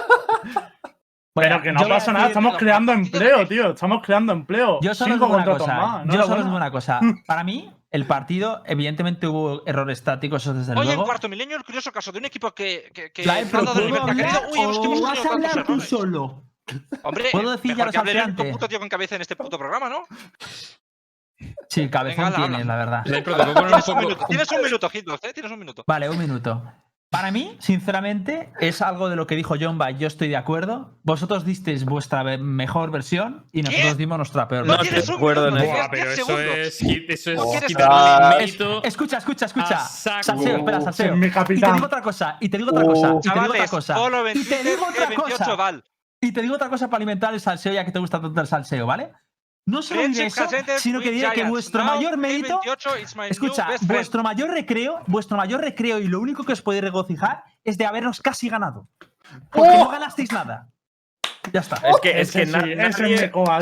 [1.37, 3.71] Pero que no pasa nada, estamos no, creando no, empleo, tío.
[3.71, 4.79] Estamos creando empleo.
[4.83, 5.75] Yo solo digo una cosa.
[5.75, 6.07] más.
[6.07, 7.01] yo solo digo una cosa.
[7.27, 11.05] Para mí, el partido, evidentemente hubo errores tácticos, eso desde Oye, en luego.
[11.05, 13.65] cuarto milenio, el curioso caso de un equipo que, que, que Fly, no ha pero
[13.65, 14.39] dado el ¿puedo nivel que ha querido.
[14.41, 15.89] hablar Uy, hemos vas a hablar tú errores.
[15.89, 16.45] solo?
[17.03, 19.37] Hombre, ¿Puedo decir ya mejor lo que hable el puto tío con cabeza en este
[19.37, 20.05] puto programa, ¿no?
[21.69, 23.03] Sí, cabezón Venga, tienes, la verdad.
[23.05, 25.33] Tienes un minuto, tienes un minuto, Hitbox, ¿eh?
[25.33, 25.85] Tienes un minuto.
[25.87, 26.63] Vale, un minuto.
[27.15, 30.99] Para mí, sinceramente, es algo de lo que dijo Jomba, yo estoy de acuerdo.
[31.05, 33.95] Vosotros disteis vuestra mejor versión y nosotros ¿Qué?
[33.95, 35.75] dimos nuestra peor No No un acuerdo en eso.
[35.93, 38.83] Pero 10 eso es, eso es quitarle mérito.
[38.83, 39.79] Escucha, escucha, escucha.
[39.79, 41.15] Salseo, espera, salseo.
[41.15, 43.69] Mi Y te digo otra cosa, y te digo otra cosa, y te digo otra
[43.69, 43.97] cosa.
[44.35, 45.83] Y te digo otra E28 cosa.
[46.21, 48.47] Y te digo otra cosa para alimentar el salseo, ya que te gusta tanto el
[48.49, 49.13] salseo, ¿vale?
[49.67, 50.47] No solo diré eso,
[50.79, 52.61] sino que diré que vuestro Now, mayor mérito.
[52.63, 56.53] E28 is my new Escucha, vuestro mayor recreo, vuestro mayor recreo y lo único que
[56.53, 58.89] os podéis regocijar es de habernos casi ganado.
[59.51, 59.85] Porque ¡Oh!
[59.85, 60.69] no ganasteis nada.
[61.53, 61.77] Ya está.
[61.77, 62.75] Es que, es que sí, nadie...
[62.75, 62.97] es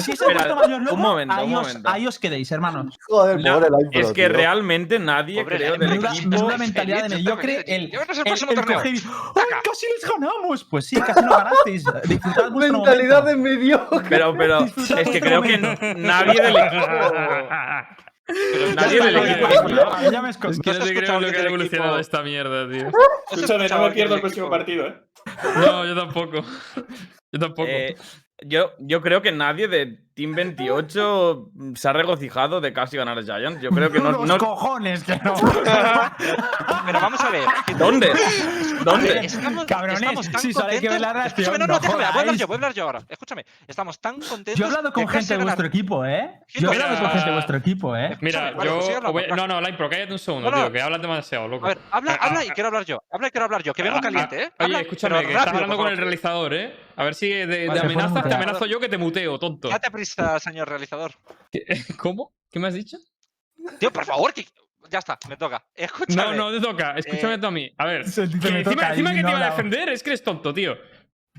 [0.05, 2.99] Si se ha mayor loco, un momento, ahí, un os, ahí, os, quedéis, hermanos.
[3.09, 4.37] Joder, no, pobre like, Es que tío.
[4.37, 6.35] realmente nadie creo del equipo.
[6.35, 7.65] Es una mentalidad de mediocre.
[7.67, 10.65] El, el, el, el coger y, casi les ganamos!
[10.65, 11.85] Pues sí, casi no ganasteis.
[12.05, 14.09] Disfrutad vuestro Mentalidad de mediocre.
[14.09, 16.87] Pero, pero, es que creo que nadie del equipo...
[18.27, 20.11] Pero nadie del equipo.
[20.11, 20.57] Ya me escondí.
[20.57, 22.89] Es que no te creo lo que ha evolucionado esta mierda, tío.
[23.31, 24.95] Escúchame, no me pierdo el próximo partido, eh.
[25.57, 26.45] No, yo tampoco.
[27.33, 27.69] Yo tampoco.
[27.69, 27.97] Eh,
[28.45, 33.23] yo, yo creo que nadie de Team 28 se ha regocijado de casi ganar a
[33.23, 33.63] Giants.
[33.63, 34.11] Yo creo que no.
[34.13, 34.39] Los no...
[34.39, 35.35] cojones que no.
[36.87, 37.45] Pero vamos a ver.
[37.79, 38.13] ¿Dónde?
[38.85, 39.19] ¿Dónde?
[39.25, 42.47] Estamos, Cabrones, estamos tan si que la Escúchame, no, no, déjame, voy a hablar yo,
[42.47, 43.03] voy a hablar yo ahora.
[43.09, 44.55] Escúchame, estamos tan contentos.
[44.57, 46.41] Yo he hablado con gente de vuestro equipo, ¿eh?
[46.49, 48.19] Yo pues he hablado con gente de vuestro equipo, ¿eh?
[48.21, 49.13] Mira, yo.
[49.13, 49.25] Voy...
[49.35, 51.67] No, no, Lightpro, cállate un segundo, tío, que hablas demasiado, loco.
[51.67, 53.03] A ver, habla, ah, habla ah, y quiero hablar yo.
[53.11, 54.53] Habla y quiero hablar yo, que ah, vengo caliente, ¿eh?
[54.59, 56.75] Oye, escúchame, que estás hablando con el realizador, ¿eh?
[56.97, 59.71] A ver si de amenazas te amenazo yo que te muteo, tonto.
[59.71, 61.13] Ya te señor realizador.
[61.99, 62.33] ¿Cómo?
[62.51, 62.99] ¿Qué me has dicho?
[63.79, 64.47] Tío, por favor, que...
[64.91, 65.65] Ya está, me toca.
[65.75, 66.37] Escúchame.
[66.37, 66.93] No, no te toca.
[66.97, 67.47] Eh, escúchame eh...
[67.47, 67.73] a mí.
[67.79, 68.05] A ver.
[68.05, 70.77] Que encima, encima que te iba a defender, es que eres tonto, tío.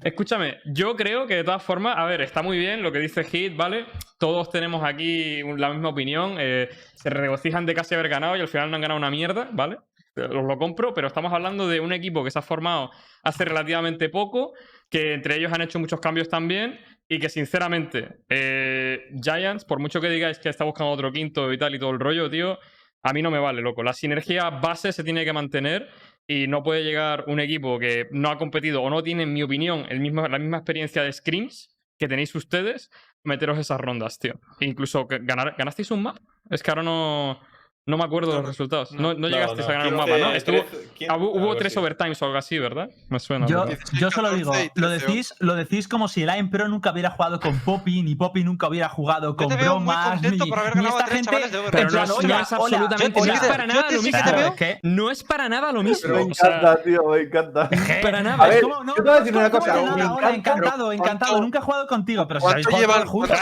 [0.01, 3.23] Escúchame, yo creo que de todas formas, a ver, está muy bien lo que dice
[3.23, 3.85] Hit, ¿vale?
[4.17, 6.37] Todos tenemos aquí la misma opinión.
[6.39, 9.49] Eh, se regocijan de casi haber ganado y al final no han ganado una mierda,
[9.51, 9.77] ¿vale?
[10.15, 12.91] Los lo compro, pero estamos hablando de un equipo que se ha formado
[13.23, 14.53] hace relativamente poco,
[14.89, 16.79] que entre ellos han hecho muchos cambios también
[17.13, 21.59] y que sinceramente, eh, Giants, por mucho que digáis que está buscando otro quinto y
[21.59, 22.57] tal y todo el rollo, tío,
[23.03, 23.83] a mí no me vale, loco.
[23.83, 25.89] La sinergia base se tiene que mantener
[26.25, 29.43] y no puede llegar un equipo que no ha competido o no tiene, en mi
[29.43, 32.89] opinión, el mismo, la misma experiencia de screens que tenéis ustedes,
[33.23, 34.39] meteros esas rondas, tío.
[34.59, 36.17] Incluso ganar, ganasteis un map.
[36.49, 37.39] Es que ahora no.
[37.85, 38.93] No me acuerdo no, los resultados.
[38.93, 40.31] No, no, no llegaste a ganar un mapa, ¿no?
[40.31, 40.63] Estuvo,
[41.09, 42.89] ah, hubo tres overtimes o algo así, ¿verdad?
[43.09, 43.45] Me suena.
[43.45, 47.09] Yo, yo solo digo, lo decís, lo decís como si el AIM Pro nunca hubiera
[47.09, 51.37] jugado con Poppy, ni Poppy nunca hubiera jugado con Bromas, ni, ni, esta gente.
[51.73, 54.21] Pero no, es, es absolutamente hola, no es para nada lo mismo.
[54.23, 56.13] Claro, que no es para nada lo mismo.
[56.15, 57.69] Me encanta, tío, me encanta.
[58.01, 58.47] Para nada.
[58.47, 60.33] Ver, es como, no, yo te voy a decir una cosa.
[60.33, 61.41] Encantado, encantado.
[61.41, 63.37] Nunca he jugado contigo, pero si habéis jugado juntos.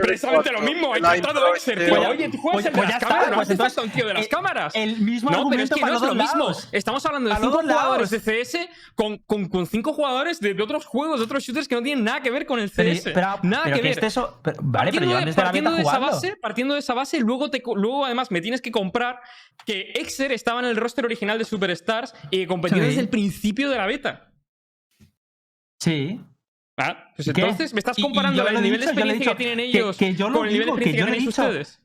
[0.00, 1.48] Precisamente lo mismo, he encontrado
[2.08, 4.74] Oye, tú juegas en las cámaras, no tío de las cámaras.
[4.74, 6.56] El mismo no, pero es que no es lo lados.
[6.56, 6.68] mismo.
[6.72, 11.20] Estamos hablando de cinco jugadores de CS con, con, con cinco jugadores de, otros juegos,
[11.20, 13.02] de otros shooters que no tienen nada que ver con el CS.
[13.04, 14.04] Pero, nada pero que, ver.
[14.04, 17.62] Eso, vale, partiendo pero de, partiendo de, esa base, partiendo de esa base, luego, te,
[17.74, 19.20] luego además me tienes que comprar
[19.64, 23.76] que Exer estaba en el roster original de Superstars y competía desde el principio de
[23.76, 24.32] la beta.
[25.80, 26.20] Sí.
[26.76, 30.06] Ah, pues entonces me estás comparando el nivel de experiencia que tienen ellos con
[30.46, 31.80] el nivel de experiencia que tienen ustedes.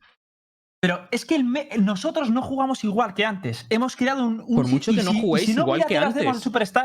[0.83, 3.65] Pero es que el me nosotros no jugamos igual que antes.
[3.69, 4.43] Hemos creado un.
[4.45, 6.25] un por mucho que no juguéis si no igual que antes.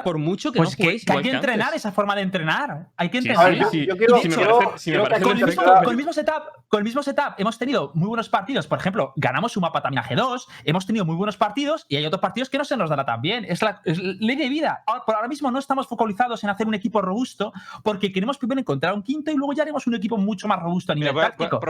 [0.04, 1.80] Por mucho que pues no juguéis que, que igual Hay que entrenar antes.
[1.80, 2.90] esa forma de entrenar.
[2.96, 3.54] Hay que entrenar.
[3.54, 3.86] Sí, sí, sí.
[3.86, 8.66] Yo quiero, con, el mismo, setup, con el mismo setup hemos tenido muy buenos partidos.
[8.66, 12.04] Por ejemplo, ganamos un mapa también a G2, hemos tenido muy buenos partidos y hay
[12.04, 13.46] otros partidos que no se nos dará tan bien.
[13.48, 14.84] Es la, ley de vida.
[15.06, 18.92] Por ahora mismo no estamos focalizados en hacer un equipo robusto porque queremos primero encontrar
[18.92, 21.60] un quinto y luego ya haremos un equipo mucho más robusto a nivel Mira, táctico.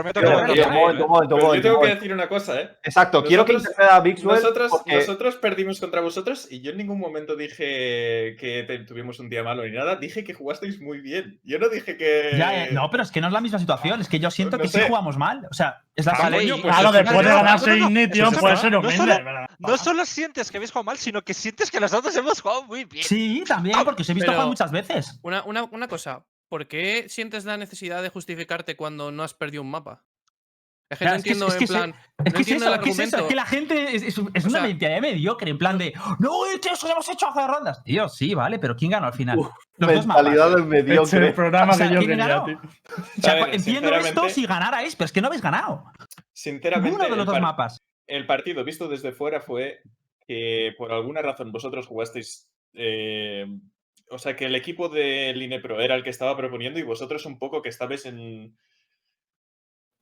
[1.55, 2.69] Yo tengo que decir una cosa, ¿eh?
[2.83, 4.95] Exacto, quiero que interpreta Big nosotros, porque...
[4.95, 9.63] nosotros perdimos contra vosotros y yo en ningún momento dije que tuvimos un día malo
[9.63, 9.95] ni nada.
[9.95, 11.39] Dije que jugasteis muy bien.
[11.43, 12.31] Yo no dije que.
[12.31, 14.01] Eh, no, pero es que no es la misma situación.
[14.01, 15.47] Es que yo siento pues que sé, jugamos mal.
[15.49, 18.85] O sea, es la ah, pues Claro, después de ganarse Ignition puede ser un
[19.59, 22.85] no solo sientes que habéis jugado mal, sino que sientes que nosotros hemos jugado muy
[22.85, 23.03] bien.
[23.03, 25.19] Sí, también, porque os he visto Pero jugar muchas veces.
[25.21, 29.61] Una, una, una cosa, ¿por qué sientes la necesidad de justificarte cuando no has perdido
[29.61, 30.03] un mapa?
[30.89, 31.55] Es que no entiendo, es
[33.27, 35.93] que la gente es, es una mentalidad mediocre, en plan de.
[36.17, 37.83] ¡No, tío, eso lo hemos hecho hace rondas!
[37.83, 39.37] Tío, sí, vale, pero ¿quién ganó al final?
[39.37, 41.27] Uf, mentalidad mediocre.
[41.27, 42.61] El programa o sea, que yo tío.
[43.51, 45.85] Entiendo esto si ganarais, pero es que no habéis ganado.
[46.33, 46.95] Sinceramente.
[46.95, 47.77] Uno de los dos mapas.
[48.07, 49.81] El partido visto desde fuera fue
[50.25, 52.49] que por alguna razón vosotros jugasteis.
[52.73, 53.45] Eh,
[54.09, 57.37] o sea, que el equipo del INEPRO era el que estaba proponiendo y vosotros un
[57.37, 58.55] poco que estabais en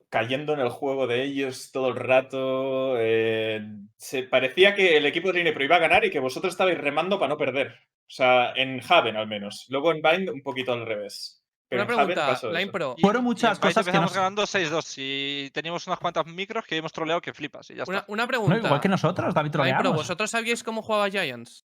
[0.08, 2.94] cayendo en el juego de ellos todo el rato.
[2.98, 3.60] Eh,
[3.96, 7.18] se parecía que el equipo de Linepro iba a ganar y que vosotros estabais remando
[7.18, 7.74] para no perder.
[8.08, 9.66] O sea, en Haven al menos.
[9.68, 11.42] Luego en Bind un poquito al revés.
[11.68, 12.96] Pero Una pregunta, la impro.
[12.98, 14.14] Fueron muchas cosas que nos...
[14.14, 17.68] ganando 6-2 y teníamos unas cuantas micros que hemos troleado que flipas.
[18.06, 18.56] Una, pregunta.
[18.56, 19.84] Igual que nosotros, David troleamos.
[19.84, 21.66] La ¿vosotros sabíais cómo jugaba Giants?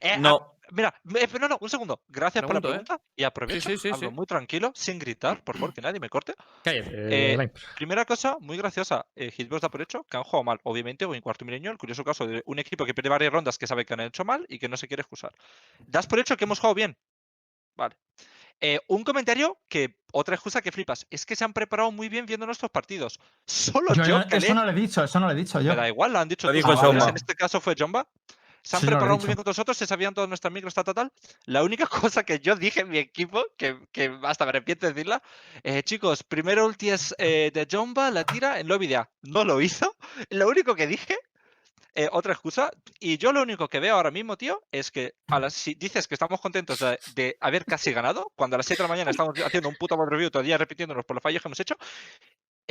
[0.00, 0.56] Eh, no.
[0.59, 2.02] Ah, Mira, eh, no, no, un segundo.
[2.08, 3.00] Gracias por la pregunta.
[3.16, 3.68] Y aprovecho.
[3.68, 6.34] Sí, sí, sí, hablo muy tranquilo, sin gritar, por favor, que nadie me corte.
[6.62, 9.06] Cállate, eh, primera cosa, muy graciosa.
[9.14, 11.78] Eh, Hitbox da por hecho que han jugado mal, obviamente, o en cuarto milenio, el
[11.78, 14.46] curioso caso de un equipo que pierde varias rondas que sabe que han hecho mal
[14.48, 15.32] y que no se quiere excusar.
[15.86, 16.96] Das por hecho que hemos jugado bien.
[17.76, 17.96] Vale.
[18.62, 22.26] Eh, un comentario que otra excusa que flipas es que se han preparado muy bien
[22.26, 23.18] viendo nuestros partidos.
[23.46, 25.70] Solo yo, eso no lo he dicho, eso no lo he dicho yo.
[25.70, 26.46] Me da igual, lo han dicho.
[26.46, 28.06] Lo dijo en este caso fue Jomba.
[28.62, 30.94] Se han Sí, preparado muy bien con nosotros, se sabían todas nuestras micros, tal, tal,
[30.94, 31.12] tal.
[31.46, 34.92] La única cosa que yo dije en mi equipo, que, que hasta me arrepiento de
[34.92, 35.22] decirla,
[35.62, 39.10] eh, chicos, primero ulti es eh, de Jomba, la tira en lobby de A.
[39.22, 39.96] No lo hizo.
[40.30, 41.16] Lo único que dije,
[41.94, 42.70] eh, otra excusa,
[43.00, 46.06] y yo lo único que veo ahora mismo, tío, es que a las, si dices
[46.06, 49.10] que estamos contentos de, de haber casi ganado, cuando a las 7 de la mañana
[49.10, 51.76] estamos haciendo un puto review todo el día repitiéndonos por los fallos que hemos hecho,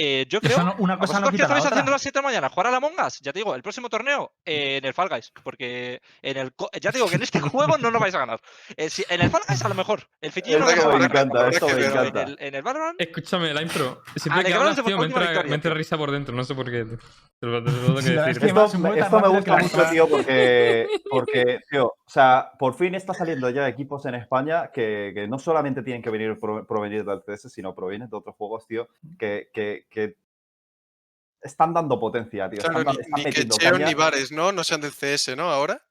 [0.02, 1.92] eh, yo creo no- una ¿A cosa no quita la estáis haciendo a otra.
[1.92, 2.50] las 7 de la mañana?
[2.50, 3.20] ¿Jugar a la Mongas?
[3.22, 5.32] Ya te digo, el próximo torneo eh, en el Fall Guys.
[5.44, 6.52] Porque en el.
[6.82, 8.40] Ya te digo que en este juego no lo vais a ganar.
[8.78, 10.08] Eh, si- en el Fall Guys a lo mejor.
[10.22, 11.28] El fitillo no lo Verdad vais a que me ganar.
[11.28, 12.02] encanta, esto que me verdad.
[12.04, 12.32] En encanta.
[12.32, 13.02] el, en el Valorant.
[13.02, 14.02] Escúchame, la impro.
[14.16, 16.34] Siempre que Alegraos hablas, tío, me entra, me entra risa por dentro.
[16.36, 16.86] No sé por qué.
[16.86, 18.40] Te lo, te lo tengo que decir.
[18.40, 22.74] que Esto, me- esto me gusta que mucho, tío, porque, porque, tío, o sea, por
[22.74, 26.66] fin está saliendo ya equipos en España que, que no solamente tienen que venir pro-
[26.66, 28.88] provenir del CS, sino provienen de otros juegos, tío,
[29.20, 30.16] que, que, que
[31.40, 32.62] están dando potencia, tío.
[32.62, 33.86] Claro, están, ni, están ni que metiendo Cheo caña.
[33.86, 34.52] ni Bares, ¿no?
[34.52, 35.52] No sean del CS, ¿no?
[35.52, 35.82] Ahora.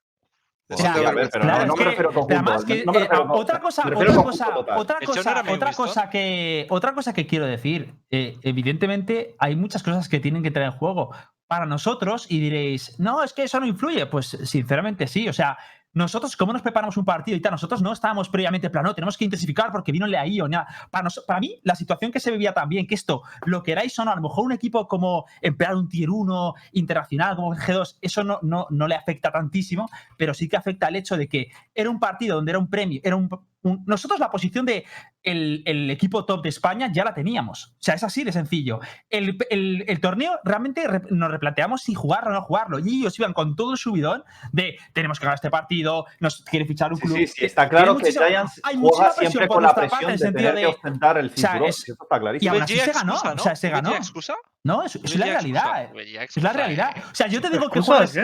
[0.71, 2.11] A ver, pero Claro, no me refiero.
[2.29, 6.93] Además que no eh, otra cosa, otra cosa, otra El cosa, otra cosa que, otra
[6.93, 7.95] cosa que quiero decir.
[8.11, 11.11] eh, evidentemente hay muchas cosas que tienen que entrar en juego
[11.47, 14.05] para nosotros y diréis, no, es que eso no influye.
[14.05, 15.27] Pues sinceramente sí.
[15.27, 15.57] O sea,
[15.93, 17.51] nosotros, ¿cómo nos preparamos un partido y tal?
[17.53, 20.47] Nosotros no estábamos previamente en plan, no, tenemos que intensificar porque vino ahí o.
[20.91, 23.93] Para, nos- para mí, la situación que se vivía también, que esto, lo que erais
[23.93, 28.23] son a lo mejor un equipo como emplear un tier 1 internacional como G2, eso
[28.23, 31.89] no, no, no le afecta tantísimo, pero sí que afecta el hecho de que era
[31.89, 33.27] un partido donde era un premio, era un,
[33.61, 34.85] un- nosotros la posición de
[35.21, 37.73] el, el equipo top de España ya la teníamos.
[37.73, 38.79] O sea, es así de sencillo.
[39.09, 42.79] El, el- el torneo realmente re- nos replanteamos si jugarlo o no jugarlo.
[42.79, 44.23] Y ellos iban con todo el subidón
[44.53, 47.17] de tenemos que ganar este partido, nos quiere fichar un club.
[47.17, 49.81] sí, sí, Eh, está tiene claro que Giants hay juega siempre por con la nuestra
[49.81, 51.69] presión parte, en de el sentido tener que de- ostentar el o sea, cinturón.
[51.69, 52.53] es- eso está clarísimo.
[52.53, 53.75] y aún así se ganó, excusa, o sea, se ¿no?
[53.75, 53.95] ganó.
[53.95, 54.33] Excusa?
[54.63, 55.81] No, es, es la realidad.
[55.83, 56.91] excusa, VG Es la realidad.
[56.95, 57.01] eh.
[57.11, 58.15] O sea, yo te digo que ¿Excusa juegas.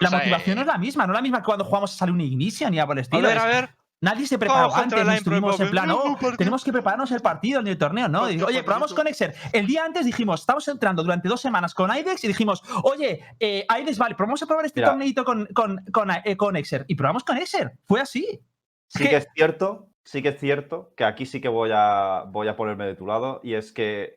[0.00, 0.64] La motivación no eh.
[0.64, 2.78] es la misma, no es la misma que cuando jugamos a salir un Ignition ni
[2.78, 3.22] a por el A estilo.
[3.28, 3.70] ver, es- a ver.
[4.02, 7.20] Nadie se preparó Vamos antes, ni estuvimos en plan, No, oh, tenemos que prepararnos el
[7.20, 8.20] partido ni el torneo, ¿no?
[8.22, 9.32] ¿Por Y qué, digo, oye, probamos con Exer.
[9.52, 13.64] El día antes dijimos, estamos entrando durante dos semanas con IDEX y dijimos, oye, eh,
[13.80, 14.90] IDEX, vale, pero vamos a probar este Mira.
[14.90, 16.84] torneito con, con, con, eh, con Exer.
[16.88, 17.78] Y probamos con Exer.
[17.84, 18.40] Fue así.
[18.88, 22.24] Sí que- que es cierto, sí que es cierto que aquí sí que voy a,
[22.26, 24.16] voy a ponerme de tu lado y es que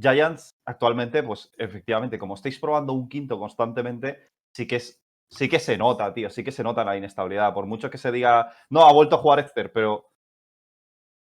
[0.00, 5.58] Giants actualmente, pues efectivamente, como estáis probando un quinto constantemente, sí que es sí que
[5.58, 7.54] se nota, tío, sí que se nota la inestabilidad.
[7.54, 10.10] Por mucho que se diga, no, ha vuelto a jugar Exer, pero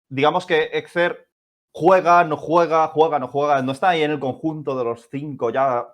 [0.10, 1.28] digamos que Exer
[1.72, 5.50] juega, no juega, juega, no juega, no está ahí en el conjunto de los cinco
[5.50, 5.88] ya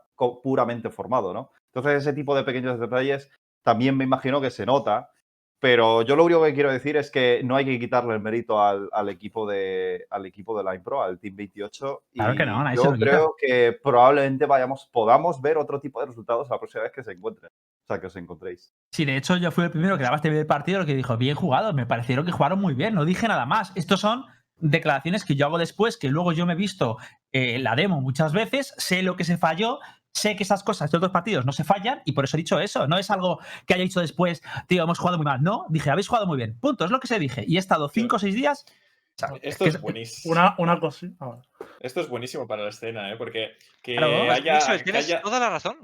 [0.43, 1.51] puramente formado, ¿no?
[1.73, 3.30] Entonces ese tipo de pequeños detalles
[3.63, 5.11] también me imagino que se nota,
[5.60, 8.61] pero yo lo único que quiero decir es que no hay que quitarle el mérito
[8.61, 12.03] al, al equipo de al equipo de Line Pro, al Team 28.
[12.14, 16.49] Claro y que no, yo creo que probablemente vayamos, podamos ver otro tipo de resultados
[16.49, 17.52] la próxima vez que se encuentren.
[17.52, 18.73] O sea, que os encontréis.
[18.91, 21.36] Sí, de hecho, yo fui el primero que daba este partido, lo que dijo, bien
[21.36, 23.73] jugado, me parecieron que jugaron muy bien, no dije nada más.
[23.76, 24.26] Estos son
[24.61, 26.98] declaraciones que yo hago después, que luego yo me he visto
[27.31, 29.80] eh, la demo muchas veces, sé lo que se falló,
[30.14, 32.60] sé que esas cosas de otros partidos no se fallan y por eso he dicho
[32.60, 32.88] eso.
[32.88, 35.41] No es algo que haya dicho después, tío, hemos jugado muy mal.
[35.41, 36.57] No, dije, habéis jugado muy bien.
[36.60, 37.44] Punto, es lo que se dije.
[37.48, 38.65] Y he estado cinco o seis días.
[38.68, 40.31] o sea, Esto que es es- buenísimo.
[40.34, 41.26] Una, una cosita.
[41.26, 41.40] a ver.
[41.80, 43.15] Esto es buenísimo para la escena, ¿eh?
[43.18, 44.31] Porque que Claro.
[44.31, 45.77] Haya, que tienes haya- toda la razón.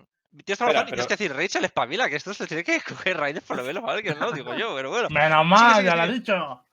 [0.44, 0.88] Tienes toda la razón.
[0.90, 3.64] Y tienes que decir, Rachel, espabila, que esto se tiene que coger raíces por lo
[3.64, 4.32] menos para alguien, ¿no?
[4.34, 5.08] Digo yo, pero bueno.
[5.10, 6.20] Menos mal, sigue, ya lo he sigue.
[6.20, 6.66] dicho.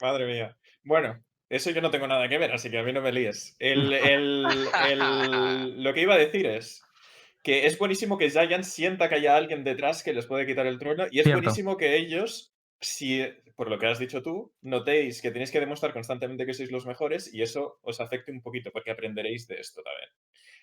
[0.00, 0.56] Madre mía.
[0.84, 1.18] Bueno,
[1.48, 3.56] eso yo no tengo nada que ver, así que a mí no me líes.
[3.58, 4.46] El, el-
[4.90, 6.82] el- lo que iba a decir es
[7.42, 10.78] que es buenísimo que Giants sienta que haya alguien detrás que les puede quitar el
[10.78, 11.40] trono y es Cierto.
[11.40, 13.24] buenísimo que ellos, si,
[13.56, 16.84] por lo que has dicho tú, notéis que tenéis que demostrar constantemente que sois los
[16.86, 20.10] mejores y eso os afecte un poquito porque aprenderéis de esto también.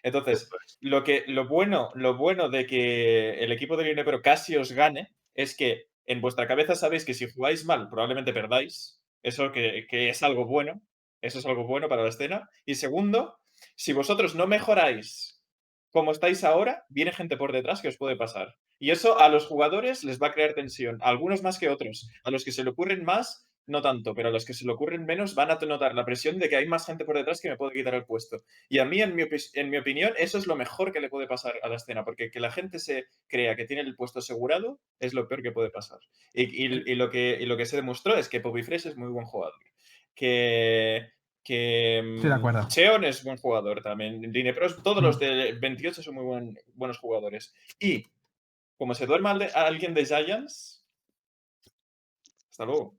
[0.03, 0.49] Entonces,
[0.81, 5.15] lo, que, lo, bueno, lo bueno de que el equipo de Linepro casi os gane
[5.33, 9.01] es que en vuestra cabeza sabéis que si jugáis mal probablemente perdáis.
[9.25, 10.83] Eso que, que es algo bueno.
[11.19, 12.47] Eso es algo bueno para la escena.
[12.63, 13.39] Y segundo,
[13.75, 15.41] si vosotros no mejoráis
[15.89, 18.53] como estáis ahora, viene gente por detrás que os puede pasar.
[18.77, 20.99] Y eso a los jugadores les va a crear tensión.
[21.01, 22.07] A algunos más que otros.
[22.23, 24.13] A los que se le ocurren más, no tanto.
[24.13, 26.55] Pero a los que se le ocurren menos van a notar la presión de que
[26.55, 28.43] hay más gente por detrás que me puede quitar el puesto.
[28.69, 29.23] Y a mí, en mi,
[29.53, 32.03] en mi opinión, eso es lo mejor que le puede pasar a la escena.
[32.05, 35.51] Porque que la gente se crea que tiene el puesto asegurado es lo peor que
[35.51, 35.99] puede pasar.
[36.33, 38.97] Y, y- y lo, que, y lo que se demostró es que Bobby Fresh es
[38.97, 39.59] muy buen jugador.
[40.13, 41.09] Que.
[41.43, 42.67] Que Estoy de mm.
[42.69, 44.31] Cheon es buen jugador también.
[44.31, 47.53] Dinepros, todos los de 28 son muy buen- buenos jugadores.
[47.79, 48.03] Y
[48.77, 50.83] como se duerma alguien de Giants.
[52.49, 52.97] Hasta luego.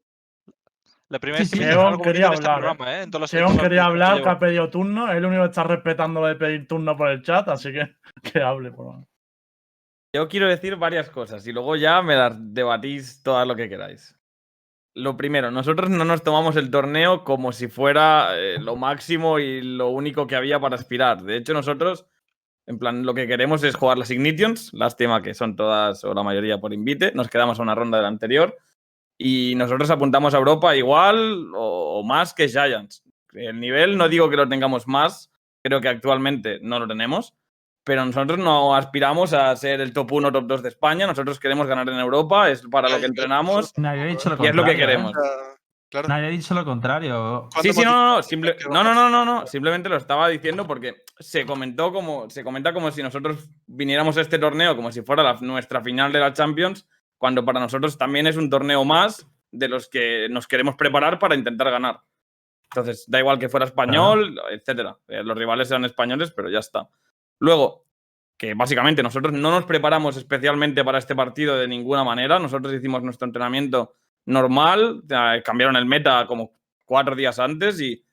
[1.08, 1.60] La primera Sí, vez que sí.
[1.64, 2.60] me Keon dijeron algo bonito quería en este hablar.
[2.76, 3.02] programa, ¿eh?
[3.02, 5.10] En todos los- Seon todos los quería podcasts hablar, que ha pedido turno.
[5.10, 7.96] Es el único que está respetando lo de pedir turno por el chat, así que
[8.32, 9.06] que hable, por favor.
[10.14, 14.14] Yo quiero decir varias cosas y luego ya me las debatís todas lo que queráis.
[14.94, 19.60] Lo primero, nosotros no nos tomamos el torneo como si fuera eh, lo máximo y
[19.60, 21.22] lo único que había para aspirar.
[21.22, 22.06] De hecho, nosotros,
[22.66, 24.72] en plan, lo que queremos es jugar las Ignitions.
[24.72, 27.12] Lástima que son todas o la mayoría por invite.
[27.14, 28.56] Nos quedamos a una ronda del anterior.
[29.18, 33.02] Y nosotros apuntamos a Europa igual o, o más que Giants.
[33.32, 35.30] El nivel no digo que lo tengamos más,
[35.62, 37.34] creo que actualmente no lo tenemos,
[37.84, 41.66] pero nosotros no aspiramos a ser el top 1 top 2 de España, nosotros queremos
[41.66, 44.64] ganar en Europa, es para lo que entrenamos Nadie ha dicho lo y es lo
[44.64, 44.76] que ¿eh?
[44.76, 45.12] queremos.
[45.88, 46.08] Claro.
[46.08, 47.48] Nadie ha dicho lo contrario.
[47.62, 50.66] Sí, sí, no, no, no, simple- no, no, no, no, no, simplemente lo estaba diciendo
[50.66, 55.02] porque se comentó como, se comenta como si nosotros viniéramos a este torneo como si
[55.02, 56.88] fuera la- nuestra final de la Champions,
[57.18, 61.34] cuando para nosotros también es un torneo más de los que nos queremos preparar para
[61.34, 62.00] intentar ganar.
[62.70, 64.98] Entonces, da igual que fuera español, etcétera.
[65.08, 66.88] Eh, Los rivales eran españoles, pero ya está.
[67.38, 67.86] Luego,
[68.36, 72.38] que básicamente nosotros no nos preparamos especialmente para este partido de ninguna manera.
[72.38, 73.94] Nosotros hicimos nuestro entrenamiento
[74.26, 75.04] normal,
[75.44, 76.52] cambiaron el meta como
[76.84, 78.04] cuatro días antes y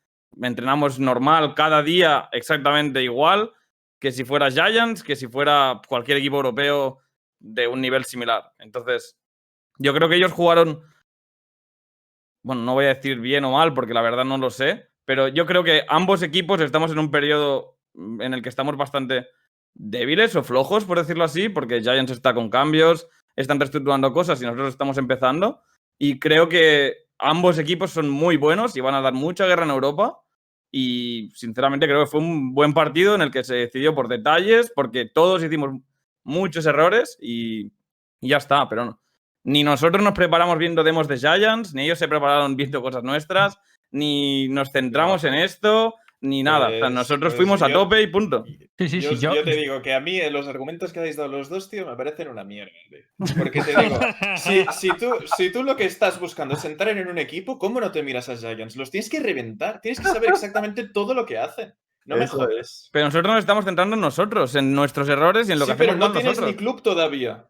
[0.42, 3.52] entrenamos normal cada día exactamente igual
[4.00, 7.00] que si fuera Giants, que si fuera cualquier equipo europeo
[7.44, 8.54] de un nivel similar.
[8.58, 9.20] Entonces,
[9.78, 10.82] yo creo que ellos jugaron,
[12.42, 15.28] bueno, no voy a decir bien o mal porque la verdad no lo sé, pero
[15.28, 19.28] yo creo que ambos equipos estamos en un periodo mm, en el que estamos bastante
[19.76, 24.46] débiles o flojos, por decirlo así, porque Giants está con cambios, están reestructurando cosas y
[24.46, 25.62] nosotros estamos empezando.
[25.98, 29.72] Y creo que ambos equipos son muy buenos y van a dar mucha guerra en
[29.72, 30.20] Europa.
[30.72, 34.72] Y sinceramente creo que fue un buen partido en el que se decidió por detalles,
[34.74, 35.72] porque todos hicimos
[36.24, 37.68] muchos errores y,
[38.22, 39.00] y ya está, pero no.
[39.44, 43.60] Ni nosotros nos preparamos viendo demos de Giants, ni ellos se prepararon viendo cosas nuestras,
[43.92, 46.68] ni nos centramos en esto, ni nada.
[46.68, 48.46] O sea, Pues- nosotros pues fuimos a yo- tope y punto.
[48.78, 49.18] Sí, sí, yo, sí.
[49.18, 51.70] Yo, yo te digo que a mí eh, los argumentos que habéis dado los dos,
[51.70, 52.72] tío, me parecen una mierda.
[52.90, 53.00] tío.
[53.38, 54.00] Porque te digo,
[54.38, 57.82] si, si tú, si tú lo que estás buscando es entrar en un equipo, ¿cómo
[57.82, 58.78] no te miras a Giants?
[58.78, 61.74] Los tienes que reventar, tienes que saber exactamente todo lo que hacen.
[62.06, 62.90] No me jodes.
[62.92, 65.78] Pero nosotros nos estamos centrando en nosotros, en nuestros errores y en lo Sí, que
[65.78, 66.52] pero hacemos no mal tienes nosotros.
[66.52, 67.46] ni club todavía.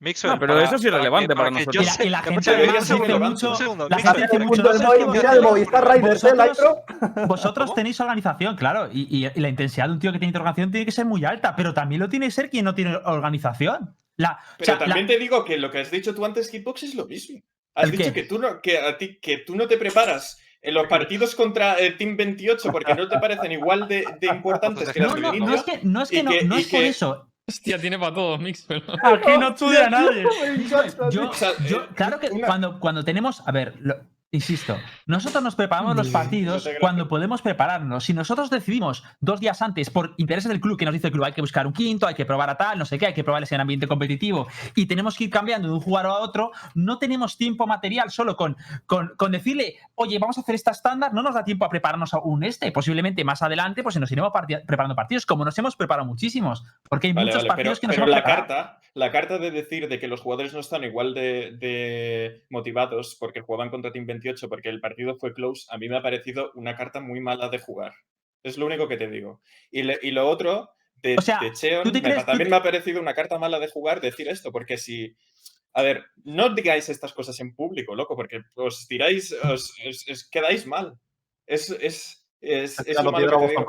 [0.00, 1.74] Mixwell, No, pero para- eso es irrelevante para nosotros.
[1.74, 3.54] yo y la, y la sé- gente debería además dice mucho.
[3.54, 4.62] Segundo, La gente dice mucho.
[4.62, 7.26] punto del "Es que Movistar, vosotros- el Movistar Riders, ¿eh, vosotros- Laitro?
[7.26, 7.74] Vosotros ¿Cómo?
[7.74, 10.84] tenéis organización, claro, y, y- y la intensidad de un tío que tiene organización tiene
[10.84, 13.96] que ser muy alta, pero también lo tiene que ser quien no tiene organización.
[14.16, 16.82] La, o Pero la- también te digo que lo que has dicho tú antes, Hitbox,
[16.82, 17.40] es lo mismo.
[17.74, 18.12] Has ¿El dicho qué?
[18.12, 21.74] que tú, no, que, a ti, que tú no te preparas en los partidos contra
[21.74, 25.28] el Team 28 porque no te parecen igual de, de importantes que no, las no,
[25.28, 25.54] no inicio.
[25.54, 27.28] es que no, es, que no, que- no es por que- eso.
[27.46, 28.82] Hostia, tiene para todos, Mixwell.
[29.02, 30.24] Aquí no estudia nadie.
[31.10, 33.46] Yo, sea, yo- eh, claro que cuando, cuando tenemos.
[33.46, 33.96] A ver, lo-
[34.34, 38.04] insisto, nosotros nos preparamos los partidos cuando podemos prepararnos.
[38.04, 41.24] Si nosotros decidimos dos días antes, por intereses del club, que nos dice el club,
[41.24, 43.24] hay que buscar un quinto, hay que probar a tal, no sé qué, hay que
[43.24, 46.98] probar ese ambiente competitivo, y tenemos que ir cambiando de un jugador a otro, no
[46.98, 48.56] tenemos tiempo material solo con,
[48.86, 52.12] con, con decirle, oye, vamos a hacer esta estándar, no nos da tiempo a prepararnos
[52.14, 52.72] a un este.
[52.72, 54.32] Posiblemente más adelante, pues nos iremos
[54.66, 57.86] preparando partidos, como nos hemos preparado muchísimos, porque hay Vale, muchos vale, partidos pero, que
[57.86, 58.48] nos pero hemos la preparado.
[58.48, 63.16] carta, la carta de decir de que los jugadores no están igual de, de motivados
[63.18, 66.50] porque jugaban contra Team 28 porque el partido fue close, a mí me ha parecido
[66.54, 67.92] una carta muy mala de jugar.
[68.42, 69.40] Es lo único que te digo.
[69.70, 72.46] Y, le- y lo otro, de, O sea, de Cheon, ¿tú te me- crees- también
[72.46, 75.14] te- me ha parecido una carta mala de jugar decir esto, porque si...
[75.76, 80.30] A ver, no digáis estas cosas en público, loco, porque os tiráis, os, os- os
[80.30, 80.94] quedáis mal.
[81.46, 83.60] Es, es, es, es lo lo malo que te digo.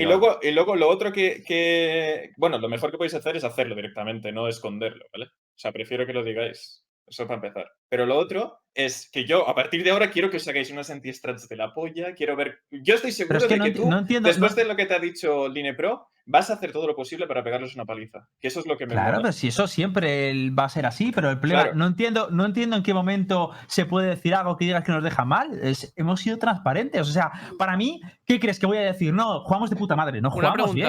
[0.00, 3.44] Y luego, y luego lo otro que, que- Bueno, lo mejor que podéis hacer es
[3.44, 5.26] hacerlo directamente, no esconderlo, ¿vale?
[5.26, 6.82] O sea, prefiero que lo digáis.
[7.12, 7.70] Eso para empezar.
[7.90, 10.88] Pero lo otro es que yo, a partir de ahora, quiero que os hagáis unas
[10.88, 12.14] anti-strats de la polla.
[12.14, 12.60] Quiero ver.
[12.70, 14.28] Yo estoy seguro es que de no, que tú, no entiendo.
[14.28, 16.96] después no- de lo que te ha dicho Line Pro, vas a hacer todo lo
[16.96, 18.26] posible para pegarles una paliza.
[18.40, 19.22] Que eso es lo que me Claro, mola.
[19.24, 21.76] pero si eso siempre va a ser así, pero el problema, Claro.
[21.76, 25.04] no entiendo, no entiendo en qué momento se puede decir algo que digas que nos
[25.04, 25.50] deja mal.
[25.62, 27.02] Es- hemos sido transparentes.
[27.02, 29.12] O sea, para mí, ¿qué crees que voy a decir?
[29.12, 30.88] No, jugamos de puta madre, no Una jugamos bien.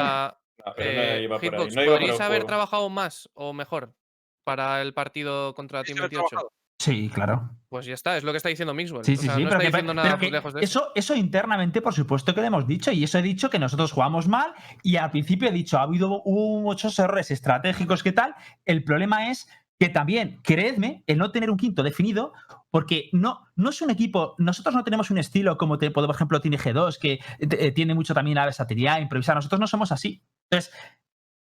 [0.65, 2.47] No, pero no eh, iba por ahí, Hitbox, no iba por ¿podríais el haber juego.
[2.47, 3.93] trabajado más o mejor
[4.43, 6.27] para el partido contra Team Yo he 28?
[6.29, 6.51] trabajado.
[6.79, 7.49] Sí, claro.
[7.69, 9.05] Pues ya está, es lo que está diciendo Mixwell.
[9.05, 10.61] Sí, O sí, sea, sí, no pero, está que- diciendo pero nada que lejos de
[10.63, 10.91] eso.
[10.95, 14.27] eso, internamente, por supuesto que lo hemos dicho, y eso he dicho que nosotros jugamos
[14.27, 18.35] mal, y al principio he dicho, ha habido hubo muchos errores estratégicos, ¿qué tal?
[18.65, 19.47] El problema es
[19.79, 22.33] que también, creedme, el no tener un quinto definido,
[22.69, 26.41] porque no, no es un equipo, nosotros no tenemos un estilo como, te, por ejemplo,
[26.41, 30.21] tiene G2, que eh, tiene mucho también la versatilidad, improvisar, nosotros no somos así.
[30.49, 30.73] Entonces,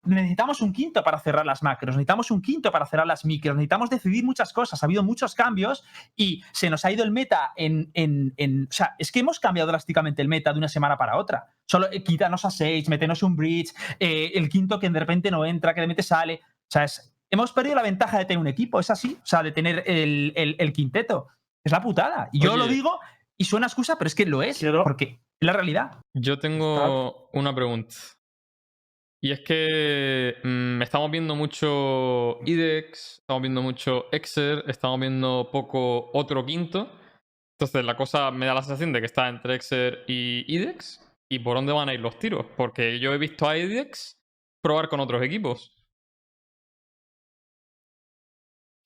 [0.06, 3.90] necesitamos un quinto para cerrar las macros, necesitamos un quinto para cerrar las micros, necesitamos
[3.90, 4.82] decidir muchas cosas.
[4.82, 5.84] Ha habido muchos cambios
[6.16, 7.90] y se nos ha ido el meta en.
[7.94, 11.16] en- en- o sea, es que hemos cambiado drásticamente el meta de una semana para
[11.16, 11.46] otra.
[11.66, 15.44] Solo eh, quítanos a Sage, metenos un bridge, eh, el quinto que de repente no
[15.44, 16.40] entra, que de repente sale.
[16.44, 19.18] O sea, es- hemos perdido la ventaja de tener un equipo, es así.
[19.22, 21.28] O sea, de tener el, el- el quinteto.
[21.64, 22.28] Es la putada.
[22.32, 22.58] Y yo Oye.
[22.58, 23.00] lo digo
[23.36, 24.58] y suena excusa, pero es que lo es.
[24.58, 25.98] Quiero- Porque es la realidad.
[26.14, 27.94] Yo tengo una pregunta.
[29.26, 36.12] Y es que mm, estamos viendo mucho IDEX, estamos viendo mucho Exer, estamos viendo poco
[36.12, 36.88] otro quinto.
[37.58, 41.04] Entonces la cosa me da la sensación de que está entre Exer y IDEX.
[41.28, 42.46] ¿Y por dónde van a ir los tiros?
[42.56, 44.16] Porque yo he visto a IDEX
[44.62, 45.74] probar con otros equipos.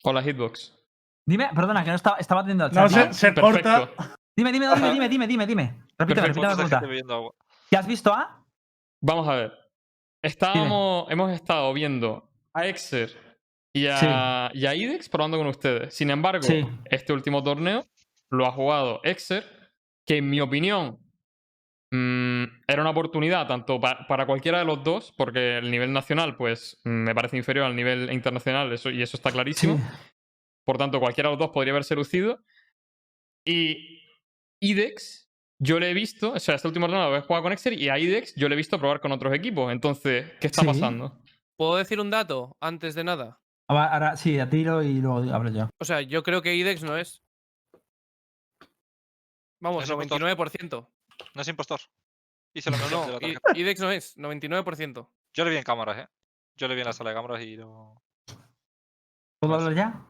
[0.05, 0.75] Hola Hitbox.
[1.29, 3.13] Dime, perdona, que no estaba, estaba atendiendo al No chat.
[3.13, 3.69] sé, se Perfecto.
[3.69, 4.15] corta.
[4.35, 5.83] Dime, dime, dime, dime, dime, dime, dime.
[5.99, 6.81] Repíteme, repíteme la pregunta.
[6.81, 7.35] bebiendo agua.
[7.69, 8.43] ¿Qué has visto a?
[9.03, 9.60] Vamos a ver.
[10.23, 13.11] Estábamos, hemos estado viendo a Exer
[13.75, 15.95] y a, y a IDEX probando con ustedes.
[15.95, 16.67] Sin embargo, Sí.
[16.87, 17.87] este último torneo
[18.31, 19.45] lo ha jugado Exer,
[20.07, 20.99] que en mi opinión
[21.93, 26.37] mm, era una oportunidad tanto pa- para cualquiera de los dos, porque el nivel nacional,
[26.37, 29.81] pues, me parece inferior al nivel internacional, eso, y eso está clarísimo.
[30.67, 32.45] Por tanto, cualquiera de los dos podría haberse lucido.
[33.45, 34.03] Y
[34.63, 35.30] IDEX,
[35.61, 37.99] yo le he visto, o sea, este último lo he jugado con Exer y a
[37.99, 39.71] IDEX yo le he visto probar con otros equipos.
[39.71, 40.67] Entonces, ¿qué está Sí.
[40.67, 41.17] pasando?
[41.57, 43.41] ¿Puedo decir un dato antes de nada?
[43.69, 45.69] Ahora, ahora sí, a tiro y luego hablo yo.
[45.79, 47.23] O sea, yo creo que IDEX no es.
[49.63, 50.21] Vamos, Es impostor.
[50.23, 50.89] 99%.
[51.35, 51.81] No es impostor.
[52.55, 53.41] Y se lo No, de la.
[53.55, 55.09] IDEX no es, 99%.
[55.35, 56.09] Yo le vi en cámaras, ¿eh?
[56.57, 58.03] Yo le vi en la sala de cámaras y no...
[59.39, 60.07] ¿Puedo hablar ya?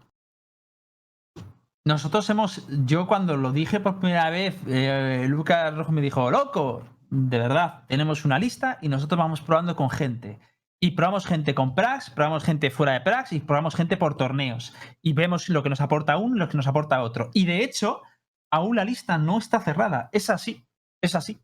[1.84, 2.66] Nosotros hemos.
[2.86, 7.84] Yo cuando lo dije por primera vez, eh, Lucas Rojo me dijo, loco, de verdad,
[7.88, 10.38] tenemos una lista y nosotros vamos probando con gente.
[10.82, 14.74] Y probamos gente con Prax, probamos gente fuera de Prax y probamos gente por torneos.
[15.02, 17.30] Y vemos lo que nos aporta uno y lo que nos aporta otro.
[17.34, 18.02] Y de hecho,
[18.50, 20.08] aún la lista no está cerrada.
[20.12, 20.66] Es así.
[21.02, 21.38] Es así.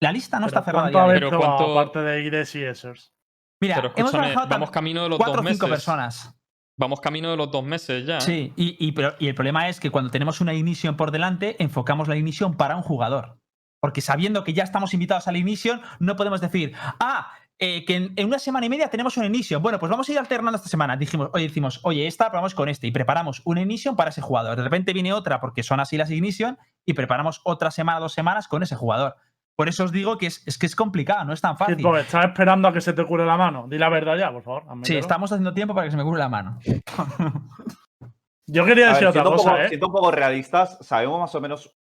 [0.00, 0.88] La lista no Pero está cerrada.
[0.88, 3.12] a ¿Cuánto Pero probado, cuánto- aparte de IDES y Essers?
[3.60, 6.34] Mira, hemos trabajado vamos camino de los cuatro o cinco personas.
[6.78, 8.18] Vamos camino de los dos meses ya.
[8.18, 8.20] ¿eh?
[8.20, 11.62] Sí, y, y, pero- y el problema es que cuando tenemos una ignition por delante,
[11.62, 13.38] enfocamos la ignition para un jugador.
[13.80, 18.12] Porque sabiendo que ya estamos invitados a la ignition, no podemos decir, ah, eh, que
[18.16, 19.62] en, una semana y media tenemos una ignition.
[19.62, 20.96] Bueno, pues vamos a ir alternando esta semana.
[20.96, 24.56] Dijimos, oye, decimos, oye, esta probamos con este y preparamos una ignition para ese jugador.
[24.56, 28.48] De repente viene otra porque son así las ignition y preparamos otra semana, dos semanas
[28.48, 29.16] con ese jugador.
[29.62, 31.76] Por eso os digo que es, es que es complicado, no es tan fácil.
[31.76, 33.68] Hitbox, ¿estás esperando a que se te cure la mano?
[33.68, 34.64] Di la verdad ya, por favor.
[34.82, 36.58] Sí, estamos haciendo tiempo para que se me cure la mano.
[38.48, 39.68] Yo quería A decir ver, otra siendo, un cosa, poco, ¿eh?
[39.68, 41.78] siendo un poco realistas, sabemos más o menos,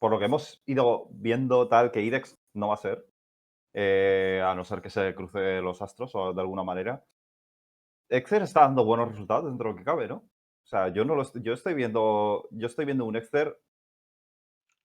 [0.00, 3.06] por lo que hemos ido viendo tal, que IDEX no va a ser,
[3.74, 7.04] eh, a no ser que se cruce los astros o de alguna manera.
[8.08, 10.14] Exer está dando buenos resultados dentro de lo que cabe, ¿no?
[10.14, 13.67] O sea, yo no lo estoy, yo estoy viendo, yo estoy viendo un Exer mm,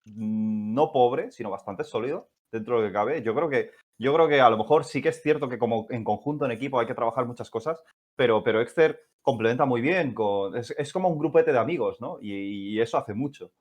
[0.06, 3.22] no pobre, sino bastante sólido dentro de lo que cabe.
[3.22, 5.88] Yo creo que, yo creo que a lo mejor sí que es cierto que como
[5.90, 7.84] en conjunto, en equipo, hay que trabajar muchas cosas,
[8.16, 12.18] pero, pero Exter complementa muy bien, con, es, es como un grupete de amigos, ¿no?
[12.22, 13.52] Y, eso hace mucho.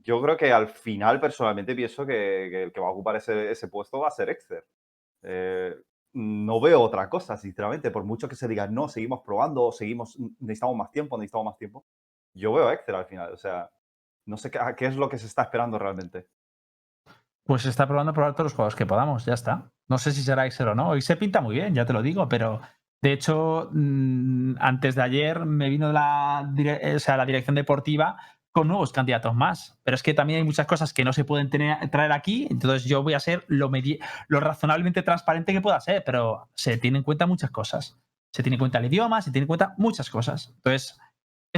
[0.00, 3.50] Yo creo que al final, personalmente, pienso que, que el que va a ocupar ese,
[3.50, 4.66] ese puesto va a ser Exter.
[5.22, 5.74] Eh,
[6.14, 10.76] no veo otra cosa, sinceramente, por mucho que se diga, no, seguimos probando, seguimos, necesitamos
[10.76, 11.84] más tiempo, necesitamos más tiempo.
[12.34, 13.70] Yo veo a Exter al final, o sea,
[14.28, 16.28] no sé qué, qué es lo que se está esperando realmente.
[17.44, 19.72] Pues se está probando probar todos los juegos que podamos, ya está.
[19.88, 20.90] No sé si será Excel o no.
[20.90, 22.60] Hoy se pinta muy bien, ya te lo digo, pero
[23.00, 28.18] de hecho, mm, antes de ayer me vino la, dire- o sea, la dirección deportiva
[28.52, 29.78] con nuevos candidatos más.
[29.82, 33.02] Pero es que también hay muchas cosas que no se pueden traer aquí, entonces yo
[33.02, 33.70] voy a ser lo,
[34.28, 37.98] razonablemente transparente que pueda ser, pero se tiene en cuenta muchas cosas.
[38.30, 40.52] Se tiene en cuenta el idioma, se tiene en cuenta muchas cosas.
[40.56, 40.98] Entonces,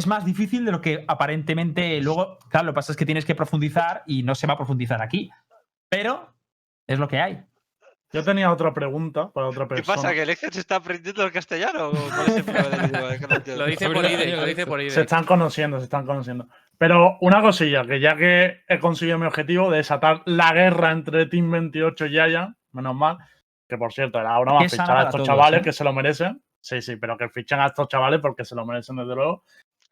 [0.01, 3.25] es más difícil de lo que aparentemente luego, claro, lo que pasa es que tienes
[3.25, 5.31] que profundizar y no se va a profundizar aquí.
[5.89, 6.35] Pero
[6.87, 7.43] es lo que hay.
[8.13, 9.95] Yo tenía otra pregunta para otra ¿Qué persona.
[9.97, 10.13] pasa?
[10.13, 11.91] ¿Que el Exer se está aprendiendo el castellano?
[11.91, 13.15] ¿O ¿Cuál es el problema del idioma?
[13.15, 13.63] Es que no entiendo.
[13.63, 14.97] Lo dice por IDEX, lo dice por Se IDEX.
[14.99, 16.49] están conociendo, se están conociendo.
[16.77, 21.27] Pero una cosilla, que ya que he conseguido mi objetivo de desatar la guerra entre
[21.27, 23.19] Team 28 y Yaya, menos mal,
[23.69, 25.63] que por cierto, era ahora Qué más fichar a estos todos, chavales ¿eh?
[25.63, 26.43] que se lo merecen.
[26.61, 29.45] Sí, sí, pero que fichen a estos chavales porque se lo merecen desde luego.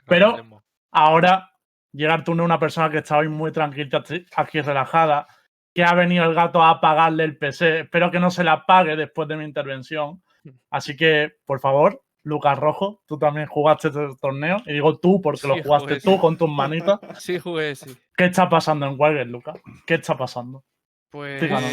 [0.08, 0.64] Pero- Capitalismo.
[0.90, 1.50] Ahora
[1.92, 4.02] llega el turno de una persona que está hoy muy tranquila,
[4.36, 5.26] aquí relajada,
[5.74, 7.80] que ha venido el gato a apagarle el PC.
[7.80, 10.22] Espero que no se la apague después de mi intervención.
[10.70, 14.58] Así que, por favor, Lucas Rojo, tú también jugaste este torneo.
[14.66, 16.18] Y digo tú porque lo jugaste jugué, tú sí.
[16.18, 17.00] con tus manitas.
[17.18, 17.96] Sí, jugué, sí.
[18.16, 19.60] ¿Qué está pasando en Wargate, Lucas?
[19.86, 20.64] ¿Qué está pasando?
[21.10, 21.40] Pues.
[21.40, 21.66] Sí, claro.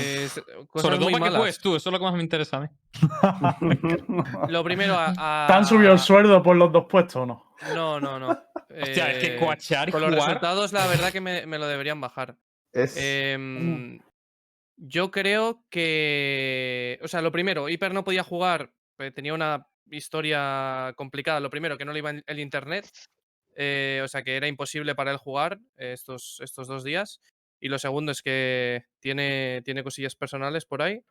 [0.68, 1.38] cosas Sobre todo muy para que malas.
[1.40, 2.68] juegues tú, eso es lo que más me interesa a mí.
[4.50, 5.14] Lo primero a.
[5.18, 7.56] a- ¿Te han subido el sueldo por los dos puestos o no?
[7.74, 8.30] No, no, no.
[8.82, 10.28] Hostia, es que Eh, coachear y Con los jugar.
[10.28, 12.38] resultados, la verdad que me, me lo deberían bajar.
[12.72, 12.96] Es.
[12.98, 14.00] Em,
[14.78, 17.00] yo creo que.
[17.04, 18.72] O sea, lo primero, Hyper no podía jugar.
[19.00, 21.40] eh, Tenía una historia complicada.
[21.40, 22.90] Lo primero, que no le iba el el internet.
[23.58, 27.22] eh, o sea, que era imposible para él jugar eh, estos, estos dos días.
[27.66, 31.02] Y lo segundo es que tiene, tiene cosillas personales por ahí.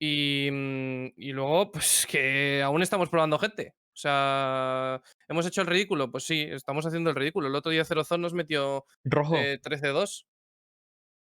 [0.00, 3.74] Y, mm, y luego, pues que aún estamos probando gente.
[3.92, 6.10] O sea, ¿hemos hecho el ridículo?
[6.10, 7.46] Pues sí, estamos haciendo el ridículo.
[7.46, 10.26] El otro día Zerozón nos metió Rojo, eh, 13-2.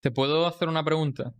[0.04, 1.34] ¿te puedo hacer una pregunta?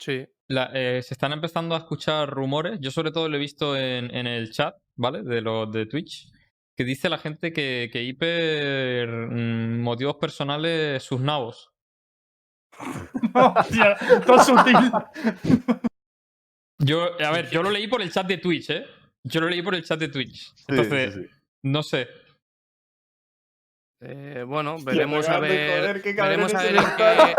[0.00, 0.26] Sí.
[0.48, 2.80] La- eh, se están empezando a escuchar rumores.
[2.80, 5.22] Yo, sobre todo, lo he visto en, en el chat, ¿vale?
[5.22, 6.28] De los de Twitch.
[6.76, 9.08] Que dice la gente que, que Hiper.
[9.30, 11.70] mm, motivos personales, sus nabos.
[13.34, 13.96] Hostia,
[14.26, 14.76] todo sutil.
[16.78, 18.86] Yo, a ver, yo lo leí por el chat de Twitch, ¿eh?
[19.22, 20.34] Yo lo leí por el chat de Twitch.
[20.34, 21.26] Sí, sí, Entonces, sí.
[21.62, 22.08] no sé.
[24.06, 26.02] Eh, bueno, veremos a ver.
[26.02, 27.34] joder, veremos, a ver en qué,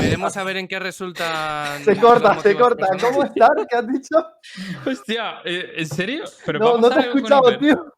[0.00, 1.78] veremos a ver en qué resulta.
[1.84, 2.86] Se corta, se corta.
[3.00, 3.50] ¿Cómo estás?
[3.68, 4.26] ¿Qué has dicho?
[4.84, 6.24] Hostia, ¿eh, ¿en serio?
[6.44, 7.94] ¿Pero No, no te he escuchado, tío.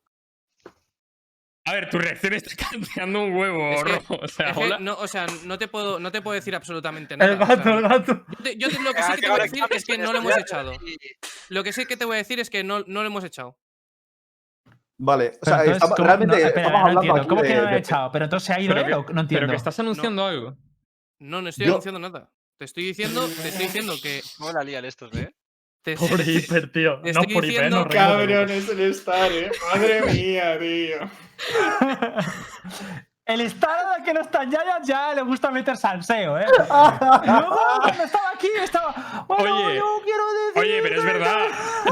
[1.66, 4.18] A ver, tu reacción está canteando un huevo, Es que- rojo.
[4.22, 4.78] O sea, Es que hola.
[4.78, 7.32] no, o sea, no te puedo, no te puedo decir absolutamente nada.
[7.32, 8.24] El o sea, gato, el gato.
[8.28, 10.12] yo, te- yo te- lo que sí que te voy a decir es que no
[10.12, 10.72] lo hemos echado.
[11.48, 13.56] Lo que sí que te voy a decir es que no, no lo hemos echado.
[14.96, 17.54] Vale, o sea, entonces, estamos- ¿cómo- realmente no, espera, estamos no hablando aquí ¿Cómo que
[17.54, 18.12] no lo he echado?
[18.12, 19.28] ¿Pero entonces se ha ido él o no entiendo?
[19.28, 20.56] Pero que estás anunciando algo.
[21.18, 22.30] No, no estoy Yo- anunciando nada.
[22.58, 24.22] Te estoy diciendo, te estoy diciendo que.
[24.38, 25.34] ¿Cómo la lían estos, eh?
[25.84, 27.00] Te, Pobre te- Hiper, tío.
[27.02, 29.50] te No estoy por Hiper, diciendo- no reímos de Cabrón, es el Star, eh.
[29.74, 31.10] Madre mía, tío.
[33.26, 36.44] El Star que no está en Giants ya le gusta meter salseo, ¿eh?
[37.24, 39.24] Luego, cuando estaba aquí, estaba.
[39.26, 40.62] Bueno, Oye, yo quiero decir.
[40.62, 41.38] Oye, pero es verdad.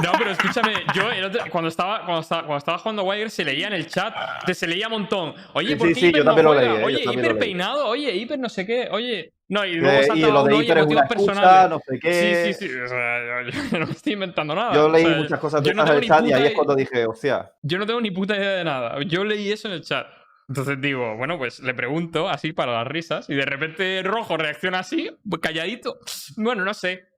[0.02, 3.44] No, pero escúchame, yo el otro- cuando, estaba, cuando, estaba, cuando estaba jugando Wire se
[3.46, 4.14] leía en el chat,
[4.44, 5.34] te se leía un montón.
[5.54, 6.66] Oye, Sí, ¿por sí, qué sí, Hiper yo no también lo juega?
[6.68, 7.38] leí, eh, yo Oye, hiper leí.
[7.38, 9.32] peinado, oye, hiper no sé qué, oye.
[9.48, 12.54] No, y luego Eh, salta y lo de Hiper es una excusa, no sé qué.
[12.54, 12.78] Sí, sí, sí.
[12.78, 14.74] O sea, yo, yo no estoy inventando nada.
[14.74, 16.52] Yo o leí sea, muchas cosas de no en el chat y puta ahí es
[16.52, 17.52] cuando dije, hostia.
[17.62, 18.96] Yo no tengo ni puta idea de nada.
[19.06, 20.06] Yo leí eso en el chat.
[20.52, 24.80] Entonces digo, bueno, pues le pregunto así para las risas y de repente Rojo reacciona
[24.80, 25.10] así,
[25.40, 25.98] calladito.
[26.36, 27.08] Bueno, no sé.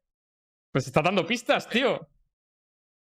[0.70, 2.08] Pues está dando pistas, tío.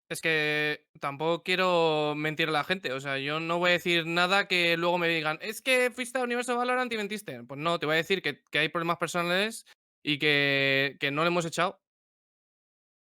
[0.08, 2.92] Es que tampoco quiero mentir a la gente.
[2.92, 6.20] O sea, yo no voy a decir nada que luego me digan, es que fuiste
[6.20, 7.42] a Universo Valorant y mentiste.
[7.42, 9.66] Pues no, te voy a decir que, que hay problemas personales
[10.04, 11.80] y que, que no le hemos echado.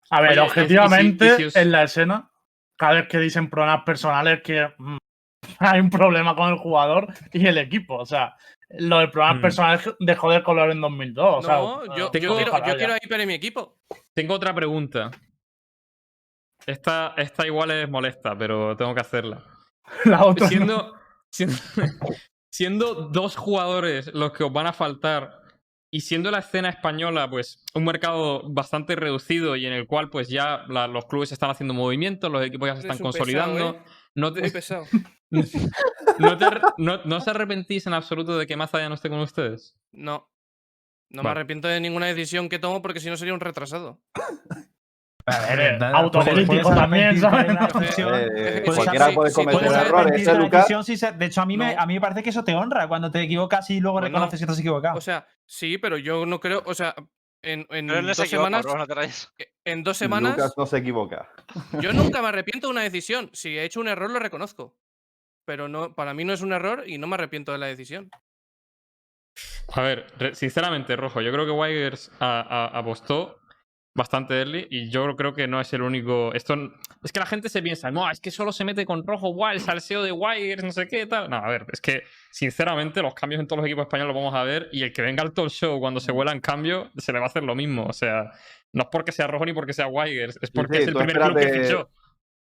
[0.09, 2.29] A ver, Oye, objetivamente, en la escena,
[2.75, 4.97] cada vez que dicen problemas personales, que mm,
[5.59, 7.95] hay un problema con el jugador y el equipo.
[7.97, 8.35] O sea,
[8.69, 9.41] lo de problemas Mm.
[9.41, 11.35] personales dejó de color en 2002.
[11.37, 13.77] o sea, no, yo, yo tengo- quiero, yo quiero a Hyper en mi equipo.
[14.15, 15.11] Tengo otra pregunta.
[16.65, 19.43] Esta, esta igual es molesta, pero tengo que hacerla.
[20.05, 20.45] La otra.
[20.45, 20.93] no.
[21.31, 21.53] Siendo,
[22.51, 25.41] siendo, dos jugadores los que os van a faltar
[25.91, 30.29] y siendo la escena española, pues, un mercado bastante reducido y en el cual, pues,
[30.29, 33.73] ya la- los clubes están haciendo movimientos, los equipos ya se están consolidando.
[33.73, 33.91] pesado, ¿eh?
[34.15, 34.85] no, te, Muy pesado.
[36.19, 36.45] no, te
[36.77, 39.75] no- no os arrepentís en absoluto de que Maza ya no esté con ustedes?
[39.91, 40.29] No.
[41.09, 44.01] No me arrepiento de ninguna decisión que tomo porque si no sería un retrasado.
[45.25, 47.47] A ver, Eh, autocrítico también, ¿sabes?
[47.99, 52.23] Eh, cualquiera puede cometer errores, ¿eh, de hecho, a mí, me, a mí me parece
[52.23, 54.07] que eso te honra cuando te equivocas y luego No, no.
[54.07, 54.97] reconoces que te has equivocado.
[54.97, 56.63] O sea, sí, pero yo no creo.
[56.65, 56.95] O sea,
[57.41, 58.63] en, en no dos semanas.
[58.63, 59.31] bro, no te rayes.
[59.63, 60.35] En dos semanas.
[60.35, 61.29] Lucas no se equivoca.
[61.79, 63.29] Yo nunca me arrepiento de una decisión.
[63.33, 64.75] Si he hecho un error, lo reconozco.
[65.45, 68.09] Pero no, para mí no es un error y no me arrepiento de la decisión.
[69.73, 73.39] A ver, sinceramente, Rojo, yo creo que a- apostó
[73.95, 76.33] bastante early y yo creo que no es el único.
[76.33, 76.55] Esto
[77.03, 79.55] es que la gente se piensa, no, es que solo se mete con Rojo, guay,
[79.57, 81.29] el salseo de Wigers, no sé qué, tal.
[81.29, 84.35] No, a ver, es que sinceramente los cambios en todos los equipos españoles los vamos
[84.35, 87.13] a ver y el que venga al talk show cuando se vuela en cambio se
[87.13, 87.85] le va a hacer lo mismo.
[87.85, 88.31] O sea,
[88.73, 91.17] no es porque sea Rojo ni porque sea Wigers, es porque sí, es el primer
[91.19, 91.89] club que fichó.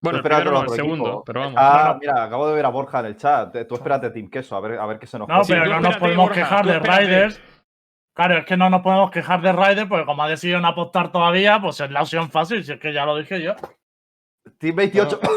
[0.00, 1.24] Bueno, el primero no, el otro segundo, equipo.
[1.24, 1.54] pero vamos.
[1.56, 1.98] Ah, No, no.
[1.98, 3.56] mira, acabo de ver a Borja en el chat.
[3.68, 5.96] Tú espérate, Team Queso, a ver, a ver qué se nos No, pero no nos
[5.96, 6.78] podemos Borja, quejar de.
[6.78, 7.40] Riders.
[8.14, 11.12] Claro, es que no nos podemos quejar de Riders porque como ha decidido no apostar
[11.12, 13.54] todavía, pues es la opción fácil, si es que ya lo dije yo.
[14.58, 15.20] Team 28.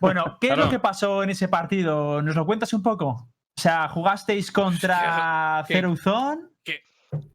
[0.00, 2.22] Bueno, ¿qué es lo que pasó en ese partido?
[2.22, 3.08] ¿Nos lo cuentas un poco?
[3.08, 5.74] O sea, jugasteis contra ¿Qué?
[5.74, 6.50] Ceruzón.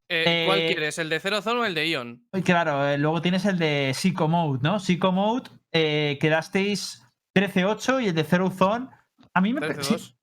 [0.10, 0.98] Eh, ¿Cuál Eh, quieres?
[1.00, 2.24] ¿El de Zero Zone o el de Ion?
[2.44, 4.80] Claro, eh, luego tienes el de Psycho Mode, ¿no?
[4.80, 7.06] Psycho Mode, eh, quedasteis
[7.38, 8.88] 13-8 y el de Zero Zone.
[9.34, 9.82] A mí me parece.
[9.96, 10.16] 13-2.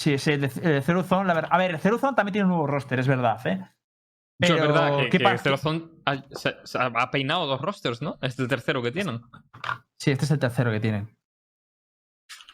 [0.00, 1.50] Sí, sí, el de, el de Zero Zone, la verdad.
[1.52, 3.60] A ver, el Zero Zone también tiene un nuevo roster, es verdad, ¿eh?
[4.40, 7.46] Eso es Pero, verdad que, ¿qué que parte- Celozón ha, se- se ha- ha peinado
[7.46, 8.18] dos rosters, ¿no?
[8.20, 9.20] Es el tercero que tienen.
[10.00, 11.16] Sí, este es el tercero que tienen.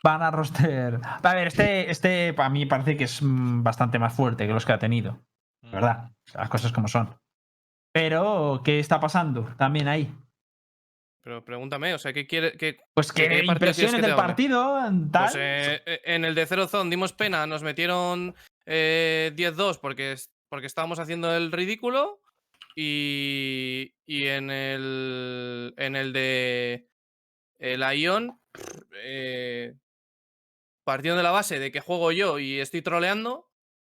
[0.05, 1.01] Van a roster.
[1.03, 4.67] A ver, este, este para mí parece que es mm, bastante más fuerte que los
[4.67, 5.19] que ha tenido.
[5.65, 5.71] Mm.
[5.73, 6.11] ¿Verdad?
[6.35, 7.17] Las cosas como son.
[7.93, 10.15] Pero, ¿qué está pasando también ahí?
[11.29, 12.53] Pero pregúntame, o sea, ¿qué quiere?
[12.53, 14.79] Qué, Pues ¿De que qué impresiones que del partido,
[15.13, 15.25] tal.
[15.25, 18.35] Pues eh, eh, en el de Zero Zone dimos pena, nos metieron
[18.65, 20.17] eh, 10-2 porque,
[20.49, 22.23] porque estábamos haciendo el ridículo.
[22.75, 26.89] Y, y en el en el de
[27.59, 28.41] el Ion,
[29.05, 29.75] eh,
[30.83, 33.51] partiendo de la base de que juego yo y estoy troleando,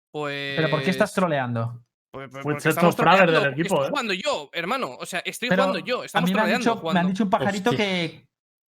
[0.10, 0.56] pues.
[0.56, 1.86] Pero ¿por qué estás troleando?
[2.12, 3.90] Pues, pues Fue porque sexto estamos fragger del equipo, estoy ¿eh?
[3.90, 4.96] jugando yo, hermano.
[5.00, 6.02] O sea, estoy Pero jugando yo.
[6.02, 7.00] a Estamos mí me han, dicho, me jugando.
[7.02, 8.28] han dicho un pajarito que,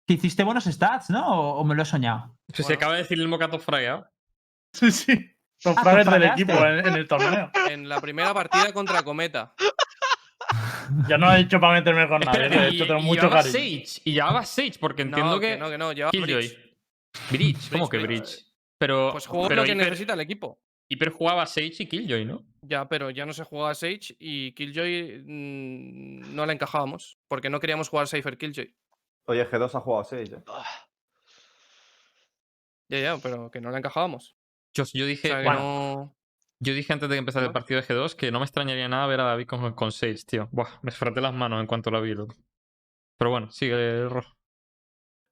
[0.08, 1.26] que hiciste buenos stats, ¿no?
[1.28, 2.36] ¿O, o me lo he soñado?
[2.54, 2.76] Se Bueno.
[2.76, 4.10] acaba de decir el mocato fragueado.
[4.74, 5.32] Sí, sí.
[5.60, 7.50] Son Ah, fraggers ¿te del equipo en, en el torneo.
[7.70, 9.54] En la primera partida contra Cometa.
[11.08, 12.44] Ya no he dicho para meterme con nadie.
[12.44, 13.54] Espérate, De hecho, tengo y mucho llevaba cariño.
[13.86, 14.02] Sage.
[14.06, 15.58] Y llevaba Sage, porque entiendo no, que.
[15.58, 16.34] no, que no, llevaba Killjoy.
[16.34, 16.78] Bridge.
[17.32, 18.46] Bridge, ¿cómo que Bridge?
[18.78, 20.60] Pero, Pues juego pero lo que necesita el equipo.
[20.90, 22.46] Hyper jugaba Sage y Killjoy, ¿no?
[22.62, 27.18] Ya, pero ya no se jugaba Sage y Killjoy mm, no la encajábamos.
[27.28, 28.74] Porque no queríamos jugar Cypher Killjoy.
[29.26, 30.44] Oye, G2 ha jugado 6, ¿eh?
[32.90, 34.38] Ya, ya, pero que no la encajábamos.
[34.74, 35.28] Yo, yo O dije.
[35.28, 35.60] sea, que bueno.
[35.60, 36.18] no.
[36.60, 39.06] Yo dije antes de que empezara el partido de G2 que no me extrañaría nada
[39.08, 40.48] ver a David con, con Sage, tío.
[40.52, 42.36] Buah, me fraté las manos en cuanto lo vi, loco.
[43.18, 44.37] Pero bueno, sigue rojo.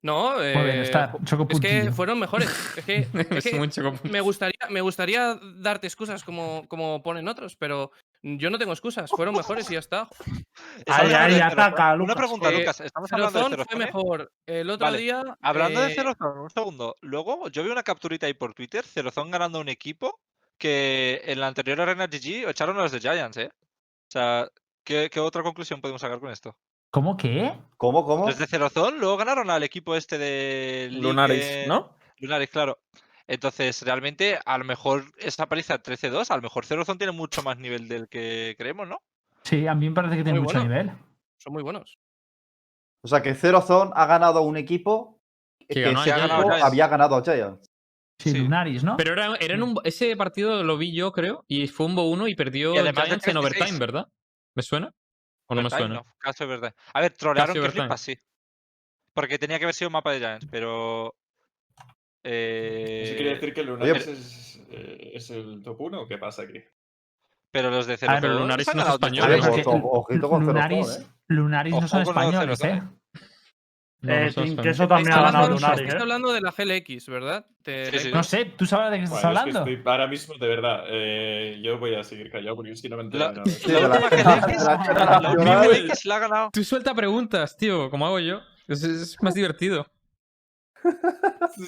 [0.06, 1.12] No, eh, bien, está.
[1.50, 2.48] es que fueron mejores.
[2.78, 2.98] Es que,
[3.32, 7.90] es me, gustaría, me gustaría darte excusas como, como ponen otros, pero
[8.22, 9.10] yo no tengo excusas.
[9.10, 10.08] Fueron mejores y ya está.
[10.86, 11.96] Ataca.
[11.96, 12.82] Una pregunta, Eh, Lucas.
[12.82, 13.80] Estamos hablando de Cerozón fue Cerozón.
[13.80, 15.24] mejor el otro Vale, día.
[15.42, 16.96] Hablando de eh, Cerozón, un segundo.
[17.02, 20.20] Luego, yo vi una capturita ahí por Twitter, Cerozón ganando un equipo
[20.60, 23.50] que en la anterior Arena GG echaron a los de Giants, ¿eh?
[23.52, 24.50] O sea,
[24.84, 26.56] ¿qué, qué otra conclusión podemos sacar con esto?
[26.96, 27.52] ¿Cómo que?
[27.76, 28.26] ¿Cómo, cómo?
[28.26, 31.94] Los de Cerozón luego ganaron al equipo este de Lunaris, ¿no?
[32.20, 32.80] Lunaris, claro.
[33.28, 37.58] Entonces, realmente, a lo mejor esta paliza 13-2, a lo mejor Cerozón tiene mucho más
[37.58, 39.02] nivel del que creemos, ¿no?
[39.44, 40.70] Sí, a mí me parece que tiene Muy mucho bueno.
[40.74, 40.92] nivel.
[41.38, 41.98] Son muy buenos.
[43.04, 45.20] O sea, que Zero Zone ha ganado a un equipo
[45.68, 46.64] Que que, ese Giants.
[46.64, 47.70] había ganado a Giants.
[48.22, 48.38] Sí, Sí.
[48.38, 48.96] Lunaris, ¿no?
[48.96, 52.30] Pero era, era en un, ese partido lo vi yo, creo, y fue un 1
[52.30, 53.40] y perdió Y Giants en 3-6.
[53.40, 54.08] overtime, ¿verdad?
[54.56, 54.94] ¿Me suena?
[55.48, 55.96] ¿O no me suena?
[55.96, 56.76] No, caso es verdad.
[56.94, 58.18] A ver, trolearon que flipas, sí.
[59.14, 61.16] Porque tenía que haber sido un mapa de Giants, pero.
[62.24, 66.42] ¿Eso quiere Eh, decir que Lunaris es, eh, es el top 1 o qué pasa
[66.44, 66.64] aquí?
[67.52, 68.22] pero los de A ver, Cerozón.
[68.22, 69.38] pero Lunaris no es español, ¿eh?
[69.38, 71.08] Lunaris, Zone, ¿eh?
[71.30, 72.82] Lunaris no son españoles, ¿eh?
[74.06, 74.56] No, Eh, Team.
[74.58, 76.02] Queso también ha ganado hablando, Lunaris, estáis ¿eh?
[76.02, 77.46] hablando de la GLX, ¿verdad?
[77.66, 78.12] Sí, sí.
[78.14, 79.72] No sé, ¿tú sabes de qué estás Bueno, es que hablando?
[79.72, 82.98] estoy ahora mismo, de verdad, eh, yo voy a seguir callado porque es que no
[82.98, 83.46] me entero La-.
[83.46, 86.50] Sí, La última GLX, ha ganado.
[86.54, 88.42] Tú suelta preguntas, tío, como hago yo.
[88.68, 89.86] Es, es más divertido.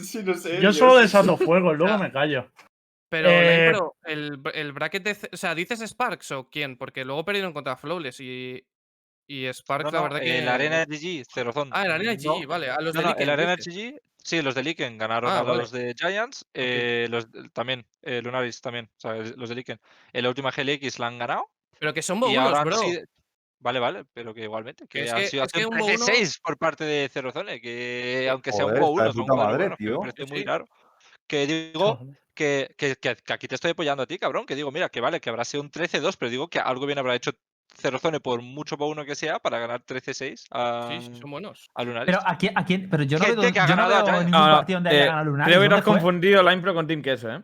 [0.03, 0.61] Sí, no sé.
[0.61, 2.49] Yo solo sí, desato fuego, luego me callo.
[3.09, 5.15] Pero, Eh, pero el, el bracket de.
[5.15, 6.77] C- O sea, ¿dices Sparks o quién?
[6.77, 8.64] Porque luego perdieron contra Flawless y.
[9.28, 10.38] Y Sparks, No, la no, verdad que.
[10.38, 11.70] en la Arena GG, Cerozón.
[11.74, 12.70] Ah, en la Arena No, GG, vale.
[12.70, 13.74] A los No, de no, Liken, la Arena dices.
[13.76, 15.60] GG, sí, los de Liken ganaron Ah, a vale.
[15.60, 19.80] los de Giants, eh, los también, eh, Lunaris también, o sea, los de Liken.
[20.14, 22.78] En la última GLX la han ganado Pero que son han bro.
[22.78, 23.02] sido-
[23.60, 25.80] Vale, vale, pero que igualmente, que, es han que- sido es que hace un un
[25.80, 29.26] Bo uno- 13-6 por parte de Cerozone, que aunque sea un Joder, Bo está 1,
[29.26, 29.99] de son madre, que me tío.
[29.99, 30.66] parece muy raro.
[31.26, 31.99] Que digo
[32.36, 35.20] que, que- que aquí te estoy apoyando a ti, cabrón, que digo, mira, que vale,
[35.20, 37.32] que habrá sido un 13-2, pero digo que algo bien habrá hecho
[37.80, 41.70] Cerozone por mucho Bo 1 que sea para ganar 13-6 a, Sí, sí, son buenos.
[41.76, 42.06] a Lunaris.
[42.08, 43.94] Pero a quién, a quién, pero yo no Gente veo, que ha yo no ganado
[43.94, 44.26] a veo Giants.
[44.26, 45.45] ningún No, no, partido donde haya eh, ganado Lunaris.
[45.56, 45.94] Creo que has ¿Dónde fue?
[45.94, 47.41] confundido Line Pro con Team Queso, ¿eh?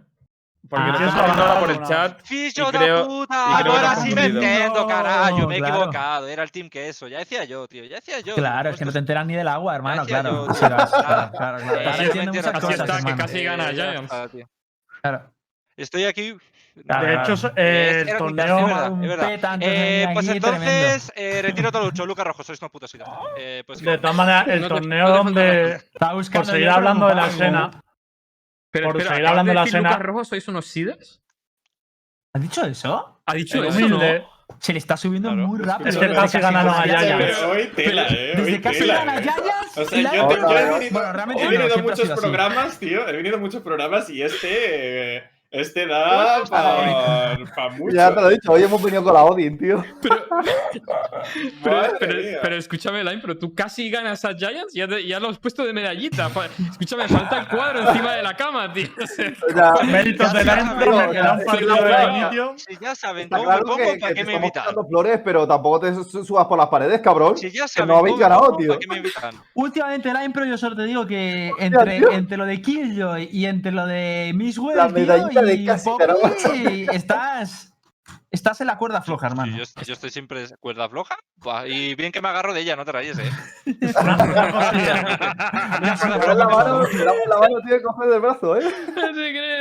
[0.69, 2.21] Porque Ah, estás viendo ahora por el chat.
[2.23, 3.47] ¡Ficho y de creo- puta!
[3.51, 4.41] y creo que Ahora sí has me confundido.
[4.43, 5.47] entiendo, carajo.
[5.47, 5.75] Me he Claro.
[5.75, 6.27] equivocado.
[6.29, 7.07] Era el team queso.
[7.09, 7.83] Ya decía yo, tío.
[7.83, 8.33] Ya decía yo.
[8.35, 10.47] Claro, es que no te enteras ni del agua, hermano, claro.
[10.47, 11.31] yo, Sí, claro, Claro.
[11.31, 11.59] claro, claro.
[11.59, 13.17] Eh, Ahora yo me entiendo entiendo, muchas así cosas, está, que hermano.
[13.17, 14.03] casi gana Eh, ya Giants.
[14.13, 14.49] está, tío.
[15.01, 15.33] Claro.
[15.75, 16.37] Estoy aquí.
[16.87, 18.45] Claro, De hecho, Eh, eh, el torneo.
[18.45, 19.27] versión, verdad, un es verdad.
[19.27, 22.05] peta antes de Eh, pues entonces, eh, retiro todo lucho.
[22.05, 23.07] Lucas Rojo, sois unos putos idos.
[23.37, 25.81] Eh, pues De todas maneras, el No te- torneo no donde.
[25.99, 27.71] Por seguir hablando de la escena.
[28.71, 31.21] Pero Por espera, seguir ¿acabas hablando de la escena- Lucas Rojo, ¿sois unos seeders?
[32.33, 33.21] ¿Has dicho eso?
[33.25, 33.77] ¿Ha dicho eso?
[33.77, 34.19] humilde.
[34.21, 34.33] no?
[34.59, 35.47] Se le está subiendo Claro.
[35.47, 35.89] muy rápido.
[35.89, 37.25] Es que desde casi ganaron a gana Giants.
[37.37, 38.33] Pero hoy tela, eh.
[38.35, 39.21] Desde casi tela, gana eh.
[39.21, 39.77] Giants.
[39.77, 42.09] O sea, yo, te- yo he venido, Bueno, realmente he no, venido a ha muchos
[42.19, 43.07] programas, tío.
[43.07, 45.23] He venido a muchos programas y este.
[45.53, 47.95] Este da para mucho.
[47.95, 49.83] Ya te lo he dicho, hoy hemos venido con la Odin, tío.
[50.01, 50.15] Pero,
[51.63, 55.19] pero, pero- pero escúchame, Line, pero tú casi ganas a Giants y ya, te- ya
[55.19, 56.31] lo has puesto de medallita.
[56.71, 58.87] Escúchame, falta el cuadro encima de la cama, tío.
[59.85, 62.53] Méritos de la intro, me queda un partido de inicio.
[62.57, 64.63] Si ya saben me claro pongo, que, ¿para que qué me invitan?
[64.89, 67.37] flores, pero tampoco te su- subas por las paredes, cabrón.
[67.37, 68.69] Si ya que saben no habéis ganado, tío.
[68.69, 69.35] ¿para qué me invitan?
[69.53, 73.71] Últimamente, la Impro, yo solo te digo que entre, entre lo de Killjoy y entre
[73.71, 74.77] lo de Miss Well,
[75.45, 75.89] de casi
[76.93, 77.73] estás,
[78.31, 79.57] estás en la cuerda floja, Sí, hermano.
[79.57, 81.15] yo, yo estoy siempre cuerda floja.
[81.67, 83.29] Y bien que me agarro de ella, no te rayes, eh.
[83.93, 84.33] La mano,
[86.33, 86.83] la mano,
[87.83, 88.63] coger del brazo, ¿eh?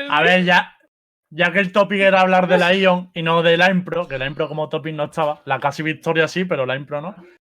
[0.09, 0.77] A ver, ya,
[1.31, 4.19] ya que el topic era hablar de la Ion y no de la Impro, que
[4.19, 7.17] la Impro como topic no estaba, la casi victoria sí, pero la Impro no.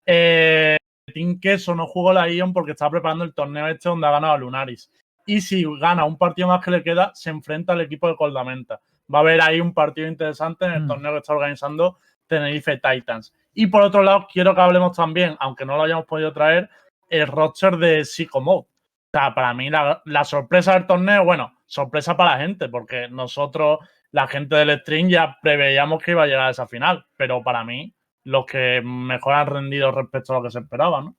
[0.07, 0.77] Eh,
[1.13, 4.35] Team Queso no jugó la Ion porque estaba preparando el torneo este donde ha ganado
[4.35, 4.91] a Lunaris.
[5.27, 8.81] Y si gana un partido más que le queda, se enfrenta al equipo de Coldamenta.
[9.13, 10.89] Va a haber ahí un partido interesante en el Mm.
[10.89, 13.33] torneo que está organizando Tenerife Titans.
[13.55, 16.71] Y por otro lado, quiero que hablemos también, aunque no lo hayamos podido traer,
[17.09, 18.61] el roster de Psychomode.
[18.67, 18.69] O
[19.13, 23.81] sea, para mí la, la sorpresa del torneo, bueno, sorpresa para la gente, porque nosotros,
[24.11, 27.63] la gente del stream, ya preveíamos que iba a llegar a esa final, pero para
[27.65, 27.95] mí,
[28.25, 31.17] los que mejor han rendido respecto a lo que se esperaba, ¿no?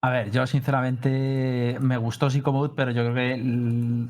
[0.00, 4.08] A ver, yo sinceramente me gustó Psychomode, pero yo creo que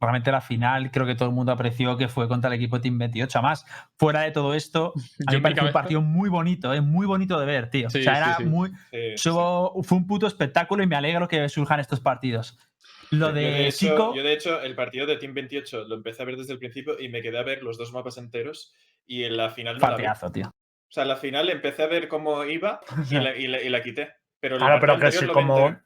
[0.00, 2.98] realmente la final creo que todo el mundo apreció que fue contra el equipo Team
[2.98, 3.42] 28.
[3.42, 3.64] Más,
[3.96, 4.92] fuera de todo esto,
[5.26, 7.90] a mí Yo me pareció un partido muy bonito, es muy bonito de ver, tío.
[7.90, 8.44] Sí, o sea, sí, era sí.
[8.44, 8.70] muy.
[8.90, 9.28] Sí, sí.
[9.28, 12.58] Hubo- fue un puto espectáculo y me alegro que surjan estos partidos.
[13.10, 14.14] Lo Yo, de hecho, Psycho.
[14.16, 16.98] yo, de hecho, el partido de Team 28 lo empecé a ver desde el principio
[16.98, 18.72] y me quedé a ver los dos mapas enteros
[19.06, 19.92] y en la final no la vi.
[20.04, 20.46] Partidazo, tío.
[20.48, 23.68] O sea, en la final empecé a ver cómo iba y la, y la- y
[23.68, 24.08] la quité.
[24.40, 25.76] Pero Claro, pero que vi como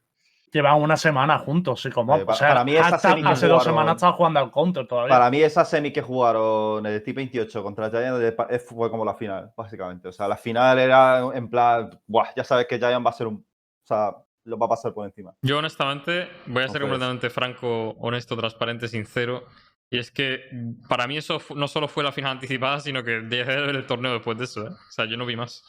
[0.52, 2.16] llevan una semana juntos, sí, como.
[2.16, 4.12] Eh, o pa- sea, para mí esa hasta- semi que hace dos jugaron- semanas estaba
[4.12, 5.08] jugando al counter todavía.
[5.12, 10.08] Para mí, esa semi que jugaron el T28 contra Giant fue como la final, básicamente.
[10.08, 13.26] O sea, la final era en plan, Buah, ya sabes que Giant va a ser
[13.26, 13.36] un.
[13.36, 14.14] O sea,
[14.44, 15.34] lo va a pasar por encima.
[15.42, 19.44] Yo, honestamente, voy a ser Entonces- completamente franco, honesto, transparente, sincero.
[19.90, 20.40] Y es que
[20.88, 23.86] para mí eso no solo fue la final anticipada, sino que dejé de ver el
[23.86, 24.66] torneo después de eso.
[24.66, 24.70] ¿eh?
[24.70, 25.64] O sea, yo no vi más,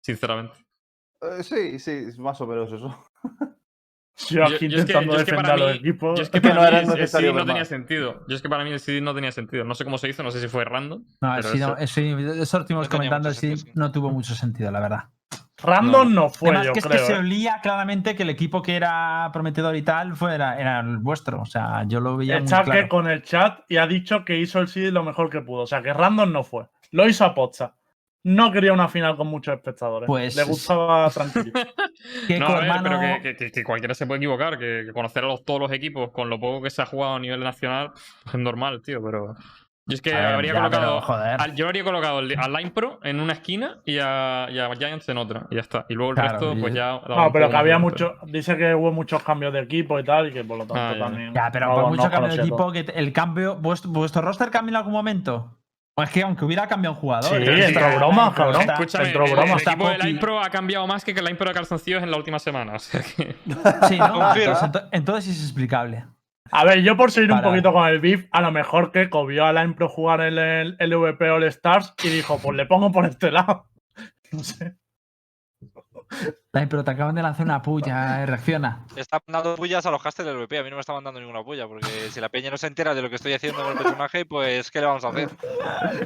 [0.00, 0.54] sinceramente.
[1.20, 2.96] Eh, sí, sí, es más o menos eso.
[4.30, 6.18] Yo aquí yo- yo es que- intentando es que defender a los mí- equipos.
[6.18, 7.46] Yo es que Es que para no mí era el- el necesario seed no ver
[7.46, 8.24] tenía sentido.
[8.28, 9.64] Yo es que para mí el seed no tenía sentido.
[9.64, 11.04] No sé cómo se hizo, no sé si fue random.
[11.20, 13.54] No, el no- eso- el seed- eso lo estuvimos No comentando, el sí.
[13.74, 15.04] no tuvo mucho sentido, la verdad.
[15.60, 16.98] Random no, fue, Además, yo que es creo.
[17.00, 17.18] que se ¿eh?
[17.18, 21.40] olía claramente que el equipo que era prometedor y tal fue, era, era el vuestro.
[21.40, 22.88] O sea, yo lo veía muy Está que claro.
[22.88, 25.62] con el chat y ha dicho que hizo el seed lo mejor que pudo.
[25.62, 26.66] O sea, que random no fue.
[26.92, 27.76] Lo hizo a posta.
[28.24, 30.06] No quería una final con muchos espectadores.
[30.06, 31.58] Pues- Le gustaba tranquilito.
[32.26, 34.58] Que No, ver, pero que, que- que cualquiera se puede equivocar.
[34.58, 37.14] Que, que conocer a los- todos los equipos con lo poco que se ha jugado
[37.16, 37.92] a nivel nacional
[38.26, 39.02] es normal, tío.
[39.02, 39.34] Pero
[39.86, 41.00] yo es que ver, habría ya, colocado.
[41.06, 44.58] pero, al- yo habría colocado al- a Line Pro en una esquina y a, y
[44.58, 45.46] a Giants en otra.
[45.50, 45.86] Y ya está.
[45.88, 47.00] Y luego el Claro, resto, y- pues ya.
[47.08, 48.16] No, pero que había mucho.
[48.26, 50.94] Dice que hubo muchos cambios de equipo y tal, y que por lo tanto Ah,
[50.98, 51.32] también.
[51.34, 52.46] Ya, pero no- por no mucho cambio de todo.
[52.46, 53.56] equipo, que el cambio.
[53.56, 55.54] ¿vuestro, vuestro roster cambia en algún momento?
[55.98, 57.24] O es que aunque hubiera cambiado un jugador.
[57.42, 57.66] Sí, ¿eh?
[57.66, 58.60] entró broma, está- cabrón.
[58.60, 59.54] está- Escúchame, Entró el, broma.
[59.54, 59.98] el equipo de.
[59.98, 62.72] Line Pro ha cambiado más que el Line Pro de Calzoncillos en la última semana.
[62.76, 63.34] O sea que.
[63.88, 64.30] Sí, ¿no?
[64.32, 64.58] Pues
[64.92, 66.04] entonces sí es explicable.
[66.52, 69.44] A ver, yo por seguir un poquito con el beef, a lo mejor que vio
[69.44, 73.04] a la Impro jugar el, el LVP All Stars y dijo, pues le pongo por
[73.04, 73.66] este lado.
[74.30, 74.74] No sé.
[76.52, 78.86] Ay, pero te acaban de lanzar una puya, eh, reacciona.
[78.96, 80.58] Está mandando pullas a los casters del VP.
[80.58, 82.94] A mí no me está mandando ninguna puya, porque si la peña no se entera
[82.94, 85.28] de lo que estoy haciendo con el personaje, pues ¿qué le vamos a hacer?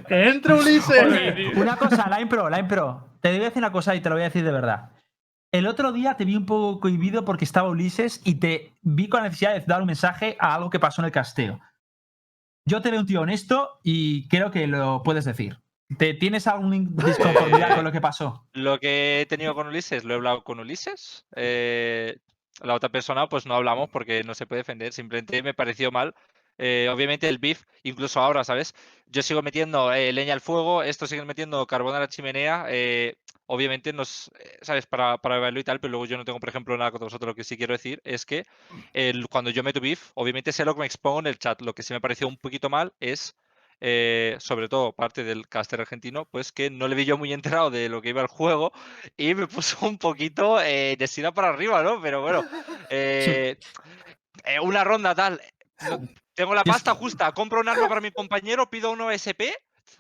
[0.07, 1.57] ¡Que entre Ulises!
[1.57, 3.09] Una cosa, Line Pro, Line Pro.
[3.21, 4.91] Te voy a decir una cosa y te lo voy a decir de verdad.
[5.53, 9.23] El otro día te vi un poco cohibido porque estaba Ulises y te vi con
[9.23, 11.61] la necesidad de dar un mensaje a algo que pasó en el casteo.
[12.67, 15.59] Yo te veo un tío honesto y creo que lo puedes decir.
[15.99, 18.47] ¿Te tienes alguna disconformidad con lo que pasó?
[18.55, 21.25] Lo que he tenido con Ulises, lo he hablado con Ulises.
[21.37, 22.19] eh,
[22.61, 24.93] la otra persona, pues no hablamos porque no se puede defender.
[24.93, 26.15] Simplemente me pareció mal.
[26.59, 28.75] Eh, obviamente el beef, incluso ahora, ¿sabes?
[29.07, 32.67] Yo sigo metiendo eh, leña al fuego, estos siguen metiendo carbón a la chimenea.
[32.69, 33.15] eh,
[33.47, 34.87] obviamente nos, eh, ¿sabes?
[34.87, 37.29] Para, para verlo y tal, pero luego yo no tengo, por ejemplo, nada contra vosotros.
[37.29, 38.45] Lo que sí quiero decir es que
[38.93, 41.61] el- cuando yo meto beef, obviamente sé lo que me expongo en el chat.
[41.63, 43.35] Lo que sí me pareció un poquito mal es
[43.85, 47.69] eh, sobre todo parte del caster argentino, pues que no le vi yo muy enterado
[47.69, 48.73] de lo que iba el juego
[49.17, 52.01] y me puso un poquito eh, de sida para arriba, ¿no?
[52.01, 52.45] Pero bueno,
[52.91, 53.59] eh,
[54.45, 55.41] eh, una ronda tal.
[56.35, 59.53] tengo la pasta justa, compro un arma para mi compañero, pido un OSP,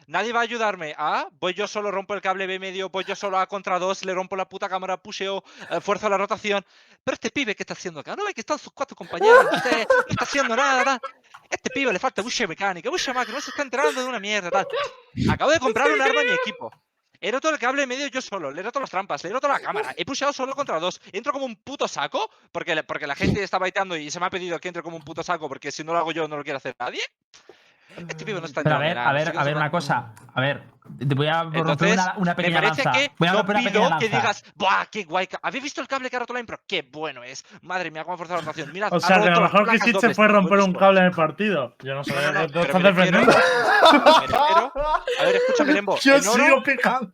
[0.07, 0.95] nadie va a ayudarme.
[0.99, 4.05] Ah, voy yo solo, rompo el cable B medio, voy yo solo a contra dos,
[4.05, 6.65] le rompo la puta cámara, pusheo, eh, fuerzo la rotación.
[7.05, 8.17] Pero este pibe, ¿qué está haciendo acá?
[8.17, 11.01] No ve que están sus cuatro compañeros, no está haciendo nada.
[11.51, 14.51] Este pibe le falta buche mecánica, buche máquina, no se está enterando de una mierda,
[14.51, 14.67] tal.
[15.31, 16.71] Acabo de comprar un arma a mi equipo.
[17.25, 19.47] He roto el cable medio yo solo, le he roto las trampas, le he roto
[19.47, 21.01] la cámara, he pusheado solo contra dos.
[21.13, 24.31] Entro como un puto saco, porque, porque la gente está baiteando y se me ha
[24.31, 26.43] pedido que entre como un puto saco, porque si no lo hago yo no lo
[26.43, 27.01] quiere hacer nadie.
[27.97, 30.13] Este pibe no está Pero a ver, a ver, a ver una cosa.
[30.35, 30.63] A ver,
[30.99, 32.99] te voy a romper Entonces, una, una me pequeña parece lanza.
[32.99, 35.29] que Voy a no romper una pido que digas, ¡buah, qué guay!
[35.43, 36.59] ¿Habéis visto el cable que ha roto la impro?
[36.67, 37.45] ¡Qué bueno es!
[37.63, 38.73] Madre mía, cómo ha forzado la rotación.
[38.73, 41.77] Mira, O sea, que lo mejor que hiciste fue romper un cable en el partido.
[41.83, 43.33] Yo no sé, No, no, no, ¿te pero estás me defendiendo?
[43.33, 44.37] Me
[45.21, 45.97] A ver, escúchame, Lembo.
[45.99, 47.13] Yo en, oro, sigo picando.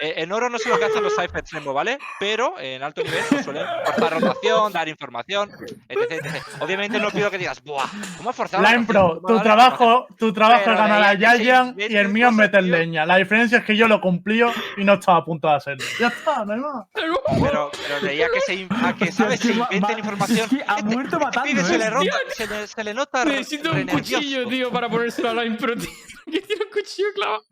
[0.00, 1.98] eh, en oro no sé lo que hacen los ciphers, Lembo, ¿vale?
[2.18, 5.50] Pero en alto nivel pues, suelen forzar rotación, dar información,
[5.88, 6.42] etc, etc.
[6.60, 7.86] Obviamente no pido que digas, ¡buah!
[8.16, 8.86] ¿Cómo ha forzado la Line rotación?
[8.86, 12.34] Pro, ¿Cómo tu trabajo, tu trabajo es ganar a se Yayan y el mío es
[12.34, 13.04] meter leña.
[13.10, 14.40] La diferencia es que yo lo cumplí
[14.76, 15.84] y no estaba a punto de hacerlo.
[15.98, 16.86] Ya está, no hay más.
[16.94, 17.70] Pero, pero
[18.02, 19.40] leía que se, a que, ¿sabes?
[19.40, 20.38] Se inventen ma- información.
[20.38, 21.78] es que ha Este- muerto este matando, pibe se ¿eh?
[21.78, 25.44] le, rota, se, le, se le nota Necesito un cuchillo, tío, para ponérselo a la
[25.44, 25.90] impro, tío.
[26.30, 27.42] Que tiene un cuchillo clavado.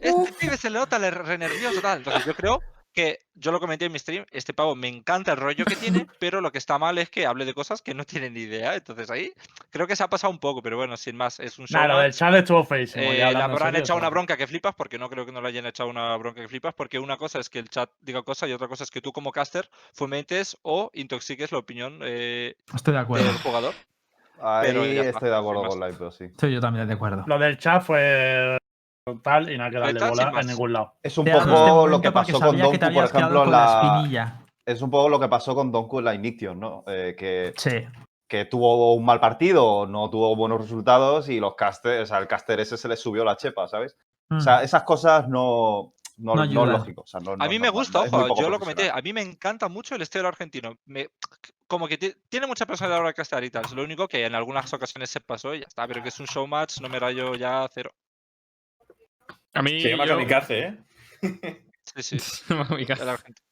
[0.00, 1.98] Este pibe se le nota le- re nervioso tal.
[1.98, 2.60] Entonces yo creo
[2.92, 6.06] que, yo lo comenté en mi stream, este pavo me encanta el rollo que tiene,
[6.18, 8.74] pero lo que está mal es que hable de cosas que no tiene ni idea.
[8.74, 9.32] Entonces ahí
[9.70, 11.86] creo que se ha pasado un poco, pero bueno, sin más, es un show.
[11.86, 13.04] Lo del chat estuvo feísimo.
[13.04, 15.48] Eh, le habrán serio, echado una bronca que flipas, porque no creo que no le
[15.48, 18.48] hayan echado una bronca que flipas, porque una cosa es que el chat diga cosas
[18.48, 22.94] y otra cosa es que tú como caster fomentes o intoxiques la opinión eh, Estoy
[22.94, 23.26] de acuerdo.
[23.26, 23.74] del jugador.
[24.42, 26.24] Ahí Pero estoy de acuerdo con Live, pero sí.
[26.24, 27.24] Estoy yo también de acuerdo.
[27.26, 28.58] Lo del chat fue
[29.04, 30.94] total y no hay que darle bola en ningún lado.
[31.02, 34.36] Es un poco lo que pasó con que Donku, por ejemplo, la.
[34.66, 36.84] Es un poco lo que pasó con Donku en la Ignition, ¿no?
[36.86, 37.84] Eh, que, Sí.
[38.28, 42.28] que tuvo un mal partido, no tuvo buenos resultados y los casters, o sea, el
[42.28, 43.96] caster ese se le subió la chepa, ¿sabes?
[44.30, 44.40] O Mm.
[44.40, 47.02] sea, esas cosas no, no, No no lógico.
[47.02, 49.68] o sea, no- A mí me gusta, ojo, yo lo comenté, a mí me encanta
[49.68, 50.76] mucho el estilo argentino.
[50.84, 51.08] Me-
[51.66, 53.64] como que ti- tiene mucha personalidad a la hora de castear y tal.
[53.64, 56.20] Es lo único que en algunas ocasiones se pasó y ya está, pero que es
[56.20, 57.90] un showmatch, no me rayo ya cero.
[59.54, 59.80] A mí.
[59.80, 60.78] Se llama yo- kamikaze, ¿eh?
[61.96, 63.46] Sí, sí, Mami, el argentino.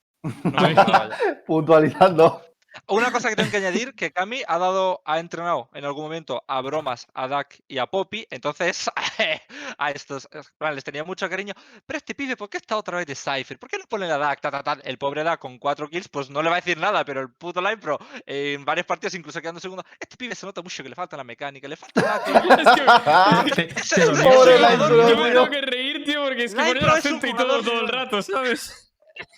[0.45, 1.19] No raya.
[1.47, 2.43] Puntualizando.
[2.87, 6.45] Una cosa que tengo que añadir, que Cami ha dado, ha entrenado en algún momento
[6.47, 8.91] a Bromas, a Dak y a Poppy, entonces
[9.79, 10.29] a estos,
[10.59, 11.55] plan, les tenía mucho cariño.
[11.87, 13.59] Pero este pibe, ¿por qué está otra vez de Cypher?
[13.59, 14.41] ¿Por qué no pone a Dak?
[14.41, 14.79] Ta, ta, ta?
[14.85, 17.31] El pobre Dak con cuatro kills, pues no le va a decir nada, pero el
[17.31, 20.83] puto Line Pro, eh, en varios partidos, incluso quedando segundo, este pibe se nota mucho
[20.83, 22.19] que le falta la mecánica, le falta la...
[23.49, 23.63] Es que.
[23.79, 26.55] Ese te es un Pobre Line Pro, Yo me tengo que reír, tío, porque es
[26.55, 28.88] que pone el es acento y jugador todo todo el rato, ¿sabes?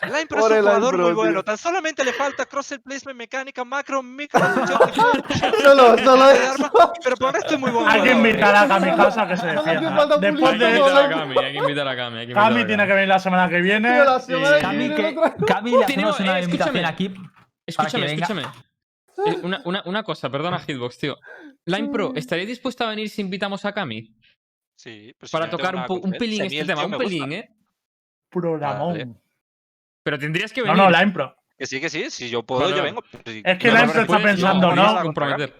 [0.02, 4.02] Line Pro es un jugador muy bueno, tan solamente le falta cross placement, mecánica, macro,
[4.02, 4.40] micro,
[5.62, 6.70] Solo, solo de eso.
[7.02, 7.88] pero por el resto es muy bueno.
[7.88, 10.06] Hay que invitar a Cami Casa que se defienda.
[10.18, 12.32] Después pulso, Hay que de invitar a eso, Cami, hay que invitar a Cami.
[12.32, 13.98] Cami tiene que venir la semana que viene.
[14.60, 15.14] Cami, que, vez.
[15.46, 16.84] Cami, le Tenemos- hacemos una eh, invitación escúchame.
[16.86, 17.14] aquí.
[17.66, 18.42] Escúchame, escúchame.
[19.26, 21.16] Eh, una, una, una cosa, perdona, Hitbox, tío.
[21.66, 24.14] Line Pro, ¿estaríais dispuesto a venir si invitamos a Cami?
[24.74, 27.50] Sí, pues Para tocar un, un pelín este tema, un pelín, ¿eh?
[28.30, 29.19] Programón.
[30.10, 30.82] Pero tendrías que No, venir.
[30.82, 31.36] no, Line Pro.
[31.56, 33.04] Que sí, que sí, si yo puedo, yo vengo.
[33.24, 35.02] si- Es que no, la no, Impro no, está pensando, no, ¿no?
[35.02, 35.54] comprometer.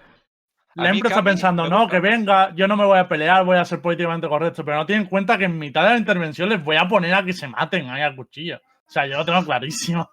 [0.74, 3.64] La Impro está pensando, no, que venga, yo no me voy a pelear, voy a
[3.64, 6.62] ser políticamente correcto, pero no tienen en cuenta que en mitad de la intervención les
[6.64, 8.56] voy a poner a que se maten ahí a cuchillo.
[8.56, 10.10] O sea, yo lo tengo clarísimo.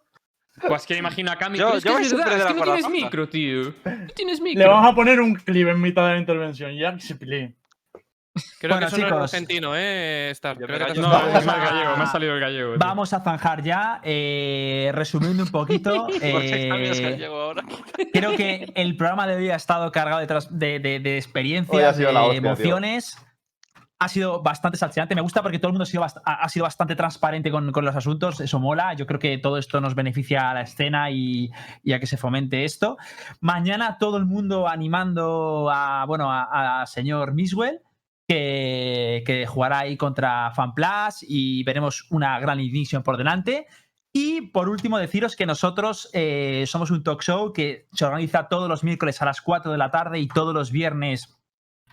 [0.67, 1.57] Pues que imagina a Cami.
[1.57, 3.61] Yo- es yo que es verdad, de es la que no tienes micro, tío.
[3.85, 4.61] No tienes micro.
[4.63, 7.56] Le vamos a poner un clip en mitad de la intervención ya que se peleen.
[8.59, 9.33] Creo Bueno, que eso no es chicos.
[9.33, 10.29] argentino, ¿eh?
[10.31, 10.57] Star.
[10.57, 12.69] Creo que No, es el Vamos a- gallego, me ha salido el gallego.
[12.71, 12.79] tío.
[12.79, 14.01] Vamos a zanjar ya.
[14.03, 17.63] eh, resumiendo un poquito, ¿Por qué Cami es eh, ahora?
[18.13, 22.21] creo que el programa de hoy ha estado cargado de, de, de- experiencias, de hostia,
[22.29, 22.33] tío.
[22.33, 23.17] emociones.
[23.99, 25.15] Ha sido bastante salseante.
[25.15, 27.71] Me gusta porque todo el mundo ha sido, bast- ha ha sido bastante transparente con,
[27.71, 28.39] con los asuntos.
[28.41, 28.93] Eso mola.
[28.93, 31.49] Yo creo que todo esto nos beneficia a la escena y,
[31.83, 32.97] y a que se fomente esto.
[33.41, 37.79] Mañana todo el mundo animando a, bueno, a, a señor Miswell,
[38.27, 43.67] que, que jugará ahí contra FanPlus y veremos una gran ignición por delante.
[44.13, 48.67] Y por último, deciros que nosotros eh, somos un talk show que se organiza todos
[48.67, 51.37] los miércoles a las 4 de la tarde y todos los viernes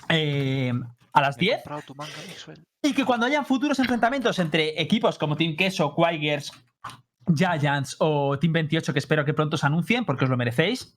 [0.08, 0.72] eh,
[1.12, 1.56] a las Me he 10.
[1.58, 2.64] comprado tu manga, Mixwell.
[2.82, 6.52] Y que cuando hayan futuros enfrentamientos entre equipos como Team Queso, Quigers,
[7.34, 10.96] Giants o Team 28, que espero que pronto se anuncien porque os lo merecéis,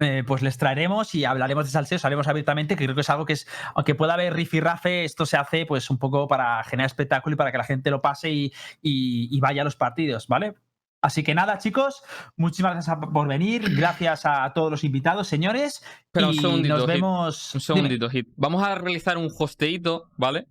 [0.00, 3.24] eh, pues les traeremos y hablaremos de salseo, haremos abiertamente, que creo que es algo
[3.24, 7.34] que es, aunque pueda haber rifirrafe, esto se hace pues un poco para generar espectáculo
[7.34, 8.52] y para que la gente lo pase y,
[8.82, 10.54] y- y vaya a los partidos, ¿vale?
[11.02, 12.02] Así que nada, chicos,
[12.36, 16.88] muchísimas gracias por venir, gracias a todos los invitados, señores, un y segundito, nos Hit.
[16.94, 17.54] vemos...
[17.54, 17.64] Un Dime.
[17.64, 18.28] segundito, Hit.
[18.36, 20.46] Vamos a realizar un hosteito, ¿vale?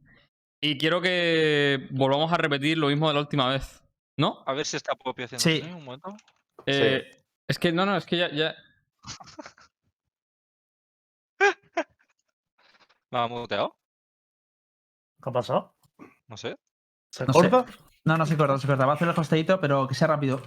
[0.62, 3.84] Y quiero que volvamos a repetir lo mismo de la última vez.
[4.18, 4.44] ¿No?
[4.46, 5.62] A ver si está Poppy haciendo Sí.
[5.76, 6.16] un momento.
[6.66, 8.32] Eh, Es que no, no, es que ya.
[8.32, 8.56] ya...
[13.12, 13.76] ¿Me ha muteado?
[15.24, 15.74] ¿Qué ha pasado?
[16.28, 16.56] No sé.
[17.12, 17.50] ¿Se No sé.
[17.50, 17.66] corta?
[18.04, 18.86] No, no se corta, no se corta.
[18.86, 20.42] Va a hacer el hosteito, pero que sea rápido.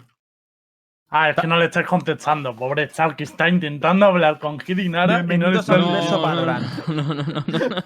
[1.10, 5.20] Ah, es que no le estáis contestando, pobre Chal, que está intentando hablar con Hidinara
[5.20, 5.78] y no le está...
[5.78, 7.84] no, no, no, no.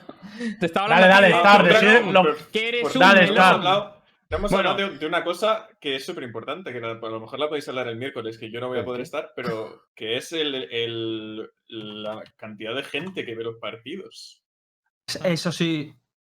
[0.58, 1.34] Te estaba Dale, hablando dale, ti,
[1.86, 4.01] Star, lo- que eres Pues un dale, Star.
[4.36, 4.70] Hemos Bueno.
[4.70, 7.68] hablado de, de una cosa que es súper importante, que a lo mejor la podéis
[7.68, 10.54] hablar el miércoles, que yo no voy a ¿El poder estar, pero que es el,
[10.54, 14.42] el- la cantidad de gente que ve los partidos.
[15.24, 15.94] Eso sí.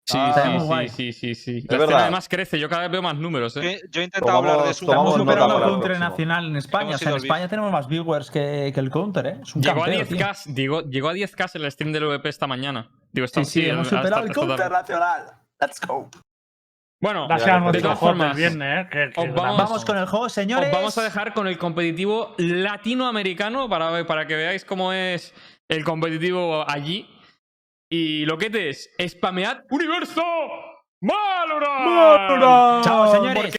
[0.05, 0.89] Sí, Ah, sí, sí, guay.
[0.89, 1.51] sí, sí, sí.
[1.53, 2.01] La Es escena verdad.
[2.01, 3.79] además crece, yo cada vez veo más números, ¿eh?
[3.89, 4.83] Yo he intentado hablar de eso.
[4.83, 6.95] Estamos superando el counter nacional en España.
[6.95, 9.39] O sea, en España tenemos más viewers que, que el counter, ¿eh?
[9.41, 10.17] Es un Llegó a campeo, tío.
[10.17, 12.89] 10k, llegó, llegó a 10k el stream del VP esta mañana.
[13.13, 15.25] Digo, esta, Sí, sí, hemos superado el hasta counter nacional.
[15.61, 16.09] Let's go.
[17.03, 18.89] Bueno, de todas formas, viernes, ¿eh?
[18.89, 20.69] Que, que os gran- vamos- Vamos con el juego, señores.
[20.69, 25.33] os vamos a dejar con el competitivo latinoamericano para, para que veáis cómo es
[25.67, 27.09] el competitivo allí.
[27.91, 30.23] Y lo que es, spamead universo
[31.01, 31.85] Valorant.
[31.85, 32.83] ¡Valorant!
[32.85, 33.43] Chao, señores.